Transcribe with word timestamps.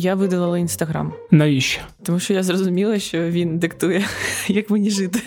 Я 0.00 0.14
видалила 0.14 0.58
інстаграм. 0.58 1.12
Навіщо? 1.30 1.80
Тому 2.02 2.20
що 2.20 2.34
я 2.34 2.42
зрозуміла, 2.42 2.98
що 2.98 3.30
він 3.30 3.58
диктує, 3.58 4.04
як 4.48 4.70
мені 4.70 4.90
жити. 4.90 5.20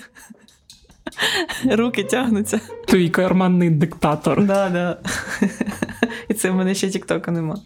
Руки 1.71 2.03
тягнуться. 2.03 2.59
Твій 2.87 3.09
карманний 3.09 3.69
диктатор. 3.69 4.45
Да, 4.45 4.69
да. 4.69 4.97
І 6.29 6.33
це 6.33 6.49
в 6.49 6.55
мене 6.55 6.75
ще 6.75 6.89
Тіктока 6.89 7.31
нема. 7.31 7.57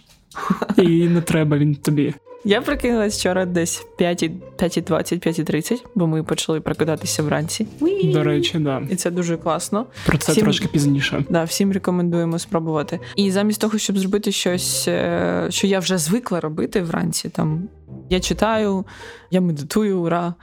І 0.77 1.07
не 1.07 1.21
треба 1.21 1.57
він 1.57 1.75
тобі. 1.75 2.13
Я 2.47 2.61
прокинулась 2.61 3.17
вчора 3.17 3.45
десь 3.45 3.85
5.20, 3.99 4.89
5.30, 4.89 5.83
бо 5.95 6.07
ми 6.07 6.23
почали 6.23 6.61
прокидатися 6.61 7.23
вранці. 7.23 7.67
До 8.03 8.23
речі, 8.23 8.59
да. 8.59 8.81
І 8.89 8.95
це 8.95 9.11
дуже 9.11 9.37
класно. 9.37 9.85
Про 10.05 10.17
це 10.17 10.31
Всім- 10.31 10.43
трошки 10.43 10.67
пізніше. 10.67 11.23
Да, 11.29 11.43
всім 11.43 11.71
рекомендуємо 11.71 12.39
спробувати. 12.39 12.99
І 13.15 13.31
замість 13.31 13.61
того, 13.61 13.77
щоб 13.77 13.97
зробити 13.97 14.31
щось, 14.31 14.87
е, 14.87 15.47
що 15.49 15.67
я 15.67 15.79
вже 15.79 15.97
звикла 15.97 16.39
робити 16.39 16.81
вранці, 16.81 17.29
там 17.29 17.69
я 18.09 18.19
читаю, 18.19 18.85
я 19.31 19.41
медитую, 19.41 20.01
ура, 20.01 20.33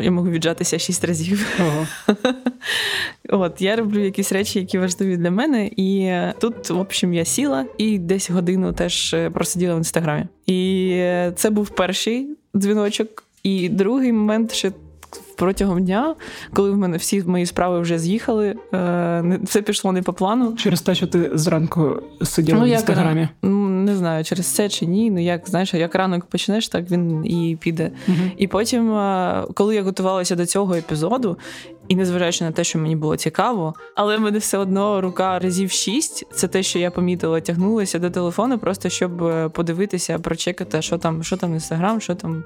я 0.00 0.10
можу 0.10 0.30
віджатися 0.30 0.78
шість 0.78 1.04
разів. 1.04 1.46
Ого. 1.60 1.86
От 3.28 3.60
я 3.60 3.76
роблю 3.76 4.04
якісь 4.04 4.32
речі, 4.32 4.58
які 4.58 4.78
важливі 4.78 5.16
для 5.16 5.30
мене. 5.30 5.70
І 5.76 6.12
тут, 6.40 6.70
в 6.70 6.78
общем, 6.78 7.14
я 7.14 7.24
сіла 7.24 7.66
і 7.78 7.98
десь 7.98 8.30
годину 8.30 8.72
теж 8.72 9.14
е, 9.14 9.30
просиділа 9.30 9.74
в 9.74 9.78
інстаграмі. 9.78 10.26
І 10.46 10.90
е, 10.92 11.32
це 11.36 11.50
був 11.50 11.70
перший 11.70 12.28
дзвіночок. 12.56 13.24
І 13.42 13.68
другий 13.68 14.12
момент 14.12 14.52
ще. 14.52 14.72
Протягом 15.36 15.84
дня, 15.84 16.14
коли 16.54 16.70
в 16.70 16.76
мене 16.76 16.96
всі 16.96 17.22
мої 17.22 17.46
справи 17.46 17.80
вже 17.80 17.98
з'їхали, 17.98 18.54
е, 18.74 19.38
все 19.42 19.62
пішло 19.62 19.92
не 19.92 20.02
по 20.02 20.12
плану. 20.12 20.52
Через 20.56 20.80
те, 20.82 20.94
що 20.94 21.06
ти 21.06 21.30
зранку 21.34 22.02
сиділа 22.22 22.64
в 22.64 22.68
інстаграмі. 22.68 23.20
е, 23.20 23.28
м, 23.44 23.84
Не 23.84 23.96
знаю, 23.96 24.24
через 24.24 24.46
це 24.46 24.68
чи 24.68 24.86
ні. 24.86 25.10
Ну 25.10 25.22
як 25.22 25.48
знаєш, 25.48 25.74
як 25.74 25.94
ранок 25.94 26.24
почнеш, 26.24 26.68
так 26.68 26.90
він 26.90 27.26
і 27.26 27.58
піде. 27.60 27.90
Мгм. 28.06 28.30
І 28.36 28.46
потім, 28.46 28.94
е, 28.94 29.44
коли 29.54 29.74
я 29.74 29.82
готувалася 29.82 30.36
до 30.36 30.46
цього 30.46 30.74
епізоду, 30.74 31.38
і 31.88 31.96
незважаючи 31.96 32.44
на 32.44 32.50
те, 32.52 32.64
що 32.64 32.78
мені 32.78 32.96
було 32.96 33.16
цікаво, 33.16 33.74
але 33.94 34.16
в 34.16 34.20
мене 34.20 34.38
все 34.38 34.58
одно 34.58 35.00
рука 35.00 35.38
разів 35.38 35.70
шість. 35.70 36.24
Це 36.34 36.48
те, 36.48 36.62
що 36.62 36.78
я 36.78 36.90
помітила, 36.90 37.40
тягнулася 37.40 37.98
до 37.98 38.10
телефону, 38.10 38.58
просто 38.58 38.88
щоб 38.88 39.22
е, 39.24 39.48
подивитися, 39.48 40.18
прочекати, 40.18 40.82
що 40.82 40.98
там, 40.98 41.22
що 41.22 41.36
там 41.36 41.52
інстаграм, 41.54 42.00
що 42.00 42.14
там 42.14 42.44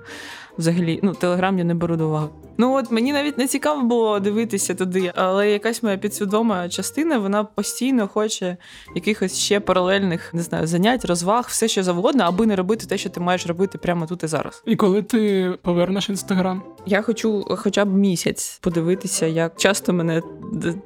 взагалі. 0.59 1.01
Ну, 1.03 1.12
телеграм 1.12 1.59
я 1.59 1.65
не 1.65 1.75
беру 1.75 1.97
до 1.97 2.09
уваги. 2.09 2.29
Ну 2.61 2.75
от 2.75 2.91
мені 2.91 3.12
навіть 3.12 3.39
не 3.39 3.47
цікаво 3.47 3.83
було 3.83 4.20
дивитися 4.20 4.75
туди, 4.75 5.12
але 5.15 5.51
якась 5.51 5.83
моя 5.83 5.97
підсвідома 5.97 6.69
частина, 6.69 7.19
вона 7.19 7.45
постійно 7.45 8.09
хоче 8.09 8.57
якихось 8.95 9.39
ще 9.39 9.61
паралельних, 9.61 10.34
не 10.34 10.42
знаю, 10.42 10.67
занять, 10.67 11.05
розваг, 11.05 11.47
все 11.48 11.69
що 11.69 11.83
завгодно, 11.83 12.25
аби 12.25 12.47
не 12.47 12.57
робити 12.57 12.87
те, 12.87 12.98
що 12.98 13.11
ти 13.11 13.20
маєш 13.20 13.47
робити 13.47 13.79
прямо 13.79 14.07
тут 14.07 14.23
і 14.23 14.27
зараз. 14.27 14.62
І 14.67 14.77
коли 14.77 15.03
ти 15.03 15.53
повернеш 15.62 16.09
інстаграм, 16.09 16.62
Я 16.87 17.03
хочу 17.03 17.45
хоча 17.59 17.85
б 17.85 17.95
місяць 17.95 18.59
подивитися, 18.62 19.27
як 19.27 19.57
часто 19.57 19.92
мене 19.92 20.23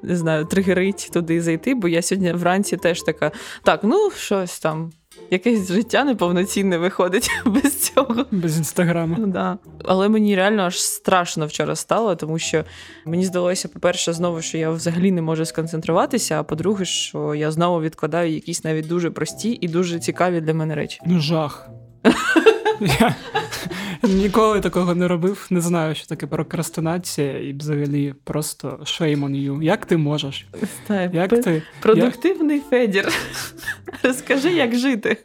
не 0.03 0.17
знаю, 0.17 0.45
тригерить 0.45 1.11
туди 1.12 1.43
зайти, 1.43 1.75
бо 1.75 1.89
я 1.89 2.03
сьогодні 2.03 2.33
вранці 2.33 2.77
теж 2.77 3.03
така: 3.03 3.33
так, 3.62 3.81
ну 3.83 4.11
щось 4.11 4.59
там, 4.59 4.93
якесь 5.30 5.72
життя 5.72 6.05
неповноцінне 6.05 6.78
виходить 6.78 7.30
без 7.47 7.83
цього. 7.83 8.27
без 8.30 8.58
інстаграму. 8.58 9.17
Ну, 9.19 9.27
да. 9.27 9.58
Але 9.84 10.08
мені 10.08 10.36
реально 10.36 10.62
аж 10.62 10.83
страшно 10.83 11.47
вчора 11.47 11.77
стало, 11.77 12.16
тому 12.16 12.39
що 12.39 12.64
мені 13.05 13.25
здалося, 13.25 13.69
по-перше, 13.69 14.12
знову, 14.12 14.42
що 14.42 14.58
я 14.58 14.70
взагалі 14.70 15.12
не 15.12 15.22
можу 15.22 15.44
сконцентруватися, 15.44 16.41
а 16.41 16.42
по-друге, 16.42 16.84
що 16.84 17.34
я 17.34 17.50
знову 17.50 17.81
відкладаю 17.81 18.34
якісь 18.34 18.64
навіть 18.64 18.86
дуже 18.89 19.11
прості 19.11 19.58
і 19.61 19.69
дуже 19.69 19.98
цікаві 19.98 20.41
для 20.41 20.55
мене 20.55 20.75
речі. 20.75 21.00
Ну, 21.06 21.20
жах. 21.20 21.69
Я 22.81 23.14
ніколи 24.08 24.60
такого 24.60 24.94
не 24.94 25.08
робив, 25.08 25.47
не 25.50 25.60
знаю, 25.60 25.94
що 25.94 26.06
таке 26.06 26.27
прокрастинація, 26.27 27.38
і 27.38 27.52
взагалі 27.52 28.14
просто 28.24 28.78
shame 28.83 29.20
on 29.20 29.30
you. 29.30 29.62
Як 29.62 29.86
ти 29.86 29.97
можеш? 29.97 30.47
Як 31.12 31.31
ти? 31.42 31.62
Продуктивний 31.81 32.62
Федір. 32.70 33.09
Розкажи, 34.03 34.53
як 34.53 34.75
жити. 34.75 35.16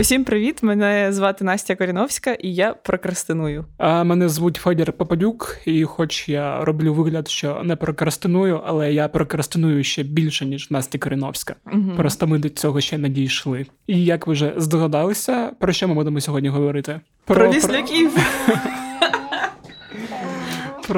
Усім 0.00 0.24
привіт! 0.24 0.62
Мене 0.62 1.12
звати 1.12 1.44
Настя 1.44 1.76
Коріновська, 1.76 2.32
і 2.32 2.54
я 2.54 2.74
прокрастиную. 2.74 3.64
А 3.78 4.04
мене 4.04 4.28
звуть 4.28 4.56
Федір 4.56 4.92
Попадюк, 4.92 5.58
і 5.66 5.84
хоч 5.84 6.28
я 6.28 6.64
роблю 6.64 6.94
вигляд, 6.94 7.28
що 7.28 7.60
не 7.64 7.76
прокрастиную, 7.76 8.60
але 8.66 8.92
я 8.92 9.08
прокрастиную 9.08 9.84
ще 9.84 10.02
більше, 10.02 10.46
ніж 10.46 10.70
Настя 10.70 10.98
Коріновська. 10.98 11.54
Угу. 11.72 11.92
Просто 11.96 12.26
ми 12.26 12.38
до 12.38 12.48
цього 12.48 12.80
ще 12.80 12.98
не 12.98 13.08
дійшли. 13.08 13.66
І 13.86 14.04
як 14.04 14.26
ви 14.26 14.32
вже 14.32 14.52
здогадалися, 14.56 15.52
про 15.58 15.72
що 15.72 15.88
ми 15.88 15.94
будемо 15.94 16.20
сьогодні 16.20 16.48
говорити? 16.48 17.00
Про 17.24 17.50
вісляків. 17.50 18.10
про 18.46 18.54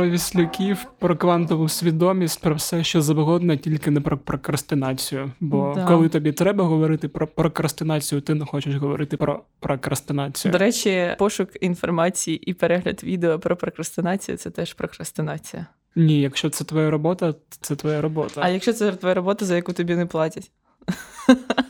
віслюків, 0.01 0.87
про 0.99 1.17
квантову 1.17 1.69
свідомість, 1.69 2.41
про 2.43 2.55
все, 2.55 2.85
що 2.85 3.03
завгодно, 3.03 3.57
тільки 3.57 3.91
не 3.91 4.01
про 4.01 4.19
прокрастинацію. 4.19 5.33
Бо 5.41 5.73
Да. 5.77 5.85
коли 5.87 6.09
тобі 6.09 6.33
треба 6.33 6.65
говорити 6.65 7.09
про 7.09 7.27
прокрастинацію, 7.27 8.21
ти 8.21 8.35
не 8.35 8.45
хочеш 8.47 8.75
говорити 8.75 9.17
про 9.17 9.43
прокрастинацію. 9.61 10.53
До 10.53 10.59
речі, 10.59 11.09
пошук 11.19 11.49
інформації 11.61 12.37
і 12.37 12.55
перегляд 12.55 13.03
відео 13.05 13.39
про 13.39 13.57
прокрастинацію 13.57 14.37
це 14.37 14.51
теж 14.51 14.75
прокрастинація. 14.75 15.67
Ні, 15.97 16.21
якщо 16.21 16.51
це 16.51 16.65
твоя 16.65 16.91
робота, 16.91 17.35
це 17.61 17.77
твоя 17.77 18.01
робота. 18.01 18.41
А 18.45 18.49
якщо 18.49 18.73
це 18.73 18.93
твоя 18.93 19.15
робота, 19.15 19.45
за 19.45 19.57
яку 19.57 19.73
тобі 19.73 19.95
не 19.97 20.07
платять? 20.07 20.51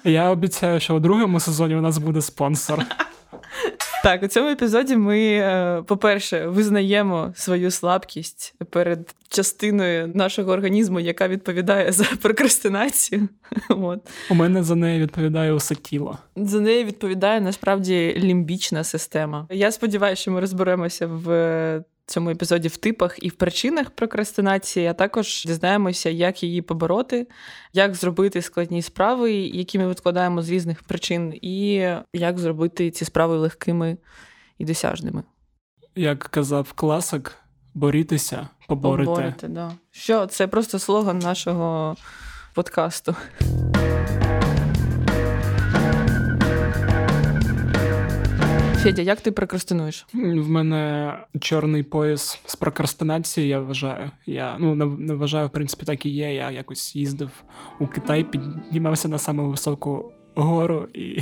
Я 0.04 0.30
обіцяю, 0.30 0.80
що 0.80 0.94
у 0.96 1.00
другому 1.00 1.40
сезоні 1.40 1.76
у 1.76 1.80
нас 1.80 1.98
буде 1.98 2.22
спонсор. 2.22 2.84
Так, 4.02 4.22
у 4.22 4.26
цьому 4.26 4.48
епізоді 4.48 4.96
ми, 4.96 5.20
е, 5.20 5.82
по-перше, 5.86 6.46
визнаємо 6.46 7.32
свою 7.36 7.70
слабкість 7.70 8.54
перед 8.70 9.14
частиною 9.28 10.12
нашого 10.14 10.52
організму, 10.52 11.00
яка 11.00 11.28
відповідає 11.28 11.92
за 11.92 12.04
прокрастинацію. 12.22 13.28
От. 13.68 14.00
У 14.30 14.34
мене 14.34 14.62
за 14.62 14.74
неї 14.74 15.00
відповідає 15.00 15.52
усе 15.52 15.74
тіло. 15.74 16.18
За 16.36 16.60
неї 16.60 16.84
відповідає 16.84 17.40
насправді 17.40 18.14
лімбічна 18.18 18.84
система. 18.84 19.46
Я 19.50 19.72
сподіваюся, 19.72 20.22
що 20.22 20.30
ми 20.30 20.40
розберемося 20.40 21.06
в 21.06 21.84
цьому 22.06 22.30
епізоді 22.30 22.68
в 22.68 22.76
типах 22.76 23.22
і 23.22 23.28
в 23.28 23.32
причинах 23.32 23.90
прокрастинації, 23.90 24.86
а 24.86 24.92
також 24.92 25.44
дізнаємося, 25.46 26.10
як 26.10 26.42
її 26.42 26.62
побороти, 26.62 27.26
як 27.72 27.94
зробити 27.94 28.42
складні 28.42 28.82
справи, 28.82 29.32
які 29.32 29.78
ми 29.78 29.88
відкладаємо 29.88 30.42
з 30.42 30.50
різних 30.50 30.82
причин, 30.82 31.34
і 31.42 31.88
як 32.12 32.38
зробити 32.38 32.90
ці 32.90 33.04
справи 33.04 33.36
легкими 33.36 33.96
і 34.58 34.64
досяжними. 34.64 35.22
Як 35.94 36.18
казав 36.18 36.72
класик, 36.72 37.36
борітеся, 37.74 38.48
поборете. 38.68 39.10
Поборити, 39.10 39.48
да. 39.48 39.72
Що 39.90 40.26
це 40.26 40.46
просто 40.46 40.78
слоган 40.78 41.18
нашого 41.18 41.96
подкасту. 42.54 43.16
Федя, 48.82 49.02
як 49.02 49.20
ти 49.20 49.32
прокрастинуєш? 49.32 50.06
В 50.14 50.48
мене 50.48 51.14
чорний 51.40 51.82
пояс 51.82 52.40
з 52.46 52.56
прокрастинації, 52.56 53.48
я 53.48 53.60
вважаю. 53.60 54.10
Я 54.26 54.56
ну 54.58 54.74
не, 54.74 55.14
вважаю, 55.14 55.46
в 55.46 55.50
принципі, 55.50 55.86
так 55.86 56.06
і 56.06 56.10
є. 56.10 56.34
Я 56.34 56.50
якось 56.50 56.96
їздив 56.96 57.30
у 57.80 57.86
Китай, 57.86 58.24
піднімався 58.24 59.08
на 59.08 59.18
саму 59.18 59.50
високу 59.50 60.12
гору 60.34 60.88
і 60.94 61.18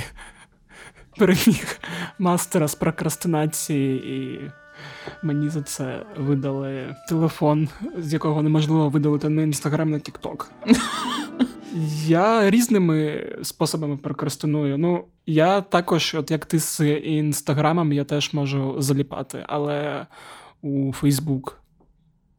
переміг 1.17 1.79
мастера 2.19 2.67
з 2.67 2.75
прокрастинації, 2.75 3.95
і 3.95 4.51
мені 5.23 5.49
за 5.49 5.61
це 5.61 6.05
видали 6.17 6.95
телефон, 7.09 7.69
з 7.97 8.13
якого 8.13 8.41
неможливо 8.41 8.89
видалити 8.89 9.29
на 9.29 9.41
інстаграм 9.41 9.89
на 9.89 9.99
Тікток. 9.99 10.51
Я 12.05 12.49
різними 12.49 13.29
способами 13.43 13.97
прокрастиную. 13.97 14.77
Ну, 14.77 15.05
я 15.25 15.61
також, 15.61 16.15
от 16.15 16.31
як 16.31 16.45
ти 16.45 16.59
з 16.59 16.95
інстаграмом, 16.95 17.93
я 17.93 18.03
теж 18.03 18.33
можу 18.33 18.75
заліпати, 18.81 19.45
але 19.47 20.07
у 20.61 20.93
Фейсбук. 20.93 21.61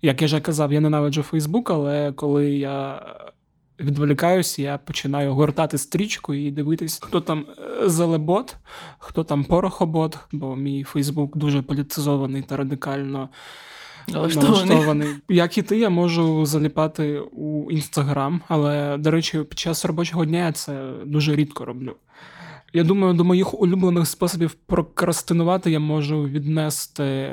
Як 0.02 0.22
я 0.22 0.26
вже 0.26 0.40
казав, 0.40 0.72
я 0.72 0.80
ненавиджу 0.80 1.22
Фейсбук, 1.22 1.70
але 1.70 2.12
коли 2.12 2.50
я 2.50 3.02
відволікаюся, 3.82 4.62
я 4.62 4.78
починаю 4.78 5.34
гортати 5.34 5.78
стрічку 5.78 6.34
і 6.34 6.50
дивитись, 6.50 7.00
хто 7.02 7.20
там 7.20 7.46
е, 7.82 7.88
зелебот, 7.88 8.56
хто 8.98 9.24
там 9.24 9.44
порохобот, 9.44 10.18
бо 10.32 10.56
мій 10.56 10.84
Фейсбук 10.84 11.36
дуже 11.36 11.62
політизований 11.62 12.42
та 12.42 12.56
радикально 12.56 13.28
Налаштований. 14.08 14.64
налаштований. 14.66 15.08
Як 15.28 15.58
і 15.58 15.62
ти, 15.62 15.78
я 15.78 15.90
можу 15.90 16.46
заліпати 16.46 17.18
у 17.32 17.70
інстаграм, 17.70 18.40
але, 18.48 18.96
до 18.98 19.10
речі, 19.10 19.38
під 19.38 19.58
час 19.58 19.84
робочого 19.84 20.24
дня 20.24 20.38
я 20.38 20.52
це 20.52 20.92
дуже 21.06 21.36
рідко 21.36 21.64
роблю. 21.64 21.96
Я 22.72 22.84
думаю, 22.84 23.14
до 23.14 23.24
моїх 23.24 23.60
улюблених 23.60 24.06
способів 24.06 24.50
прокрастинувати 24.54 25.70
я 25.70 25.80
можу 25.80 26.22
віднести, 26.22 27.32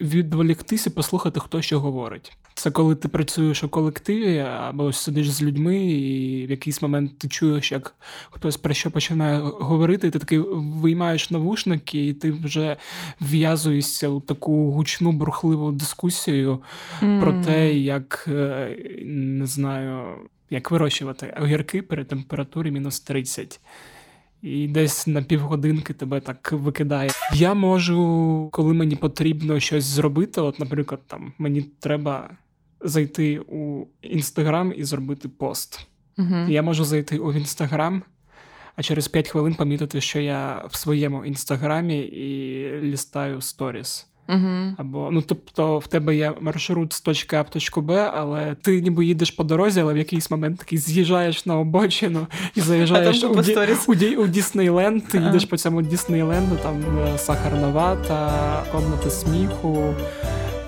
відволіктися, 0.00 0.90
послухати, 0.90 1.40
хто 1.40 1.62
що 1.62 1.80
говорить. 1.80 2.32
Це 2.54 2.70
коли 2.70 2.94
ти 2.94 3.08
працюєш 3.08 3.64
у 3.64 3.68
колективі 3.68 4.38
або 4.38 4.92
сидиш 4.92 5.30
з 5.30 5.42
людьми, 5.42 5.76
і 5.76 6.46
в 6.46 6.50
якийсь 6.50 6.82
момент 6.82 7.18
ти 7.18 7.28
чуєш, 7.28 7.72
як 7.72 7.94
хтось 8.30 8.56
про 8.56 8.74
що 8.74 8.90
починає 8.90 9.38
говорити, 9.40 10.06
і 10.06 10.10
ти 10.10 10.18
такий 10.18 10.38
виймаєш 10.48 11.30
навушники, 11.30 12.06
і 12.06 12.12
ти 12.12 12.30
вже 12.30 12.76
в'язуєшся 13.20 14.08
у 14.08 14.20
таку 14.20 14.70
гучну 14.70 15.12
бурхливу 15.12 15.72
дискусію 15.72 16.62
mm. 17.02 17.20
про 17.20 17.32
те, 17.44 17.74
як 17.74 18.24
е, 18.28 18.76
не 19.04 19.46
знаю, 19.46 20.04
як 20.50 20.70
вирощувати 20.70 21.34
огірки 21.42 21.82
при 21.82 22.04
температурі 22.04 22.70
мінус 22.70 23.00
30 23.00 23.60
і 24.44 24.68
десь 24.68 25.06
на 25.06 25.22
півгодинки 25.22 25.92
тебе 25.92 26.20
так 26.20 26.52
викидає. 26.52 27.10
Я 27.34 27.54
можу, 27.54 28.48
коли 28.52 28.74
мені 28.74 28.96
потрібно 28.96 29.60
щось 29.60 29.84
зробити, 29.84 30.40
от, 30.40 30.60
наприклад, 30.60 31.00
там 31.06 31.32
мені 31.38 31.62
треба 31.80 32.30
зайти 32.84 33.38
у 33.38 33.86
інстаграм 34.02 34.72
і 34.76 34.84
зробити 34.84 35.28
пост. 35.28 35.86
Угу. 36.18 36.36
Я 36.48 36.62
можу 36.62 36.84
зайти 36.84 37.18
у 37.18 37.32
інстаграм, 37.32 38.02
а 38.76 38.82
через 38.82 39.08
5 39.08 39.28
хвилин 39.28 39.54
помітити, 39.54 40.00
що 40.00 40.20
я 40.20 40.64
в 40.70 40.76
своєму 40.76 41.24
інстаграмі 41.24 41.98
і 41.98 42.70
лістаю 42.82 43.40
сторіс. 43.40 44.06
Угу. 44.28 44.74
Або 44.76 45.08
ну 45.12 45.22
тобто 45.22 45.78
в 45.78 45.86
тебе 45.86 46.16
є 46.16 46.32
маршрут 46.40 46.92
з 46.92 47.00
точки 47.00 47.36
А 47.36 47.42
в 47.42 47.50
точку 47.50 47.80
Б, 47.80 48.10
але 48.14 48.54
ти 48.62 48.80
ніби 48.80 49.04
їдеш 49.04 49.30
по 49.30 49.44
дорозі, 49.44 49.80
але 49.80 49.94
в 49.94 49.96
якийсь 49.96 50.30
момент 50.30 50.58
такий 50.58 50.78
з'їжджаєш 50.78 51.46
на 51.46 51.58
обочину 51.58 52.26
і 52.54 52.60
заїжджаєш 52.60 53.24
у, 53.24 53.42
ді, 53.42 53.56
у, 53.86 53.94
ді, 53.94 54.16
у 54.16 54.26
Діснейленд, 54.26 55.08
ти 55.08 55.18
їдеш 55.18 55.44
по 55.44 55.56
цьому 55.56 55.82
Діснейленду, 55.82 56.56
там 56.62 56.98
е, 56.98 57.18
сахарна 57.18 57.68
вата, 57.68 58.62
комната 58.72 59.10
сміху, 59.10 59.94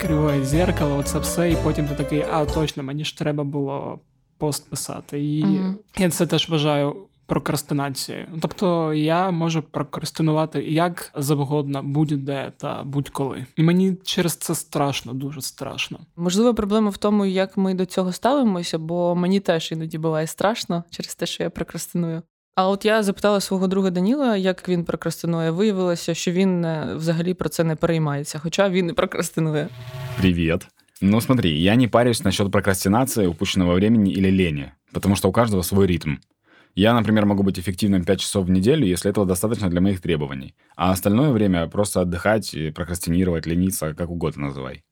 криве 0.06 0.44
зеркало, 0.44 0.97
оце 0.97 1.19
все, 1.19 1.50
і 1.50 1.56
потім 1.64 1.88
ти 1.88 1.94
такий, 1.94 2.25
а 2.32 2.44
точно, 2.44 2.82
мені 2.82 3.05
ж 3.05 3.19
треба 3.19 3.44
було 3.44 4.00
пост 4.38 4.70
писати. 4.70 5.25
І 5.25 5.44
угу. 5.44 5.75
я 5.99 6.11
це 6.11 6.26
теж 6.26 6.49
вважаю 6.49 6.97
прокрастинацією. 7.26 8.26
Тобто 8.41 8.94
я 8.94 9.31
можу 9.31 9.62
прокрастинувати 9.62 10.62
як 10.62 11.12
завгодно, 11.14 11.82
будь-де 11.82 12.53
та 12.56 12.82
будь-коли. 12.85 13.47
І 13.56 13.62
мені 13.62 13.97
через 14.05 14.37
це 14.37 14.55
страшно, 14.55 15.12
дуже 15.12 15.41
страшно. 15.41 15.99
Можливо, 16.17 16.55
проблема 16.55 16.91
в 16.91 16.97
тому, 16.97 17.26
як 17.26 17.56
ми 17.56 17.75
до 17.75 17.87
цього 17.87 18.12
ставимося, 18.12 18.79
бо 18.79 19.14
мені 19.14 19.41
теж 19.41 19.73
іноді 19.73 19.99
буває 19.99 20.26
страшно 20.26 20.85
через 20.91 21.14
те, 21.14 21.26
що 21.26 21.43
я 21.43 21.50
прокрастиную. 21.50 22.23
А 22.56 22.69
от 22.69 22.85
я 22.85 23.03
запитала 23.03 23.39
свого 23.39 23.68
друга 23.68 23.89
Даніла, 23.89 24.38
як 24.38 24.69
він 24.69 24.85
прокрастинує. 24.85 25.51
Виявилося, 25.51 26.13
що 26.13 26.31
він 26.31 26.65
е, 26.65 26.94
взагалі 26.95 27.33
про 27.33 27.50
це 27.50 27.63
не 27.63 27.75
переймається, 27.75 28.39
хоча 28.39 28.69
він 28.69 28.89
і 28.89 28.94
прокрастинує. 28.94 29.69
Привіт. 30.18 30.68
Ну 31.01 31.21
смотри, 31.21 31.50
я 31.50 31.75
не 31.75 31.88
парюсь 31.88 32.23
насчет 32.23 32.51
прокрастинации, 32.51 33.25
упущенного 33.25 33.75
времени 33.75 34.12
или 34.12 34.29
лени, 34.29 34.71
потому 34.91 35.15
что 35.15 35.29
у 35.29 35.31
каждого 35.31 35.63
свой 35.63 35.88
ритм. 35.88 36.15
Я, 36.75 36.94
например, 36.94 37.25
могу 37.25 37.44
быть 37.44 37.59
эффективным 37.59 38.06
5 38.06 38.19
часов 38.19 38.45
в 38.45 38.50
неделю, 38.50 38.85
если 38.85 39.12
этого 39.12 39.25
достаточно 39.25 39.69
для 39.69 39.81
моих 39.81 40.00
требований. 40.00 40.53
А 40.75 40.91
остальное 40.91 41.31
время 41.31 41.68
просто 41.68 42.01
отдыхать, 42.01 42.56
прокрастинировать, 42.73 43.45
лениться, 43.45 43.94
как 43.94 44.09
угодно 44.09 44.47
называй. 44.47 44.83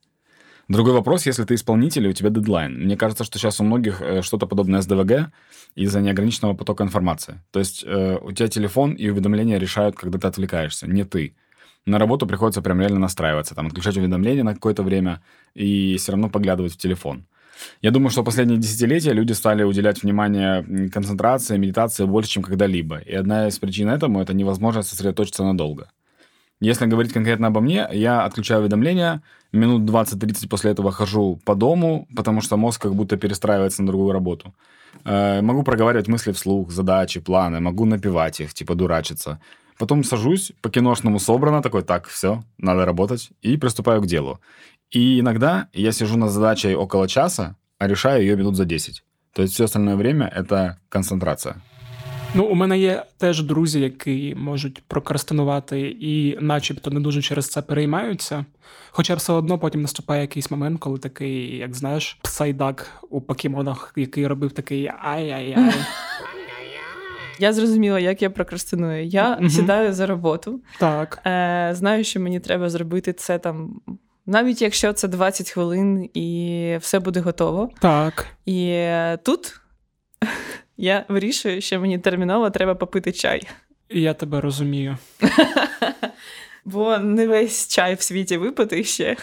Другой 0.68 0.94
вопрос, 0.94 1.26
если 1.26 1.44
ты 1.44 1.54
исполнитель, 1.54 2.06
и 2.06 2.08
у 2.08 2.12
тебя 2.12 2.30
дедлайн. 2.30 2.84
Мне 2.84 2.96
кажется, 2.96 3.24
что 3.24 3.38
сейчас 3.38 3.60
у 3.60 3.64
многих 3.64 4.00
э, 4.00 4.22
что-то 4.22 4.46
подобное 4.46 4.80
с 4.80 4.86
ДВГ 4.86 5.30
из-за 5.74 6.00
неограниченного 6.00 6.54
потока 6.54 6.84
информации. 6.84 7.42
То 7.50 7.58
есть 7.58 7.84
э, 7.86 8.18
у 8.20 8.32
тебя 8.32 8.48
телефон 8.48 8.94
и 8.94 9.08
уведомления 9.08 9.58
решают, 9.58 9.96
когда 9.96 10.18
ты 10.18 10.26
отвлекаешься, 10.26 10.86
не 10.86 11.04
ты. 11.04 11.36
На 11.84 11.98
работу 11.98 12.26
приходится 12.26 12.62
прям 12.62 12.80
реально 12.80 13.00
настраиваться, 13.00 13.54
там, 13.54 13.66
отключать 13.66 13.98
уведомления 13.98 14.42
на 14.42 14.54
какое-то 14.54 14.82
время 14.82 15.22
и 15.54 15.96
все 15.98 16.12
равно 16.12 16.30
поглядывать 16.30 16.72
в 16.72 16.78
телефон. 16.78 17.26
Я 17.82 17.90
думаю, 17.90 18.10
что 18.10 18.24
последние 18.24 18.58
десятилетия 18.58 19.12
люди 19.12 19.32
стали 19.32 19.62
уделять 19.62 20.02
внимание 20.02 20.88
концентрации, 20.90 21.58
медитации 21.58 22.04
больше, 22.04 22.30
чем 22.30 22.42
когда-либо. 22.42 22.98
И 22.98 23.14
одна 23.14 23.48
из 23.48 23.58
причин 23.58 23.90
этому– 23.90 24.20
это 24.22 24.34
невозможность 24.34 24.88
сосредоточиться 24.88 25.44
надолго. 25.44 25.90
Если 26.60 26.86
говорить 26.86 27.12
конкретно 27.12 27.48
обо 27.48 27.60
мне, 27.60 27.88
я 27.92 28.24
отключаю 28.24 28.60
уведомления, 28.60 29.22
минут 29.52 29.82
20-30 29.82 30.48
после 30.48 30.70
этого 30.70 30.92
хожу 30.92 31.40
по 31.44 31.54
дому, 31.54 32.06
потому 32.16 32.40
что 32.40 32.56
мозг 32.56 32.82
как 32.82 32.94
будто 32.94 33.16
перестраивается 33.16 33.82
на 33.82 33.88
другую 33.88 34.12
работу. 34.12 34.54
Э, 35.04 35.42
могу 35.42 35.62
проговаривать 35.62 36.08
мысли 36.08 36.32
вслух, 36.32 36.70
задачи, 36.70 37.20
планы, 37.20 37.60
могу 37.60 37.84
напевать 37.84 38.40
их, 38.40 38.54
типа 38.54 38.74
дурачиться. 38.74 39.40
Потом 39.78 40.04
сажусь, 40.04 40.52
по-киношному 40.62 41.18
собрано, 41.18 41.60
такой, 41.60 41.82
так, 41.82 42.06
все, 42.06 42.42
надо 42.58 42.84
работать, 42.84 43.30
и 43.42 43.56
приступаю 43.56 44.00
к 44.00 44.06
делу. 44.06 44.38
И 44.90 45.18
иногда 45.18 45.68
я 45.72 45.92
сижу 45.92 46.16
над 46.16 46.30
задачей 46.30 46.76
около 46.76 47.08
часа, 47.08 47.56
а 47.78 47.88
решаю 47.88 48.22
ее 48.22 48.36
минут 48.36 48.56
за 48.56 48.64
10. 48.64 49.02
То 49.32 49.42
есть 49.42 49.54
все 49.54 49.64
остальное 49.64 49.96
время— 49.96 50.28
это 50.34 50.78
концентрація. 50.88 51.56
Ну, 52.34 52.44
у 52.44 52.54
мене 52.54 52.78
є 52.78 53.04
теж 53.18 53.42
друзі, 53.42 53.80
які 53.80 54.34
можуть 54.38 54.82
прокрастинувати 54.88 55.80
і, 56.00 56.38
начебто, 56.40 56.90
не 56.90 57.00
дуже 57.00 57.22
через 57.22 57.48
це 57.48 57.62
переймаються. 57.62 58.44
Хоча 58.90 59.14
все 59.14 59.32
одно 59.32 59.58
потім 59.58 59.82
наступає 59.82 60.20
якийсь 60.20 60.50
момент, 60.50 60.80
коли 60.80 60.98
такий, 60.98 61.56
як 61.56 61.74
знаєш, 61.74 62.18
псайдак 62.22 62.90
у 63.10 63.20
покемонах, 63.20 63.92
який 63.96 64.26
робив 64.26 64.52
такий 64.52 64.90
ай-яй-яй. 65.02 65.74
Я 67.38 67.52
зрозуміла, 67.52 68.00
як 68.00 68.22
я 68.22 68.30
прокрастиную. 68.30 69.06
Я 69.06 69.36
угу. 69.40 69.50
сідаю 69.50 69.92
за 69.92 70.06
роботу. 70.06 70.60
Так. 70.78 71.22
Е, 71.26 71.70
Знаю, 71.74 72.04
що 72.04 72.20
мені 72.20 72.40
треба 72.40 72.70
зробити 72.70 73.12
це 73.12 73.38
там 73.38 73.80
навіть 74.26 74.62
якщо 74.62 74.92
це 74.92 75.08
20 75.08 75.50
хвилин 75.50 76.10
і 76.14 76.76
все 76.80 77.00
буде 77.00 77.20
готово. 77.20 77.70
Так. 77.80 78.26
І 78.46 78.86
тут 79.22 79.60
я 80.76 81.04
вирішую, 81.08 81.60
що 81.60 81.80
мені 81.80 81.98
терміново 81.98 82.50
треба 82.50 82.74
попити 82.74 83.12
чай. 83.12 83.42
Я 83.90 84.14
тебе 84.14 84.40
розумію. 84.40 84.96
Бо 86.64 86.98
не 86.98 87.26
весь 87.26 87.68
чай 87.68 87.94
в 87.94 88.00
світі 88.00 88.36
випити 88.36 88.84
ще. 88.84 89.16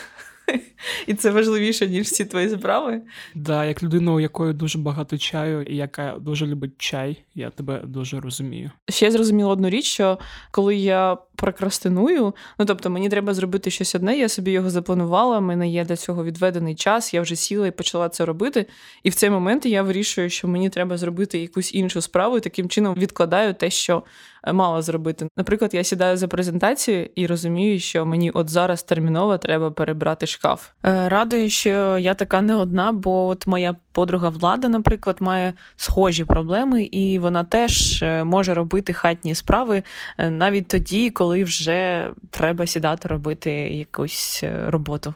І 1.08 1.14
це 1.14 1.32
важливіше, 1.32 1.88
ніж 1.88 2.08
всі 2.08 2.26
твої 2.26 2.50
справи. 2.50 2.92
Так, 2.92 3.02
да, 3.36 3.66
як 3.66 3.84
людина, 3.84 4.14
у 4.14 4.20
якої 4.20 4.54
дуже 4.54 4.78
багато 4.78 5.18
чаю, 5.18 5.64
і 5.64 5.76
яка 5.76 6.16
дуже 6.20 6.48
любить 6.48 6.72
чай, 6.78 7.24
я 7.36 7.50
тебе 7.50 7.82
дуже 7.86 8.20
розумію. 8.20 8.72
Ще 8.90 9.06
я 9.06 9.12
зрозуміла 9.12 9.50
одну 9.50 9.70
річ, 9.70 9.86
що 9.86 10.20
коли 10.52 10.76
я 10.76 11.18
прокрастиную, 11.42 12.36
ну 12.60 12.66
тобто 12.66 12.90
мені 12.90 13.10
треба 13.10 13.34
зробити 13.34 13.72
щось 13.72 13.96
одне, 13.96 14.18
я 14.18 14.30
собі 14.30 14.52
його 14.52 14.70
запланувала, 14.70 15.40
в 15.40 15.42
мене 15.42 15.70
є 15.70 15.86
для 15.86 15.96
цього 15.96 16.24
відведений 16.24 16.76
час, 16.76 17.14
я 17.14 17.22
вже 17.22 17.36
сіла 17.36 17.68
і 17.68 17.72
почала 17.72 18.10
це 18.10 18.26
робити. 18.26 18.66
І 19.04 19.10
в 19.10 19.16
цей 19.16 19.30
момент 19.30 19.66
я 19.66 19.84
вирішую, 19.84 20.30
що 20.30 20.48
мені 20.48 20.70
треба 20.70 20.98
зробити 20.98 21.40
якусь 21.40 21.74
іншу 21.74 22.02
справу, 22.02 22.38
і 22.38 22.40
таким 22.40 22.70
чином 22.70 22.96
відкладаю 22.96 23.54
те, 23.54 23.70
що 23.70 24.04
е, 24.44 24.54
мала 24.54 24.82
зробити. 24.82 25.28
Наприклад, 25.38 25.74
я 25.74 25.84
сідаю 25.84 26.18
за 26.18 26.28
презентацію 26.28 27.10
і 27.16 27.28
розумію, 27.28 27.80
що 27.80 28.06
мені 28.06 28.32
от 28.32 28.50
зараз 28.50 28.84
терміново 28.84 29.38
треба 29.38 29.72
перебрати 29.72 30.28
шкаф. 30.28 30.70
Е, 30.86 31.10
радую, 31.10 31.50
що 31.50 31.98
я 31.98 32.14
така 32.14 32.42
не 32.42 32.56
одна, 32.56 32.92
бо 32.92 33.28
от 33.28 33.48
моя 33.48 33.76
подруга 33.92 34.30
влада, 34.30 34.70
наприклад, 34.70 35.18
має 35.20 35.54
схожі 35.76 36.26
проблеми, 36.26 36.84
і 36.84 37.20
вона 37.20 37.44
теж 37.44 38.04
е, 38.04 38.24
може 38.24 38.54
робити 38.54 38.94
хатні 38.94 39.36
справи 39.36 39.84
навіть 40.18 40.68
тоді, 40.68 41.10
коли 41.10 41.31
коли 41.32 41.44
вже 41.44 42.10
треба 42.30 42.68
сідати 42.68 43.08
робити 43.08 43.52
якусь 43.52 44.44
роботу. 44.68 45.14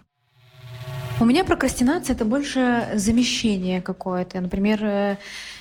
У 1.20 1.26
меня 1.26 1.44
прокрастинация 1.44 2.16
это 2.16 2.26
больше 2.26 2.90
замещение 2.96 3.82
какое-то. 3.82 4.42
Например, 4.42 4.84
э, 4.84 5.18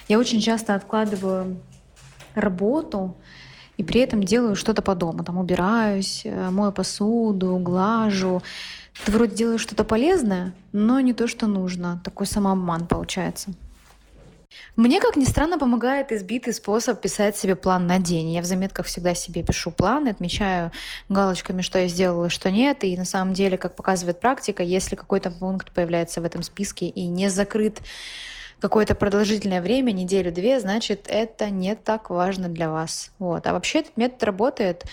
я 0.08 0.18
очень 0.18 0.40
часто 0.40 0.74
откладываю 0.74 1.56
работу 2.34 3.14
и 3.78 3.82
при 3.84 4.00
этом 4.00 4.22
делаю 4.22 4.56
что-то 4.56 4.82
по 4.82 4.94
дому. 4.94 5.24
Там 5.24 5.38
убираюсь, 5.38 6.22
э, 6.26 6.50
мою 6.50 6.72
посуду, 6.72 7.56
глажу. 7.58 8.42
Ты 9.04 9.12
вроде 9.12 9.36
делаешь 9.36 9.62
что-то 9.62 9.84
полезное, 9.84 10.52
но 10.72 11.00
не 11.00 11.12
то, 11.12 11.26
что 11.28 11.46
нужно. 11.46 12.00
Такой 12.04 12.26
самообман 12.26 12.86
получается. 12.86 13.50
Мне, 14.76 15.00
как 15.00 15.16
ни 15.16 15.24
странно, 15.24 15.58
помогает 15.58 16.12
избитый 16.12 16.52
способ 16.52 17.00
писать 17.00 17.36
себе 17.36 17.56
план 17.56 17.86
на 17.86 17.98
день. 17.98 18.30
Я 18.30 18.42
в 18.42 18.44
заметках 18.44 18.86
всегда 18.86 19.14
себе 19.14 19.42
пишу 19.42 19.70
планы, 19.70 20.08
отмечаю 20.08 20.72
галочками, 21.08 21.62
что 21.62 21.78
я 21.78 21.88
сделала, 21.88 22.28
что 22.28 22.50
нет. 22.50 22.84
И 22.84 22.96
на 22.96 23.04
самом 23.04 23.34
деле, 23.34 23.58
как 23.58 23.76
показывает 23.76 24.20
практика, 24.20 24.62
если 24.62 24.96
какой-то 24.96 25.30
пункт 25.30 25.72
появляется 25.72 26.20
в 26.20 26.24
этом 26.24 26.42
списке 26.42 26.86
и 26.86 27.06
не 27.06 27.28
закрыт 27.28 27.80
какое-то 28.60 28.94
продолжительное 28.94 29.60
время, 29.60 29.92
неделю-две, 29.92 30.58
значит, 30.58 31.06
это 31.08 31.50
не 31.50 31.74
так 31.74 32.08
важно 32.10 32.48
для 32.48 32.70
вас. 32.70 33.10
Вот. 33.18 33.46
А 33.46 33.52
вообще 33.52 33.80
этот 33.80 33.96
метод 33.96 34.22
работает 34.22 34.84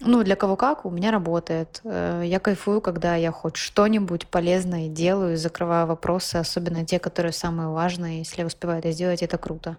ну, 0.00 0.24
для 0.24 0.36
кого 0.36 0.56
как, 0.56 0.84
у 0.84 0.90
меня 0.90 1.10
работает. 1.10 1.80
Э, 1.84 2.22
я 2.24 2.40
кайфую, 2.40 2.80
когда 2.80 3.14
я 3.14 3.30
хоть 3.30 3.56
что-нибудь 3.56 4.26
полезное 4.26 4.88
делаю, 4.88 5.36
закрываю 5.36 5.86
вопросы, 5.86 6.36
особенно 6.36 6.84
те, 6.84 6.98
которые 6.98 7.32
самые 7.32 7.68
важные. 7.68 8.18
Если 8.18 8.40
я 8.40 8.46
успеваю 8.46 8.80
это 8.80 8.90
сделать, 8.90 9.22
это 9.22 9.38
круто. 9.38 9.78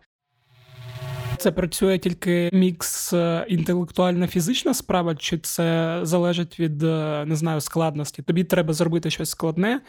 Це 1.45 1.51
працює 1.51 1.97
тільки 1.97 2.49
мікс 2.53 3.13
е, 3.13 3.45
інтелектуальна 3.49 4.27
фізична 4.27 4.73
справа, 4.73 5.15
чи 5.15 5.37
це 5.37 5.99
залежить 6.03 6.59
від 6.59 6.83
е, 6.83 7.23
не 7.27 7.35
знаю 7.35 7.61
складності? 7.61 8.21
Тобі 8.21 8.43
треба 8.43 8.73
зробити 8.73 9.09
щось 9.09 9.29
складне, 9.29 9.81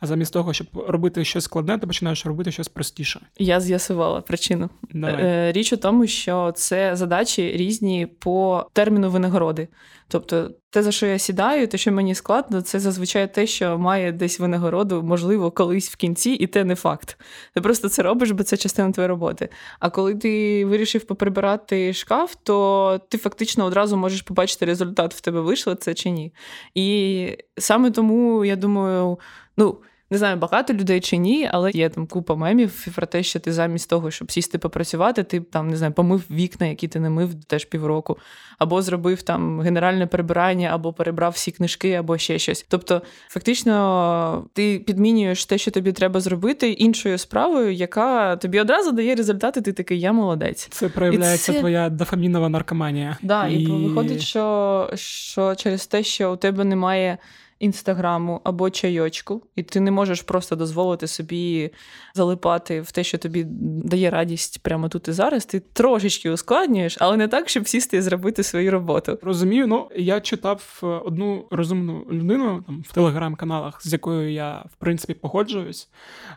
а 0.00 0.06
замість 0.06 0.32
того, 0.32 0.52
щоб 0.52 0.66
робити 0.88 1.24
щось 1.24 1.44
складне, 1.44 1.78
ти 1.78 1.86
починаєш 1.86 2.26
робити 2.26 2.52
щось 2.52 2.68
простіше. 2.68 3.20
Я 3.38 3.60
з'ясувала 3.60 4.20
причину. 4.20 4.70
Давай. 4.92 5.24
Е, 5.24 5.52
Річ 5.52 5.72
у 5.72 5.76
тому, 5.76 6.06
що 6.06 6.52
це 6.56 6.96
задачі 6.96 7.52
різні 7.56 8.06
по 8.06 8.66
терміну 8.72 9.10
винагороди. 9.10 9.68
Тобто, 10.08 10.50
те, 10.74 10.82
за 10.82 10.92
що 10.92 11.06
я 11.06 11.18
сідаю, 11.18 11.68
те, 11.68 11.78
що 11.78 11.92
мені 11.92 12.14
складно, 12.14 12.60
це 12.60 12.80
зазвичай 12.80 13.34
те, 13.34 13.46
що 13.46 13.78
має 13.78 14.12
десь 14.12 14.40
винагороду, 14.40 15.02
можливо, 15.02 15.50
колись 15.50 15.90
в 15.90 15.96
кінці, 15.96 16.30
і 16.30 16.46
те 16.46 16.64
не 16.64 16.74
факт. 16.74 17.18
Ти 17.54 17.60
просто 17.60 17.88
це 17.88 18.02
робиш, 18.02 18.30
бо 18.30 18.42
це 18.42 18.56
частина 18.56 18.92
твоєї 18.92 19.08
роботи. 19.08 19.48
А 19.80 19.90
коли 19.90 20.14
ти 20.14 20.64
вирішив 20.64 21.04
поприбирати 21.04 21.92
шкаф, 21.92 22.34
то 22.42 23.00
ти 23.08 23.18
фактично 23.18 23.64
одразу 23.64 23.96
можеш 23.96 24.22
побачити 24.22 24.66
результат, 24.66 25.14
в 25.14 25.20
тебе 25.20 25.40
вийшло 25.40 25.74
це 25.74 25.94
чи 25.94 26.10
ні. 26.10 26.34
І 26.74 27.28
саме 27.58 27.90
тому 27.90 28.44
я 28.44 28.56
думаю, 28.56 29.18
ну. 29.56 29.78
Не 30.10 30.18
знаю, 30.18 30.36
багато 30.36 30.72
людей 30.72 31.00
чи 31.00 31.16
ні, 31.16 31.48
але 31.52 31.70
є 31.70 31.88
там 31.88 32.06
купа 32.06 32.34
мемів 32.34 32.86
про 32.94 33.06
те, 33.06 33.22
що 33.22 33.40
ти 33.40 33.52
замість 33.52 33.90
того, 33.90 34.10
щоб 34.10 34.32
сісти 34.32 34.58
попрацювати, 34.58 35.22
ти 35.22 35.40
там 35.40 35.68
не 35.68 35.76
знаю, 35.76 35.92
помив 35.92 36.22
вікна, 36.30 36.66
які 36.66 36.88
ти 36.88 37.00
не 37.00 37.10
мив 37.10 37.44
теж 37.44 37.64
півроку, 37.64 38.18
або 38.58 38.82
зробив 38.82 39.22
там 39.22 39.60
генеральне 39.60 40.06
прибирання, 40.06 40.70
або 40.72 40.92
перебрав 40.92 41.32
всі 41.32 41.50
книжки, 41.50 41.92
або 41.92 42.18
ще 42.18 42.38
щось. 42.38 42.66
Тобто, 42.68 43.02
фактично, 43.28 44.46
ти 44.52 44.78
підмінюєш 44.78 45.44
те, 45.44 45.58
що 45.58 45.70
тобі 45.70 45.92
треба 45.92 46.20
зробити, 46.20 46.70
іншою 46.70 47.18
справою, 47.18 47.72
яка 47.72 48.36
тобі 48.36 48.60
одразу 48.60 48.92
дає 48.92 49.14
результати. 49.14 49.60
Ти 49.60 49.72
такий, 49.72 50.00
я 50.00 50.12
молодець. 50.12 50.68
Це 50.70 50.88
проявляється 50.88 51.52
це- 51.52 51.58
твоя 51.58 51.90
дофамінова 51.90 52.48
наркоманія. 52.48 53.18
Да, 53.22 53.46
і, 53.48 53.66
виходить, 53.66 54.22
що, 54.22 54.90
що 54.94 55.54
через 55.54 55.86
те, 55.86 56.02
що 56.02 56.32
у 56.32 56.36
тебе 56.36 56.64
немає 56.64 57.18
інстаграму 57.64 58.40
або 58.44 58.70
чайочку, 58.70 59.42
і 59.56 59.62
ти 59.62 59.80
не 59.80 59.90
можеш 59.90 60.22
просто 60.22 60.56
дозволити 60.56 61.06
собі 61.06 61.70
залипати 62.14 62.80
в 62.80 62.92
те, 62.92 63.04
що 63.04 63.18
тобі 63.18 63.44
дає 63.84 64.10
радість 64.10 64.62
прямо 64.62 64.88
тут 64.88 65.08
і 65.08 65.12
зараз. 65.12 65.46
Ти 65.46 65.60
трошечки 65.60 66.30
ускладнюєш, 66.30 66.96
але 67.00 67.16
не 67.16 67.28
так, 67.28 67.48
щоб 67.48 67.68
сісти 67.68 67.96
і 67.96 68.00
зробити 68.00 68.42
свою 68.42 68.70
роботу. 68.70 69.18
Розумію, 69.22 69.66
ну 69.66 69.88
я 69.96 70.20
читав 70.20 70.80
е, 70.82 70.86
одну 70.86 71.46
розумну 71.50 72.06
людину 72.10 72.64
там 72.66 72.84
в 72.88 72.92
телеграм-каналах, 72.92 73.80
з 73.86 73.92
якою 73.92 74.32
я 74.32 74.64
в 74.72 74.76
принципі 74.76 75.14
погоджуюсь. 75.14 75.88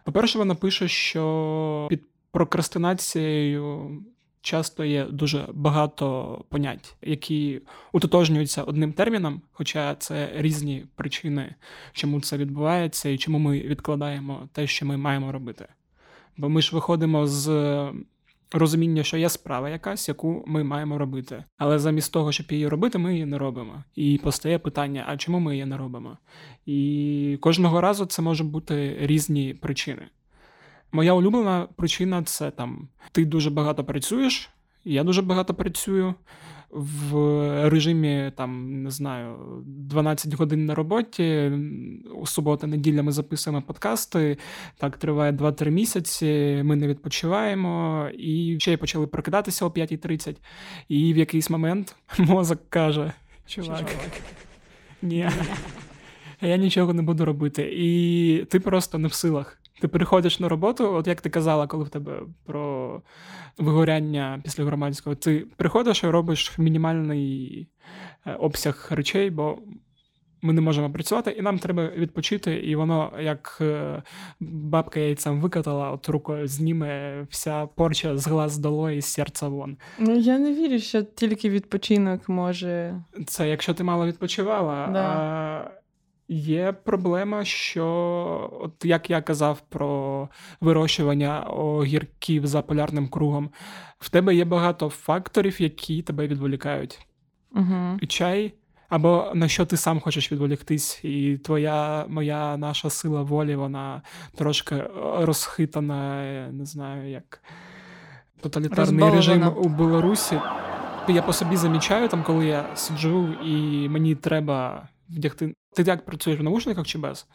По-перше, 0.04 0.38
вона 0.38 0.56
пише, 0.56 0.88
що 0.88 1.88
під 1.90 2.02
прокрастинацією 2.32 3.92
часто 4.48 4.86
є 4.86 5.06
дуже 5.06 5.48
багато 5.54 6.38
понять, 6.50 6.96
які 7.02 7.62
утотожнюються 7.92 8.64
одним 8.64 8.94
терміном, 8.94 9.42
хоча 9.52 9.96
це 9.96 10.30
різні 10.36 10.86
причини, 10.96 11.56
чому 11.92 12.22
це 12.22 12.38
відбувається 12.38 13.10
і 13.10 13.18
чому 13.18 13.40
ми 13.40 13.60
відкладаємо 13.60 14.50
те, 14.52 14.68
що 14.68 14.86
ми 14.86 14.98
маємо 14.98 15.32
робити. 15.32 15.68
Бо 16.38 16.50
ми 16.50 16.62
ж 16.62 16.76
виходимо 16.76 17.28
з 17.28 17.48
розуміння, 18.52 19.04
що 19.04 19.18
є 19.18 19.30
справа 19.30 19.70
якась, 19.70 20.08
яку 20.08 20.44
ми 20.48 20.64
маємо 20.64 20.98
робити. 20.98 21.44
Але 21.58 21.80
замість 21.80 22.14
того, 22.14 22.32
щоб 22.32 22.52
її 22.52 22.68
робити, 22.68 22.98
ми 22.98 23.14
її 23.14 23.26
не 23.26 23.38
робимо. 23.38 23.84
І 23.96 24.20
постає 24.24 24.60
питання: 24.60 25.04
а 25.08 25.18
чому 25.18 25.40
ми 25.40 25.52
її 25.52 25.66
не 25.66 25.78
робимо? 25.78 26.18
І 26.66 27.38
кожного 27.42 27.82
разу 27.82 28.06
це 28.06 28.22
може 28.22 28.44
бути 28.44 28.98
різні 29.00 29.54
причини. 29.54 30.08
Моя 30.92 31.14
улюблена 31.14 31.68
причина 31.76 32.24
це 32.24 32.52
там 32.52 32.88
ти 33.12 33.26
дуже 33.26 33.50
багато 33.50 33.84
працюєш, 33.84 34.50
я 34.86 35.04
дуже 35.04 35.22
багато 35.22 35.54
працюю. 35.54 36.16
В 36.70 37.70
режимі 37.70 38.32
там 38.36 38.82
не 38.84 38.92
знаю 38.92 39.38
12 39.66 40.34
годин 40.34 40.66
на 40.66 40.76
роботі. 40.76 41.52
У 42.16 42.26
суботу, 42.26 42.68
неділя 42.68 43.04
ми 43.04 43.12
записуємо 43.12 43.62
подкасти. 43.62 44.38
Так 44.78 44.98
триває 44.98 45.32
2-3 45.32 45.70
місяці. 45.70 46.62
Ми 46.64 46.76
не 46.76 46.88
відпочиваємо, 46.88 48.06
і 48.18 48.58
ще 48.60 48.74
й 48.74 48.78
почали 48.78 49.08
прокидатися 49.08 49.66
о 49.66 49.70
5.30. 49.70 50.36
І 50.88 51.14
в 51.14 51.18
якийсь 51.18 51.50
момент 51.50 51.96
мозок 52.18 52.60
каже: 52.70 53.12
Чувак, 53.46 53.96
ні, 55.02 55.30
я 56.42 56.58
нічого 56.58 56.94
не 56.94 57.02
буду 57.02 57.26
робити. 57.26 57.70
І 57.74 58.46
ти 58.50 58.60
просто 58.60 58.98
не 58.98 59.08
в 59.08 59.14
силах. 59.14 59.60
Ти 59.82 59.88
приходиш 59.88 60.40
на 60.40 60.50
роботу, 60.50 60.94
от 60.94 61.08
як 61.08 61.22
ти 61.22 61.30
казала, 61.30 61.68
коли 61.68 61.84
в 61.84 61.90
тебе 61.90 62.22
про 62.46 63.02
вигоряння 63.58 64.42
після 64.44 64.64
громадського, 64.64 65.16
ти 65.16 65.46
приходиш 65.58 66.04
і 66.04 66.08
робиш 66.08 66.58
мінімальний 66.58 67.68
е, 68.26 68.34
обсяг 68.34 68.88
речей, 68.92 69.30
бо 69.30 69.58
ми 70.42 70.54
не 70.54 70.62
можемо 70.62 70.92
працювати, 70.92 71.32
і 71.32 71.42
нам 71.42 71.60
треба 71.60 71.88
відпочити, 71.88 72.56
і 72.56 72.76
воно, 72.76 73.12
як 73.20 73.58
е, 73.62 74.04
бабка 74.40 75.00
яйцем 75.00 75.42
викатала, 75.42 75.92
от 75.92 76.10
рукою 76.10 76.48
зніме 76.48 77.22
вся 77.30 77.66
порча 77.66 78.18
з 78.18 78.28
глаз 78.28 78.58
долой 78.58 78.98
і 78.98 79.02
з 79.02 79.06
серця 79.06 79.48
вон. 79.48 79.78
Ну 80.00 80.16
я 80.16 80.40
не 80.40 80.54
вірю, 80.54 80.80
що 80.80 81.04
тільки 81.04 81.50
відпочинок 81.50 82.30
може. 82.30 83.02
Це 83.28 83.50
якщо 83.50 83.74
ти 83.74 83.84
мало 83.84 84.08
відпочивала. 84.08 84.88
Да. 84.88 85.04
А, 85.04 85.72
є 86.28 86.72
проблема, 86.72 87.46
що, 87.46 88.60
от 88.62 88.86
як 88.86 89.10
я 89.10 89.22
казав 89.22 89.62
про 89.70 90.30
вирощування 90.62 91.42
огірків 91.42 92.48
за 92.48 92.62
полярним 92.62 93.08
кругом, 93.08 93.50
в 94.00 94.10
тебе 94.10 94.36
є 94.36 94.46
багато 94.46 94.90
факторів, 94.90 95.62
які 95.62 96.02
тебе 96.02 96.28
відволікають. 96.28 97.08
Угу. 97.56 97.98
І 98.02 98.08
чай, 98.08 98.54
або 98.90 99.32
на 99.34 99.48
що 99.48 99.66
ти 99.66 99.78
сам 99.78 100.00
хочеш 100.00 100.32
відволіктись, 100.32 101.00
і 101.04 101.38
твоя 101.38 102.06
моя 102.08 102.58
наша 102.58 102.90
сила 102.90 103.22
волі, 103.22 103.56
вона 103.56 104.02
трошки 104.36 104.76
е, 104.76 104.90
розхитана, 105.20 106.24
не 106.52 106.66
знаю, 106.66 107.12
як 107.12 107.44
тоталітарний 108.42 109.10
режим 109.10 109.54
у 109.58 109.70
Білорусі. 109.70 110.40
Я 111.10 111.22
по 111.22 111.34
собі 111.34 111.58
замічаю, 111.58 112.08
там, 112.08 112.24
коли 112.24 112.46
я 112.46 112.76
сиджу 112.76 113.34
і 113.34 113.90
мені 113.90 114.16
треба 114.16 114.88
вдягти. 115.10 115.54
Ти 115.76 115.84
як 115.84 116.06
працюєш 116.06 116.40
в 116.40 116.44
наушниках 116.44 116.88
чи 116.88 116.98
без? 116.98 117.28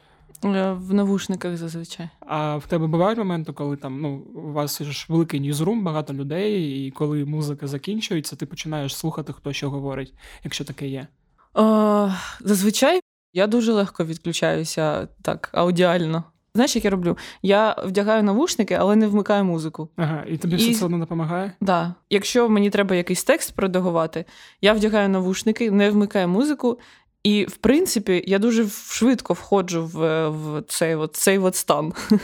Е, 0.45 0.73
В 0.73 0.95
навушниках 0.95 1.57
зазвичай. 1.57 2.09
А 2.21 2.57
в 2.57 2.67
тебе 2.67 2.87
бувають 2.87 3.19
моменти, 3.19 3.53
коли 3.53 3.77
там 3.77 4.01
ну, 4.01 4.15
у 4.35 4.53
вас 4.53 4.83
ж 4.83 5.07
великий 5.09 5.41
ньюзрум, 5.41 5.85
багато 5.85 6.15
людей, 6.15 6.87
і 6.87 6.91
коли 6.91 7.25
музика 7.25 7.67
закінчується, 7.67 8.37
ти 8.37 8.47
починаєш 8.47 8.97
слухати, 8.97 9.33
хто 9.33 9.53
що 9.53 9.71
говорить, 9.71 10.15
якщо 10.45 10.65
таке 10.65 10.89
є. 10.89 11.07
О, 11.55 12.09
зазвичай 12.41 13.01
я 13.33 13.47
дуже 13.47 13.73
легко 13.73 14.05
відключаюся 14.05 15.09
так, 15.23 15.51
аудіально. 15.53 16.25
Знаєш, 16.55 16.77
як 16.77 16.85
я 16.85 16.91
роблю? 16.91 17.17
Я 17.43 17.77
вдягаю 17.85 18.23
навушники, 18.23 18.75
але 18.75 18.97
не 18.97 19.07
вмикаю 19.07 19.45
музику. 19.45 19.89
Ага, 19.97 20.25
і 20.29 20.37
тобі 20.37 20.55
І- 20.55 20.57
все 20.57 20.75
це 20.75 20.85
одно 20.85 20.99
допомагає? 20.99 21.53
Да. 21.61 21.95
Якщо 22.11 22.49
мені 22.49 22.71
треба 22.71 22.97
якийсь 22.97 23.25
текст 23.25 23.55
продагувати, 23.55 24.25
я 24.61 24.73
вдягаю 24.73 25.09
навушники, 25.09 25.71
не 25.71 25.91
вмикаю 25.91 26.29
музику. 26.29 26.79
І, 27.25 27.45
в 27.45 27.57
принципі, 27.57 28.25
я 28.27 28.39
дуже 28.39 28.69
швидко 28.69 29.33
входжу 29.35 29.91
в, 29.93 30.29
в 30.29 30.63
цей, 30.69 30.95
от, 30.95 31.17
цей 31.17 31.39
от 31.39 31.57
стан. 31.57 31.93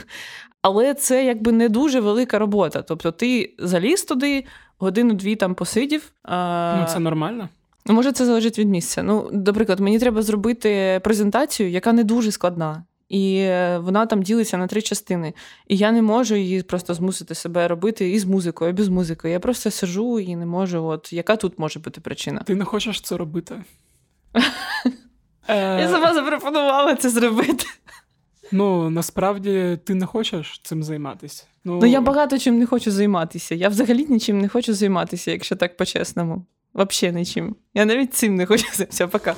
Але 0.62 0.94
це 0.94 1.24
якби 1.24 1.52
не 1.52 1.68
дуже 1.68 2.00
велика 2.00 2.38
робота. 2.38 2.82
Тобто 2.82 3.12
ти 3.12 3.54
заліз 3.58 4.02
туди, 4.02 4.44
годину-дві 4.78 5.36
там 5.36 5.54
посидів. 5.54 6.12
А... 6.22 6.76
Ну, 6.80 6.86
це 6.92 6.98
нормально. 6.98 7.48
Ну, 7.86 7.94
Може, 7.94 8.12
це 8.12 8.26
залежить 8.26 8.58
від 8.58 8.68
місця. 8.68 9.02
Ну, 9.02 9.30
наприклад, 9.32 9.80
мені 9.80 9.98
треба 9.98 10.22
зробити 10.22 11.00
презентацію, 11.04 11.70
яка 11.70 11.92
не 11.92 12.04
дуже 12.04 12.32
складна. 12.32 12.84
І 13.08 13.36
е, 13.36 13.78
вона 13.78 14.06
там 14.06 14.22
ділиться 14.22 14.56
на 14.56 14.66
три 14.66 14.82
частини. 14.82 15.32
І 15.68 15.76
я 15.76 15.92
не 15.92 16.02
можу 16.02 16.34
її 16.34 16.62
просто 16.62 16.94
змусити 16.94 17.34
себе 17.34 17.68
робити 17.68 18.10
і 18.10 18.18
з 18.18 18.24
музикою, 18.24 18.70
і 18.70 18.74
без 18.74 18.88
музики. 18.88 19.30
Я 19.30 19.40
просто 19.40 19.70
сижу 19.70 20.20
і 20.20 20.36
не 20.36 20.46
можу. 20.46 20.84
От 20.84 21.12
яка 21.12 21.36
тут 21.36 21.58
може 21.58 21.80
бути 21.80 22.00
причина? 22.00 22.42
Ти 22.46 22.54
не 22.54 22.64
хочеш 22.64 23.00
це 23.00 23.16
робити. 23.16 23.62
Я 25.48 25.54
Е, 25.54 25.88
сама 25.88 26.14
запропонувала 26.14 26.94
це 26.94 27.10
зробити. 27.10 27.64
Ну, 28.52 28.90
насправді 28.90 29.78
ти 29.84 29.94
не 29.94 30.06
хочеш 30.06 30.60
цим 30.64 30.82
займатися. 30.82 31.44
Ну 31.64 31.86
я 31.86 32.00
багато 32.00 32.38
чим 32.38 32.58
не 32.58 32.66
хочу 32.66 32.90
займатися. 32.90 33.54
Я 33.54 33.68
взагалі 33.68 34.06
нічим 34.08 34.38
не 34.40 34.48
хочу 34.48 34.74
займатися, 34.74 35.30
якщо 35.30 35.56
так 35.56 35.76
по-чесному. 35.76 36.44
Взагалі 36.74 37.16
нічим. 37.16 37.56
Я 37.74 37.84
навіть 37.84 38.14
цим 38.14 38.34
не 38.34 38.46
хочу 38.46 38.64
займатися. 38.74 39.08
Пока. 39.08 39.34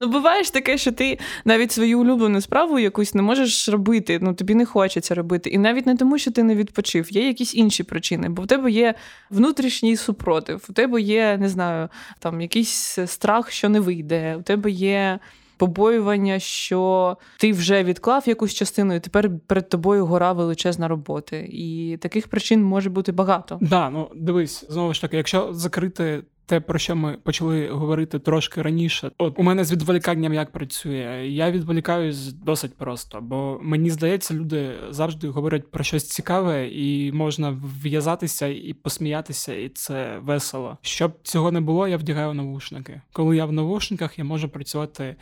Ну, 0.00 0.08
буває 0.08 0.42
ж 0.42 0.52
таке, 0.52 0.78
що 0.78 0.92
ти 0.92 1.18
навіть 1.44 1.72
свою 1.72 2.00
улюблену 2.00 2.40
справу 2.40 2.78
якусь 2.78 3.14
не 3.14 3.22
можеш 3.22 3.68
робити, 3.68 4.18
ну 4.22 4.34
тобі 4.34 4.54
не 4.54 4.64
хочеться 4.64 5.14
робити. 5.14 5.50
І 5.50 5.58
навіть 5.58 5.86
не 5.86 5.96
тому, 5.96 6.18
що 6.18 6.30
ти 6.30 6.42
не 6.42 6.54
відпочив, 6.54 7.12
є 7.12 7.26
якісь 7.26 7.54
інші 7.54 7.82
причини, 7.82 8.28
бо 8.28 8.42
в 8.42 8.46
тебе 8.46 8.70
є 8.70 8.94
внутрішній 9.30 9.96
супротив, 9.96 10.66
у 10.68 10.72
тебе 10.72 11.00
є, 11.00 11.36
не 11.40 11.48
знаю, 11.48 11.88
там 12.18 12.40
якийсь 12.40 12.98
страх, 13.06 13.50
що 13.50 13.68
не 13.68 13.80
вийде, 13.80 14.36
у 14.36 14.42
тебе 14.42 14.70
є 14.70 15.18
побоювання, 15.56 16.38
що 16.38 17.16
ти 17.38 17.52
вже 17.52 17.84
відклав 17.84 18.22
якусь 18.26 18.54
частину, 18.54 18.94
і 18.94 19.00
тепер 19.00 19.30
перед 19.46 19.68
тобою 19.68 20.06
гора 20.06 20.32
величезна 20.32 20.88
роботи. 20.88 21.48
І 21.52 21.98
таких 22.00 22.28
причин 22.28 22.62
може 22.62 22.90
бути 22.90 23.12
багато. 23.12 23.58
Да, 23.60 23.90
ну 23.90 24.10
дивись, 24.14 24.64
знову 24.68 24.94
ж 24.94 25.00
таки, 25.00 25.16
якщо 25.16 25.54
закрити 25.54 26.22
те, 26.48 26.60
про 26.60 26.78
що 26.78 26.96
ми 26.96 27.12
почали 27.12 27.68
говорити 27.68 28.18
трошки 28.18 28.62
раніше. 28.62 29.10
От 29.18 29.38
у 29.38 29.42
мене 29.42 29.64
з 29.64 29.72
відволіканням 29.72 30.34
як 30.34 30.52
працює. 30.52 31.26
Я 31.28 31.50
відволікаюсь 31.50 32.32
досить 32.32 32.76
просто, 32.76 33.20
бо 33.20 33.60
мені 33.62 33.90
здається, 33.90 34.34
люди 34.34 34.72
завжди 34.90 35.28
говорять 35.28 35.70
про 35.70 35.84
щось 35.84 36.08
цікаве, 36.08 36.68
і 36.68 37.12
можна 37.12 37.60
в'язатися 37.82 38.46
і 38.46 38.72
посміятися, 38.72 39.54
і 39.54 39.68
це 39.68 40.18
весело. 40.22 40.78
Щоб 40.82 41.12
цього 41.22 41.52
не 41.52 41.60
було, 41.60 41.88
я 41.88 41.96
вдягаю 41.96 42.34
навушники. 42.34 43.00
Коли 43.12 43.36
я 43.36 43.44
в 43.44 43.52
навушниках, 43.52 44.18
я 44.18 44.24
можу 44.24 44.48
працювати 44.48 45.16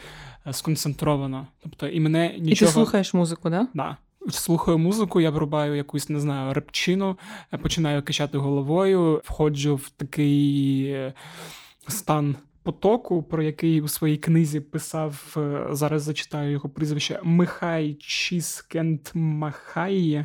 е, 0.47 0.53
сконцентровано. 0.53 1.47
Тобто 1.63 1.89
і 1.89 2.01
мене 2.01 2.29
нічого... 2.39 2.51
І 2.51 2.55
ти 2.55 2.67
слухаєш 2.67 3.15
музику, 3.15 3.51
да? 3.51 3.69
Да 3.75 3.97
слухаю 4.31 4.79
музику, 4.79 5.21
я 5.21 5.31
врубаю 5.31 5.77
якусь, 5.77 6.09
не 6.09 6.21
знаю, 6.21 6.55
репчину, 6.55 7.19
починаю 7.63 8.03
качати 8.03 8.39
головою, 8.39 9.23
входжу 9.25 9.77
в 9.77 9.91
такий 9.91 10.85
е, 10.87 11.13
стан. 11.89 12.37
Потоку, 12.63 13.23
про 13.23 13.43
який 13.43 13.81
у 13.81 13.89
своїй 13.89 14.17
книзі 14.17 14.61
писав, 14.61 15.37
е, 15.37 15.67
зараз 15.71 16.03
зачитаю 16.03 16.51
його 16.51 16.69
прізвище 16.69 17.21
Михай 17.23 17.95
Чіскент 17.95 19.11
Махай. 19.15 20.25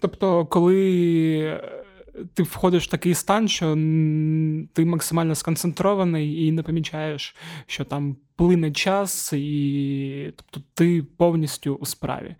Тобто, 0.00 0.46
коли 0.46 1.60
ти 2.34 2.42
входиш 2.42 2.86
в 2.86 2.90
такий 2.90 3.14
стан, 3.14 3.48
що 3.48 3.70
ти 4.72 4.84
максимально 4.84 5.34
сконцентрований 5.34 6.46
і 6.46 6.52
не 6.52 6.62
помічаєш, 6.62 7.36
що 7.66 7.84
там 7.84 8.16
плине 8.36 8.72
час, 8.72 9.32
і 9.32 10.32
тобто 10.36 10.68
ти 10.74 11.02
повністю 11.16 11.74
у 11.74 11.86
справі. 11.86 12.34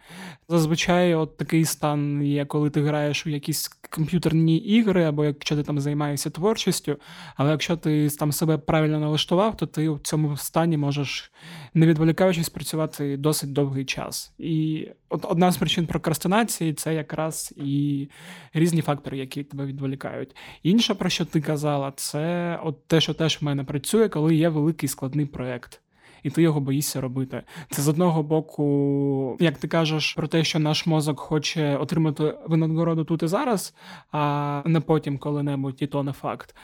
Зазвичай 0.49 1.15
от 1.15 1.37
такий 1.37 1.65
стан 1.65 2.23
є, 2.23 2.45
коли 2.45 2.71
ти 2.71 2.83
граєш 2.83 3.27
у 3.27 3.31
якісь 3.31 3.69
комп'ютерні 3.69 4.57
ігри, 4.57 5.05
або 5.05 5.25
якщо 5.25 5.57
ти 5.57 5.63
там 5.63 5.81
займаєшся 5.81 6.31
творчістю, 6.31 6.97
але 7.37 7.51
якщо 7.51 7.77
ти 7.77 8.11
там 8.11 8.33
себе 8.33 8.59
правильно 8.59 9.01
налаштував, 9.01 9.57
то 9.57 9.67
ти 9.67 9.89
в 9.89 10.01
цьому 10.01 10.37
стані 10.37 10.77
можеш, 10.77 11.33
не 11.75 11.87
відволікаючись, 11.87 12.49
працювати 12.49 13.17
досить 13.17 13.53
довгий 13.53 13.85
час. 13.85 14.35
І 14.39 14.89
от 15.09 15.25
одна 15.29 15.53
з 15.53 15.57
причин 15.57 15.87
прокрастинації 15.87 16.75
це 16.75 16.95
якраз 16.95 17.55
і 17.57 18.09
різні 18.55 18.83
фактори, 18.83 19.19
які 19.19 19.45
тебе 19.45 19.67
відволікають. 19.67 20.37
Інша, 20.63 20.95
про 20.95 21.09
що 21.09 21.25
ти 21.25 21.41
казала, 21.41 21.93
це 21.97 22.59
от 22.65 22.87
те, 22.87 23.01
що 23.01 23.15
теж 23.15 23.39
в 23.41 23.45
мене 23.45 23.65
працює, 23.65 24.09
коли 24.09 24.35
є 24.35 24.49
великий 24.49 24.89
складний 24.89 25.27
проєкт 25.27 25.81
і 26.25 26.31
ти 26.31 26.43
його 26.43 26.61
боїшся 26.61 27.01
робити. 27.01 27.43
Це 27.71 27.83
з 27.83 27.89
одного 27.89 28.23
боку, 28.23 29.37
як 29.41 29.59
ти 29.59 29.69
кажеш, 29.69 30.13
про 30.13 30.29
те, 30.29 30.45
що 30.45 30.59
наш 30.59 30.87
мозок 30.87 31.21
хоче 31.21 31.77
отримати 31.77 32.35
винагороду 32.47 33.05
тут 33.05 33.23
і 33.23 33.27
зараз, 33.27 33.75
а 34.13 34.63
не 34.67 34.81
потім 34.81 35.19
коли-небудь, 35.19 35.77
і 35.79 35.87
то 35.87 36.03
не 36.03 36.13
факт. 36.13 36.55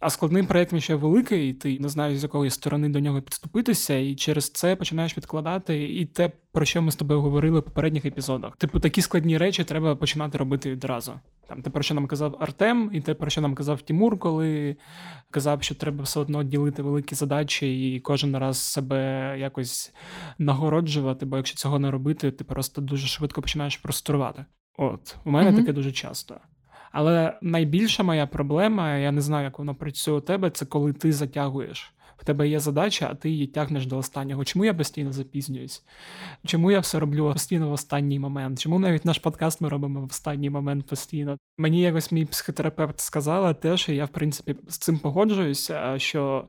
А 0.00 0.10
складний 0.10 0.42
проєкт 0.42 0.78
ще 0.78 0.94
великий, 0.94 1.50
і 1.50 1.52
ти 1.52 1.78
не 1.78 1.88
знаєш, 1.88 2.18
з 2.18 2.22
якої 2.22 2.50
сторони 2.50 2.88
до 2.88 3.00
нього 3.00 3.22
підступитися, 3.22 3.94
і 3.94 4.14
через 4.14 4.50
це 4.50 4.76
починаєш 4.76 5.16
відкладати 5.16 5.84
і 5.84 6.06
те, 6.06 6.32
про 6.52 6.64
що 6.64 6.82
ми 6.82 6.92
з 6.92 6.96
тобою 6.96 7.20
говорили 7.20 7.60
в 7.60 7.62
попередніх 7.62 8.04
епізодах. 8.04 8.56
Типу, 8.56 8.80
такі 8.80 9.02
складні 9.02 9.38
речі 9.38 9.64
треба 9.64 9.96
починати 9.96 10.38
робити 10.38 10.70
відразу. 10.70 11.12
Там 11.48 11.62
те, 11.62 11.70
про 11.70 11.82
що 11.82 11.94
нам 11.94 12.06
казав 12.06 12.36
Артем, 12.40 12.90
і 12.92 13.00
те, 13.00 13.14
про 13.14 13.30
що 13.30 13.40
нам 13.40 13.54
казав 13.54 13.82
Тімур, 13.82 14.18
коли 14.18 14.76
казав, 15.30 15.62
що 15.62 15.74
треба 15.74 16.04
все 16.04 16.20
одно 16.20 16.42
ділити 16.42 16.82
великі 16.82 17.14
задачі 17.14 17.94
і 17.94 18.00
кожен 18.00 18.36
раз 18.36 18.58
себе 18.58 19.09
якось 19.36 19.94
нагороджувати, 20.38 21.26
бо 21.26 21.36
якщо 21.36 21.56
цього 21.56 21.78
не 21.78 21.90
робити, 21.90 22.30
ти 22.30 22.44
просто 22.44 22.80
дуже 22.80 23.06
швидко 23.06 23.42
починаєш 23.42 23.76
прострувати. 23.76 24.44
От, 24.78 25.16
у 25.24 25.30
мене 25.30 25.50
mm-hmm. 25.50 25.56
таке 25.56 25.72
дуже 25.72 25.92
часто. 25.92 26.40
Але 26.92 27.38
найбільша 27.42 28.02
моя 28.02 28.26
проблема, 28.26 28.96
я 28.96 29.12
не 29.12 29.20
знаю, 29.20 29.44
як 29.44 29.58
воно 29.58 29.74
працює 29.74 30.14
у 30.14 30.20
тебе, 30.20 30.50
це 30.50 30.66
коли 30.66 30.92
ти 30.92 31.12
затягуєш 31.12 31.94
в 32.20 32.24
тебе 32.24 32.48
є 32.48 32.60
задача, 32.60 33.08
а 33.10 33.14
ти 33.14 33.30
її 33.30 33.46
тягнеш 33.46 33.86
до 33.86 33.98
останнього. 33.98 34.44
Чому 34.44 34.64
я 34.64 34.74
постійно 34.74 35.12
запізнююсь? 35.12 35.84
Чому 36.46 36.70
я 36.70 36.80
все 36.80 36.98
роблю 36.98 37.32
постійно 37.32 37.68
в 37.68 37.72
останній 37.72 38.18
момент? 38.18 38.58
Чому 38.58 38.78
навіть 38.78 39.04
наш 39.04 39.18
подкаст 39.18 39.60
ми 39.60 39.68
робимо 39.68 40.00
в 40.00 40.04
останній 40.04 40.50
момент 40.50 40.86
постійно? 40.86 41.36
Мені 41.58 41.80
якось 41.80 42.12
мій 42.12 42.24
психотерапевт 42.24 43.00
сказала 43.00 43.54
теж, 43.54 43.88
і 43.88 43.94
я 43.94 44.04
в 44.04 44.08
принципі 44.08 44.56
з 44.68 44.78
цим 44.78 44.98
погоджуюся, 44.98 45.98
що 45.98 46.48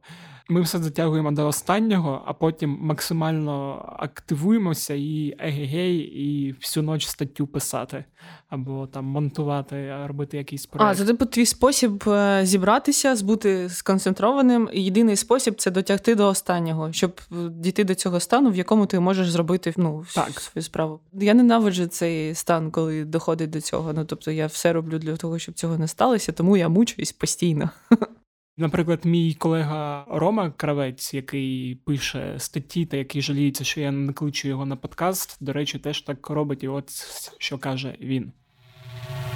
ми 0.52 0.62
все 0.62 0.80
затягуємо 0.80 1.32
до 1.32 1.48
останнього, 1.48 2.22
а 2.26 2.34
потім 2.34 2.78
максимально 2.82 3.86
активуємося 4.00 4.94
і 4.94 5.36
егегей, 5.40 5.98
і 5.98 6.52
всю 6.52 6.92
ніч 6.92 7.08
статтю 7.08 7.48
писати 7.48 8.06
або 8.50 8.88
там 8.88 9.06
монтувати, 9.06 9.96
робити 10.06 10.38
якийсь 10.38 10.66
проект. 10.66 10.92
А, 10.92 10.96
це 10.96 11.06
типу 11.06 11.26
твій 11.26 11.46
спосіб 11.46 12.10
е, 12.10 12.42
зібратися, 12.44 13.16
бути 13.24 13.70
сконцентрованим. 13.70 14.70
Єдиний 14.74 15.16
спосіб 15.16 15.56
це 15.56 15.72
дотягти 15.72 16.16
до 16.16 16.28
останнього, 16.28 16.92
щоб 16.92 17.22
дійти 17.50 17.84
до 17.84 17.96
цього 17.96 18.20
стану, 18.20 18.52
в 18.52 18.56
якому 18.56 18.86
ти 18.86 19.00
можеш 19.00 19.32
зробити 19.32 19.74
ну, 19.78 20.06
так. 20.16 20.40
свою 20.40 20.64
справу. 20.64 21.00
Я 21.14 21.34
ненавиджу 21.34 21.88
цей 21.88 22.36
стан, 22.36 22.72
коли 22.72 23.06
доходить 23.06 23.50
до 23.50 23.62
цього. 23.62 23.94
Ну 23.94 24.06
тобто 24.06 24.32
я 24.32 24.48
все 24.48 24.74
роблю 24.74 25.00
для 25.00 25.18
того, 25.18 25.40
щоб 25.40 25.56
цього 25.56 25.78
не 25.78 25.88
сталося, 25.88 26.32
тому 26.32 26.58
я 26.58 26.70
мучуюсь 26.70 27.12
постійно. 27.12 27.70
Наприклад, 28.62 29.06
мій 29.06 29.34
колега 29.34 30.06
Рома 30.10 30.52
Кравець, 30.58 31.14
який 31.14 31.76
пише 31.76 32.36
статті 32.38 32.86
та 32.86 32.98
який 32.98 33.22
жаліється, 33.22 33.64
що 33.64 33.82
я 33.82 33.92
не 33.92 34.14
кличу 34.14 34.48
його 34.48 34.66
на 34.66 34.76
подкаст, 34.76 35.38
до 35.40 35.54
речі, 35.54 35.80
теж 35.80 36.02
так 36.02 36.30
робить, 36.30 36.64
і 36.64 36.68
от 36.68 36.90
що 37.38 37.58
каже 37.58 37.96
він. 38.02 38.32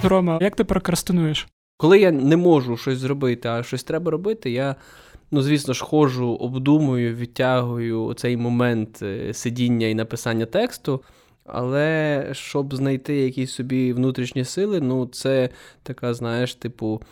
Рома, 0.02 0.38
як 0.40 0.56
ти 0.56 0.64
прокрастинуєш? 0.64 1.46
Коли 1.76 2.00
я 2.00 2.10
не 2.10 2.36
можу 2.36 2.76
щось 2.76 2.98
зробити, 2.98 3.48
а 3.48 3.62
щось 3.62 3.84
треба 3.84 4.10
робити, 4.10 4.50
я, 4.50 4.76
ну, 5.30 5.42
звісно 5.42 5.74
ж, 5.74 5.84
ходжу, 5.84 6.28
обдумую, 6.28 7.14
відтягую 7.14 8.14
цей 8.14 8.36
момент 8.36 9.02
е, 9.02 9.34
сидіння 9.34 9.86
і 9.86 9.94
написання 9.94 10.46
тексту. 10.46 11.02
Але 11.48 12.26
щоб 12.32 12.74
знайти 12.74 13.16
якісь 13.16 13.52
собі 13.52 13.92
внутрішні 13.92 14.44
сили, 14.44 14.80
ну 14.80 15.06
це 15.06 15.48
така, 15.82 16.14
знаєш, 16.14 16.54
типу, 16.54 17.02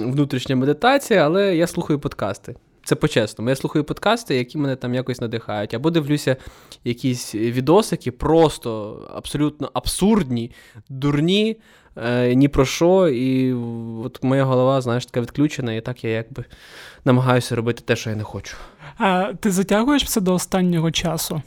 внутрішня 0.00 0.56
медитація, 0.56 1.24
але 1.24 1.56
я 1.56 1.66
слухаю 1.66 1.98
подкасти. 1.98 2.54
Це 2.86 2.94
по-чесному. 2.94 3.50
Я 3.50 3.56
слухаю 3.56 3.84
подкасти, 3.84 4.36
які 4.36 4.58
мене 4.58 4.76
там 4.76 4.94
якось 4.94 5.20
надихають. 5.20 5.74
Або 5.74 5.90
дивлюся 5.90 6.36
якісь 6.84 7.34
відосики, 7.34 8.12
просто 8.12 9.00
абсолютно 9.14 9.70
абсурдні, 9.72 10.50
дурні, 10.88 11.56
е, 11.96 12.34
ні 12.34 12.48
про 12.48 12.64
що. 12.64 13.08
І 13.08 13.52
от 14.04 14.24
моя 14.24 14.44
голова, 14.44 14.80
знаєш, 14.80 15.06
така 15.06 15.20
відключена, 15.20 15.72
і 15.72 15.80
так 15.80 16.04
я 16.04 16.10
якби 16.10 16.44
намагаюся 17.04 17.56
робити 17.56 17.82
те, 17.84 17.96
що 17.96 18.10
я 18.10 18.16
не 18.16 18.24
хочу. 18.24 18.56
А 18.98 19.32
ти 19.40 19.50
затягуєш 19.50 20.04
все 20.04 20.20
до 20.20 20.34
останнього 20.34 20.90
часу? 20.90 21.42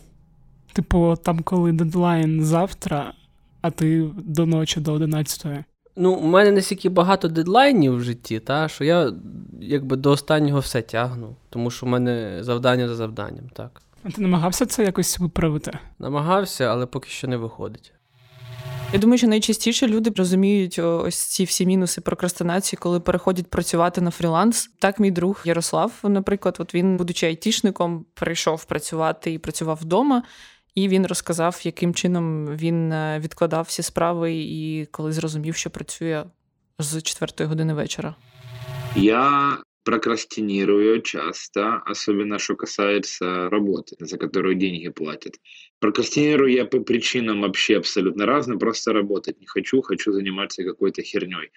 Типу, 0.73 1.15
там, 1.23 1.39
коли 1.39 1.71
дедлайн 1.71 2.43
завтра, 2.43 3.13
а 3.61 3.71
ти 3.71 4.09
до 4.17 4.45
ночі 4.45 4.79
до 4.79 4.93
11 4.93 5.45
Ну, 5.95 6.13
у 6.13 6.27
мене 6.27 6.51
настільки 6.51 6.89
багато 6.89 7.27
дедлайнів 7.27 7.95
в 7.95 8.01
житті, 8.01 8.39
та, 8.39 8.67
що 8.67 8.83
я 8.83 9.13
якби 9.61 9.95
до 9.95 10.11
останнього 10.11 10.59
все 10.59 10.81
тягну, 10.81 11.35
тому 11.49 11.71
що 11.71 11.85
в 11.85 11.89
мене 11.89 12.37
завдання 12.41 12.87
за 12.87 12.95
завданням, 12.95 13.49
так. 13.53 13.81
А 14.03 14.09
ти 14.09 14.21
намагався 14.21 14.65
це 14.65 14.83
якось 14.83 15.19
виправити? 15.19 15.79
Намагався, 15.99 16.65
але 16.65 16.85
поки 16.85 17.09
що 17.09 17.27
не 17.27 17.37
виходить. 17.37 17.93
Я 18.93 18.99
думаю, 18.99 19.17
що 19.17 19.27
найчастіше 19.27 19.87
люди 19.87 20.11
розуміють 20.15 20.79
ось 20.79 21.19
ці 21.19 21.43
всі 21.43 21.65
мінуси 21.65 22.01
прокрастинації, 22.01 22.77
коли 22.81 22.99
переходять 22.99 23.47
працювати 23.47 24.01
на 24.01 24.11
фріланс. 24.11 24.69
Так, 24.79 24.99
мій 24.99 25.11
друг 25.11 25.41
Ярослав, 25.45 25.93
наприклад, 26.03 26.55
от 26.59 26.75
він, 26.75 26.97
будучи 26.97 27.27
айтішником, 27.27 28.05
прийшов 28.13 28.65
працювати 28.65 29.33
і 29.33 29.37
працював 29.37 29.79
вдома. 29.81 30.23
І 30.79 30.87
він 30.87 31.05
розказав, 31.05 31.61
яким 31.63 31.93
чином 31.93 32.45
він 32.57 32.91
е, 32.91 33.19
відкладав 33.23 33.65
всі 33.67 33.83
справи, 33.83 34.33
і 34.33 34.87
коли 34.91 35.11
зрозумів, 35.11 35.55
що 35.55 35.69
працює 35.69 36.23
з 36.79 37.01
четвертої 37.01 37.49
години 37.49 37.73
вечора. 37.73 38.15
Я 38.95 39.57
прокрастинирую 39.83 41.01
часто, 41.01 41.81
особенно 41.91 42.39
что 42.39 42.55
касается 42.55 43.49
работы, 43.49 43.95
за 43.99 44.17
которую 44.17 44.55
деньги 44.55 44.89
платят. 44.89 45.33
Прокрастинирую 45.79 46.53
я 46.53 46.65
по 46.65 46.79
причинам 46.79 47.41
вообще 47.41 47.77
абсолютно 47.77 48.25
разным, 48.25 48.59
просто 48.59 48.93
работать 48.93 49.39
не 49.41 49.47
хочу, 49.47 49.81
хочу 49.81 50.13
заниматься 50.13 50.63
какой-то 50.63 51.01
херней. 51.01 51.49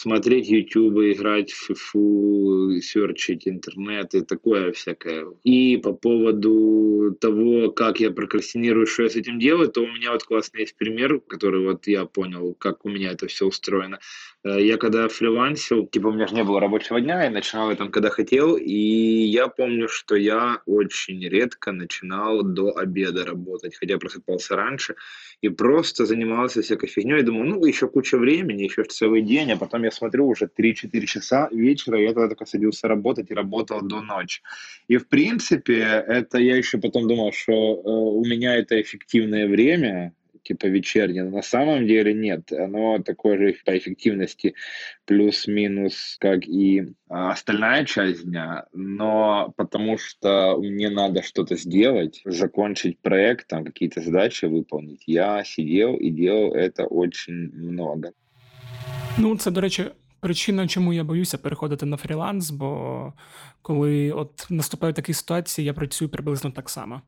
Смотреть 0.00 0.48
YouTube, 0.48 1.00
играть 1.00 1.50
в 1.50 1.66
фифу, 1.66 2.80
серчить 2.80 3.48
интернет 3.48 4.14
и 4.14 4.20
такое 4.20 4.70
всякое. 4.70 5.26
И 5.42 5.76
по 5.76 5.92
поводу 5.92 7.16
того, 7.20 7.72
как 7.72 7.98
я 7.98 8.12
прокрастинирую, 8.12 8.86
что 8.86 9.02
я 9.02 9.10
с 9.10 9.16
этим 9.16 9.40
делаю, 9.40 9.66
то 9.66 9.82
у 9.82 9.88
меня 9.88 10.12
вот 10.12 10.22
классный 10.22 10.60
есть 10.60 10.76
пример, 10.76 11.18
который 11.18 11.66
вот 11.66 11.88
я 11.88 12.04
понял, 12.04 12.54
как 12.54 12.84
у 12.84 12.88
меня 12.88 13.10
это 13.10 13.26
все 13.26 13.46
устроено. 13.46 13.98
Э, 14.44 14.62
я 14.62 14.76
когда 14.76 15.08
фрилансил, 15.08 15.86
типа 15.86 16.08
у 16.08 16.12
меня 16.12 16.26
же 16.26 16.34
не 16.34 16.44
было 16.44 16.60
рабочего 16.60 17.00
дня, 17.00 17.24
я 17.24 17.30
начинал 17.30 17.74
там, 17.74 17.90
когда 17.90 18.10
хотел, 18.10 18.56
и 18.56 18.72
я 18.72 19.48
помню, 19.48 19.88
что 19.88 20.14
я 20.14 20.62
очень 20.66 21.26
редко 21.28 21.72
начинал 21.72 22.42
до 22.42 22.76
обеда 22.76 23.24
работать, 23.24 23.76
хотя 23.76 23.98
просыпался 23.98 24.56
раньше, 24.56 24.94
и 25.40 25.48
просто 25.48 26.06
занимался 26.06 26.62
всякой 26.62 26.88
фигней, 26.88 27.22
думал, 27.22 27.44
ну, 27.44 27.64
еще 27.64 27.88
куча 27.88 28.16
времени, 28.16 28.62
еще 28.62 28.84
целый 28.84 29.22
день, 29.22 29.52
а 29.52 29.56
потом 29.56 29.82
я 29.84 29.90
смотрю, 29.90 30.28
уже 30.28 30.46
3-4 30.46 31.06
часа 31.06 31.48
вечера, 31.50 31.98
я 32.00 32.08
тогда 32.08 32.28
только 32.28 32.46
садился 32.46 32.88
работать 32.88 33.30
и 33.30 33.34
работал 33.34 33.80
до 33.82 34.00
ночи. 34.00 34.42
И, 34.86 34.96
в 34.98 35.08
принципе, 35.08 36.04
это 36.06 36.38
я 36.38 36.56
еще 36.56 36.78
потом 36.78 37.08
думал, 37.08 37.32
что 37.32 37.52
э, 37.52 37.80
у 37.84 38.24
меня 38.24 38.56
это 38.56 38.80
эффективное 38.80 39.48
время, 39.48 40.14
типа 40.47 40.67
вечернее. 40.67 41.23
Но 41.23 41.37
на 41.37 41.41
самом 41.41 41.87
деле 41.87 42.13
нет. 42.13 42.51
Оно 42.51 42.99
такое 42.99 43.37
же 43.37 43.55
по 43.65 43.77
эффективности 43.77 44.55
плюс-минус, 45.05 46.17
как 46.19 46.45
и 46.47 46.93
а, 47.09 47.31
остальная 47.31 47.85
часть 47.85 48.25
дня, 48.25 48.65
но 48.73 49.53
потому 49.57 49.97
что 49.97 50.57
мне 50.59 50.89
надо 50.89 51.23
что-то 51.23 51.55
сделать, 51.55 52.21
закончить 52.25 52.99
проект, 52.99 53.47
там 53.47 53.65
какие-то 53.65 54.01
задачи 54.01 54.45
выполнить, 54.45 55.03
я 55.07 55.43
сидел 55.43 55.95
и 55.95 56.09
делал 56.09 56.53
это 56.53 56.85
очень 56.85 57.51
много. 57.53 58.11
Ну, 59.17 59.37
це, 59.37 59.51
до 59.51 59.61
речі, 59.61 59.85
причина, 60.19 60.67
чому 60.67 60.93
я 60.93 61.03
боюся 61.03 61.37
переходити 61.37 61.85
на 61.85 61.97
фріланс, 61.97 62.49
бо 62.49 63.13
коли 63.61 64.11
от 64.11 64.47
наступають 64.49 64.95
такі 64.95 65.13
ситуації, 65.13 65.65
я 65.65 65.73
працюю 65.73 66.09
приблизно 66.09 66.51
так 66.51 66.69
само. 66.69 67.01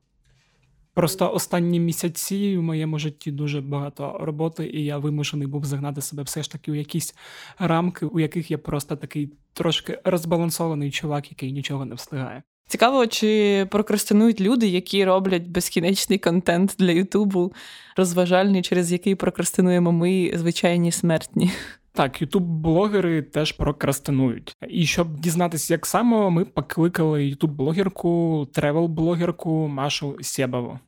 Просто 0.95 1.33
останні 1.33 1.81
місяці 1.81 2.57
в 2.57 2.63
моєму 2.63 2.99
житті 2.99 3.31
дуже 3.31 3.61
багато 3.61 4.19
роботи, 4.21 4.71
і 4.75 4.85
я 4.85 4.99
вимушений 4.99 5.47
був 5.47 5.65
загнати 5.65 6.01
себе 6.01 6.23
все 6.23 6.43
ж 6.43 6.53
таки 6.53 6.73
у 6.73 6.75
якісь 6.75 7.15
рамки, 7.59 8.07
у 8.07 8.21
яких 8.21 8.51
я 8.51 8.59
просто 8.59 8.97
такий 8.97 9.33
трошки 9.53 9.99
розбалансований 10.05 10.91
чувак, 10.91 11.31
який 11.31 11.53
нічого 11.53 11.85
не 11.85 11.95
встигає. 11.95 12.43
Цікаво, 12.69 13.07
чи 13.07 13.67
прокрастинують 13.71 14.41
люди, 14.41 14.67
які 14.67 15.05
роблять 15.05 15.49
безкінечний 15.49 16.19
контент 16.19 16.77
для 16.79 16.91
Ютубу, 16.91 17.53
розважальний, 17.97 18.63
через 18.63 18.93
який 18.93 19.15
прокрастинуємо 19.15 19.93
ми 19.93 20.33
звичайні 20.35 20.93
смертні. 20.93 21.51
Так, 21.93 22.23
ютуб-блогери 22.23 23.23
теж 23.23 23.53
прокрастинують. 23.53 24.57
І 24.69 24.87
щоб 24.87 25.21
дізнатися, 25.21 25.75
як 25.75 25.87
саме, 25.87 26.31
ми 26.31 26.45
покликали 26.45 27.25
ютуб-блогерку, 27.25 28.47
тревел-блогерку 28.47 29.69
Машу 29.69 30.17
Сєбову. 30.21 30.79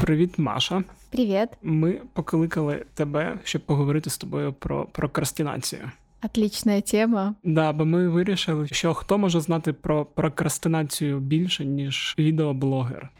Привіт, 0.00 0.38
Маша. 0.38 0.84
Привіт. 1.10 1.48
Ми 1.62 2.00
покликали 2.12 2.84
тебе, 2.94 3.38
щоб 3.44 3.62
поговорити 3.62 4.10
з 4.10 4.18
тобою 4.18 4.52
про 4.52 4.86
прокрастинацію. 4.92 5.90
Отлична 6.24 6.80
тема. 6.80 7.34
Да, 7.44 7.72
бо 7.72 7.84
ми 7.84 8.08
вирішили, 8.08 8.68
що 8.72 8.94
хто 8.94 9.18
може 9.18 9.40
знати 9.40 9.72
про 9.72 10.04
прокрастинацію 10.04 11.20
більше, 11.20 11.64
ніж 11.64 12.14
відеоблогер. 12.18 13.10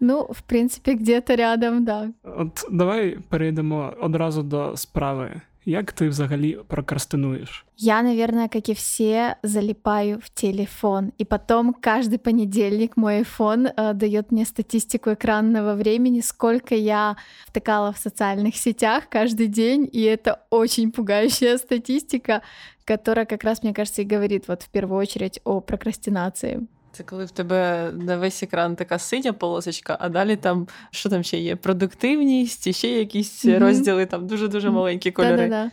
Ну, 0.00 0.20
в 0.30 0.40
принципі, 0.40 0.94
где-то 0.94 1.36
рядом, 1.36 1.84
да. 1.84 2.08
От 2.24 2.66
давай 2.70 3.18
перейдемо 3.28 3.94
одразу 4.00 4.42
до 4.42 4.76
справи. 4.76 5.40
Як 5.66 5.92
ты 5.92 6.08
взагалі 6.08 6.58
прокрастинуешь? 6.68 7.64
Я, 7.76 8.02
наверное, 8.02 8.48
как 8.48 8.68
и 8.68 8.74
все, 8.74 9.36
залипаю 9.42 10.18
в 10.18 10.30
телефон. 10.30 11.12
И 11.18 11.24
потом 11.24 11.74
каждый 11.74 12.18
понедельник 12.18 12.96
мой 12.96 13.20
iPhone 13.20 13.72
э, 13.76 13.94
дает 13.94 14.32
мне 14.32 14.46
статистику 14.46 15.10
экранного 15.10 15.74
времени, 15.74 16.20
сколько 16.20 16.74
я 16.74 17.16
втыкала 17.46 17.92
в 17.92 17.98
социальных 17.98 18.56
сетях 18.56 19.08
каждый 19.10 19.46
день. 19.46 19.88
И 19.92 20.02
это 20.02 20.40
очень 20.50 20.92
пугающая 20.92 21.58
статистика, 21.58 22.40
которая 22.84 23.26
как 23.26 23.44
раз, 23.44 23.62
мне 23.62 23.74
кажется, 23.74 24.02
и 24.02 24.06
говорит 24.06 24.48
вот 24.48 24.62
в 24.62 24.68
первую 24.70 24.98
очередь 24.98 25.40
о 25.44 25.60
прокрастинации. 25.60 26.66
Це 26.92 27.02
коли 27.02 27.24
в 27.24 27.30
тебе 27.30 27.92
на 27.92 28.16
весь 28.16 28.42
екран 28.42 28.76
така 28.76 28.98
синя 28.98 29.32
полосочка, 29.32 29.96
а 30.00 30.08
далі 30.08 30.36
там 30.36 30.68
що 30.90 31.08
там 31.08 31.22
ще 31.22 31.38
є? 31.38 31.56
Продуктивність, 31.56 32.66
і 32.66 32.72
ще 32.72 32.88
якісь 32.88 33.44
mm-hmm. 33.44 33.58
розділи, 33.58 34.06
там 34.06 34.26
дуже-дуже 34.26 34.70
маленькі 34.70 35.10
кольори. 35.10 35.48
Да-да-да. 35.48 35.70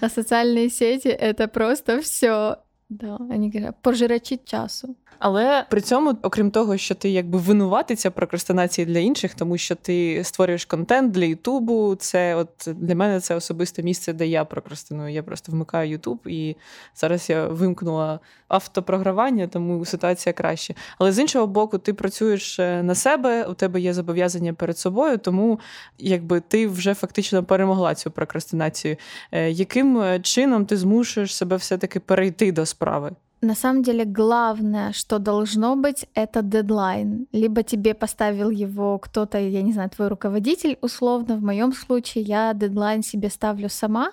А 0.00 0.08
соціальні 0.08 0.70
сети 0.70 1.34
це 1.38 1.46
просто 1.46 1.98
все. 1.98 2.56
Да, 2.90 3.16
вони 3.20 3.50
кажуть, 3.50 3.74
пожирачі 3.82 4.40
часу. 4.44 4.96
Але 5.18 5.66
при 5.70 5.80
цьому, 5.80 6.18
окрім 6.22 6.50
того, 6.50 6.76
що 6.76 6.94
ти 6.94 7.10
якби 7.10 7.38
винуватиця 7.38 8.10
прокрастинації 8.10 8.86
для 8.86 8.98
інших, 8.98 9.34
тому 9.34 9.58
що 9.58 9.74
ти 9.74 10.24
створюєш 10.24 10.64
контент 10.64 11.12
для 11.12 11.24
Ютубу. 11.24 11.94
Це 11.94 12.34
от 12.34 12.48
для 12.66 12.94
мене 12.94 13.20
це 13.20 13.34
особисте 13.34 13.82
місце, 13.82 14.12
де 14.12 14.26
я 14.26 14.44
прокрастиную. 14.44 15.12
Я 15.12 15.22
просто 15.22 15.52
вмикаю 15.52 15.90
Ютуб, 15.90 16.20
і 16.26 16.56
зараз 16.94 17.30
я 17.30 17.46
вимкнула 17.46 18.20
автопрогравання, 18.50 19.46
тому 19.46 19.84
ситуація 19.84 20.32
краще. 20.32 20.74
Але 20.98 21.12
з 21.12 21.18
іншого 21.18 21.46
боку, 21.46 21.78
ти 21.78 21.94
працюєш 21.94 22.58
е, 22.58 22.82
на 22.82 22.94
себе, 22.94 23.44
у 23.44 23.54
тебе 23.54 23.80
є 23.80 23.94
зобов'язання 23.94 24.52
перед 24.52 24.78
собою, 24.78 25.18
тому 25.18 25.60
якби 25.98 26.40
ти 26.40 26.68
вже 26.68 26.94
фактично 26.94 27.44
перемогла 27.44 27.94
цю 27.94 28.10
прокрастинацію. 28.10 28.96
Е, 29.32 29.50
яким 29.50 30.00
е, 30.00 30.20
чином 30.20 30.66
ти 30.66 30.76
змушуєш 30.76 31.34
себе 31.34 31.56
все-таки 31.56 32.00
перейти 32.00 32.52
до 32.52 32.66
справи? 32.66 33.10
На 33.42 33.54
самом 33.54 33.82
деле 33.82 34.04
главное, 34.04 34.92
что 34.92 35.18
должно 35.18 35.74
быть, 35.74 36.06
это 36.14 36.42
дедлайн. 36.42 37.26
Либо 37.32 37.62
тебе 37.62 37.94
поставил 37.94 38.50
его 38.50 38.98
кто-то, 38.98 39.38
я 39.38 39.62
не 39.62 39.72
знаю, 39.72 39.88
твой 39.88 40.08
руководитель 40.08 40.76
условно. 40.82 41.36
В 41.36 41.42
моем 41.42 41.72
случае 41.72 42.24
я 42.24 42.52
дедлайн 42.52 43.02
себе 43.02 43.30
ставлю 43.30 43.68
сама. 43.70 44.12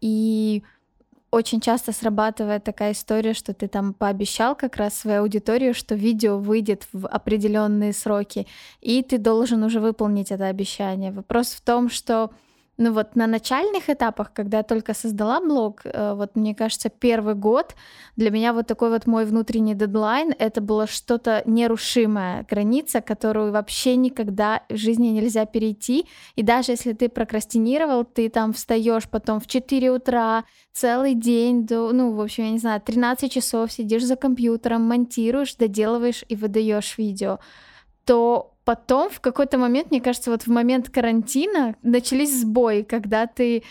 И 0.00 0.64
очень 1.34 1.60
часто 1.60 1.92
срабатывает 1.92 2.62
такая 2.62 2.92
история, 2.92 3.34
что 3.34 3.54
ты 3.54 3.66
там 3.66 3.92
пообещал 3.92 4.54
как 4.54 4.76
раз 4.76 4.94
своей 4.94 5.18
аудитории, 5.18 5.72
что 5.72 5.96
видео 5.96 6.38
выйдет 6.38 6.86
в 6.92 7.08
определенные 7.08 7.92
сроки, 7.92 8.46
и 8.80 9.02
ты 9.02 9.18
должен 9.18 9.64
уже 9.64 9.80
выполнить 9.80 10.30
это 10.30 10.46
обещание. 10.46 11.10
Вопрос 11.10 11.48
в 11.48 11.60
том, 11.60 11.90
что 11.90 12.30
ну 12.76 12.92
вот 12.92 13.14
на 13.14 13.26
начальных 13.26 13.88
этапах, 13.88 14.32
когда 14.32 14.58
я 14.58 14.62
только 14.62 14.94
создала 14.94 15.40
блог, 15.40 15.82
э, 15.84 16.14
вот 16.14 16.34
мне 16.34 16.54
кажется, 16.54 16.88
первый 16.88 17.34
год 17.34 17.74
для 18.16 18.30
меня 18.30 18.52
вот 18.52 18.66
такой 18.66 18.90
вот 18.90 19.06
мой 19.06 19.24
внутренний 19.24 19.74
дедлайн, 19.74 20.34
это 20.38 20.60
было 20.60 20.86
что-то 20.86 21.42
нерушимая 21.46 22.44
граница, 22.50 23.00
которую 23.00 23.52
вообще 23.52 23.94
никогда 23.96 24.62
в 24.68 24.76
жизни 24.76 25.08
нельзя 25.08 25.46
перейти. 25.46 26.06
И 26.34 26.42
даже 26.42 26.72
если 26.72 26.92
ты 26.94 27.08
прокрастинировал, 27.08 28.04
ты 28.04 28.28
там 28.28 28.52
встаешь 28.52 29.08
потом 29.08 29.38
в 29.38 29.46
4 29.46 29.90
утра, 29.90 30.44
целый 30.72 31.14
день, 31.14 31.66
до, 31.66 31.92
ну, 31.92 32.12
в 32.12 32.20
общем, 32.20 32.44
я 32.44 32.50
не 32.50 32.58
знаю, 32.58 32.80
13 32.80 33.30
часов 33.30 33.70
сидишь 33.70 34.04
за 34.04 34.16
компьютером, 34.16 34.82
монтируешь, 34.82 35.54
доделываешь 35.54 36.24
и 36.28 36.34
выдаешь 36.34 36.98
видео, 36.98 37.38
то 38.04 38.53
потом 38.64 39.10
в 39.10 39.20
какой-то 39.20 39.58
момент, 39.58 39.90
мне 39.90 40.00
кажется, 40.00 40.30
вот 40.30 40.42
в 40.42 40.48
момент 40.48 40.90
карантина 40.90 41.76
начались 41.82 42.40
сбои, 42.40 42.82
когда 42.82 43.26
ты 43.26 43.62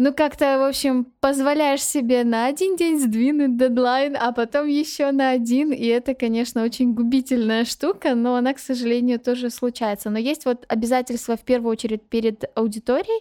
ну, 0.00 0.14
как-то, 0.14 0.58
в 0.60 0.68
общем, 0.68 1.06
позволяешь 1.20 1.82
себе 1.82 2.22
на 2.22 2.46
один 2.46 2.76
день 2.76 3.00
сдвинуть 3.00 3.56
дедлайн, 3.56 4.16
а 4.18 4.30
потом 4.30 4.68
еще 4.68 5.10
на 5.10 5.30
один, 5.30 5.72
и 5.72 5.86
это, 5.86 6.14
конечно, 6.14 6.62
очень 6.62 6.94
губительная 6.94 7.64
штука, 7.64 8.14
но 8.14 8.36
она, 8.36 8.54
к 8.54 8.60
сожалению, 8.60 9.18
тоже 9.18 9.50
случается. 9.50 10.08
Но 10.08 10.18
есть 10.20 10.44
вот 10.44 10.64
обязательства 10.68 11.36
в 11.36 11.40
первую 11.40 11.72
очередь 11.72 12.08
перед 12.08 12.44
аудиторией, 12.54 13.20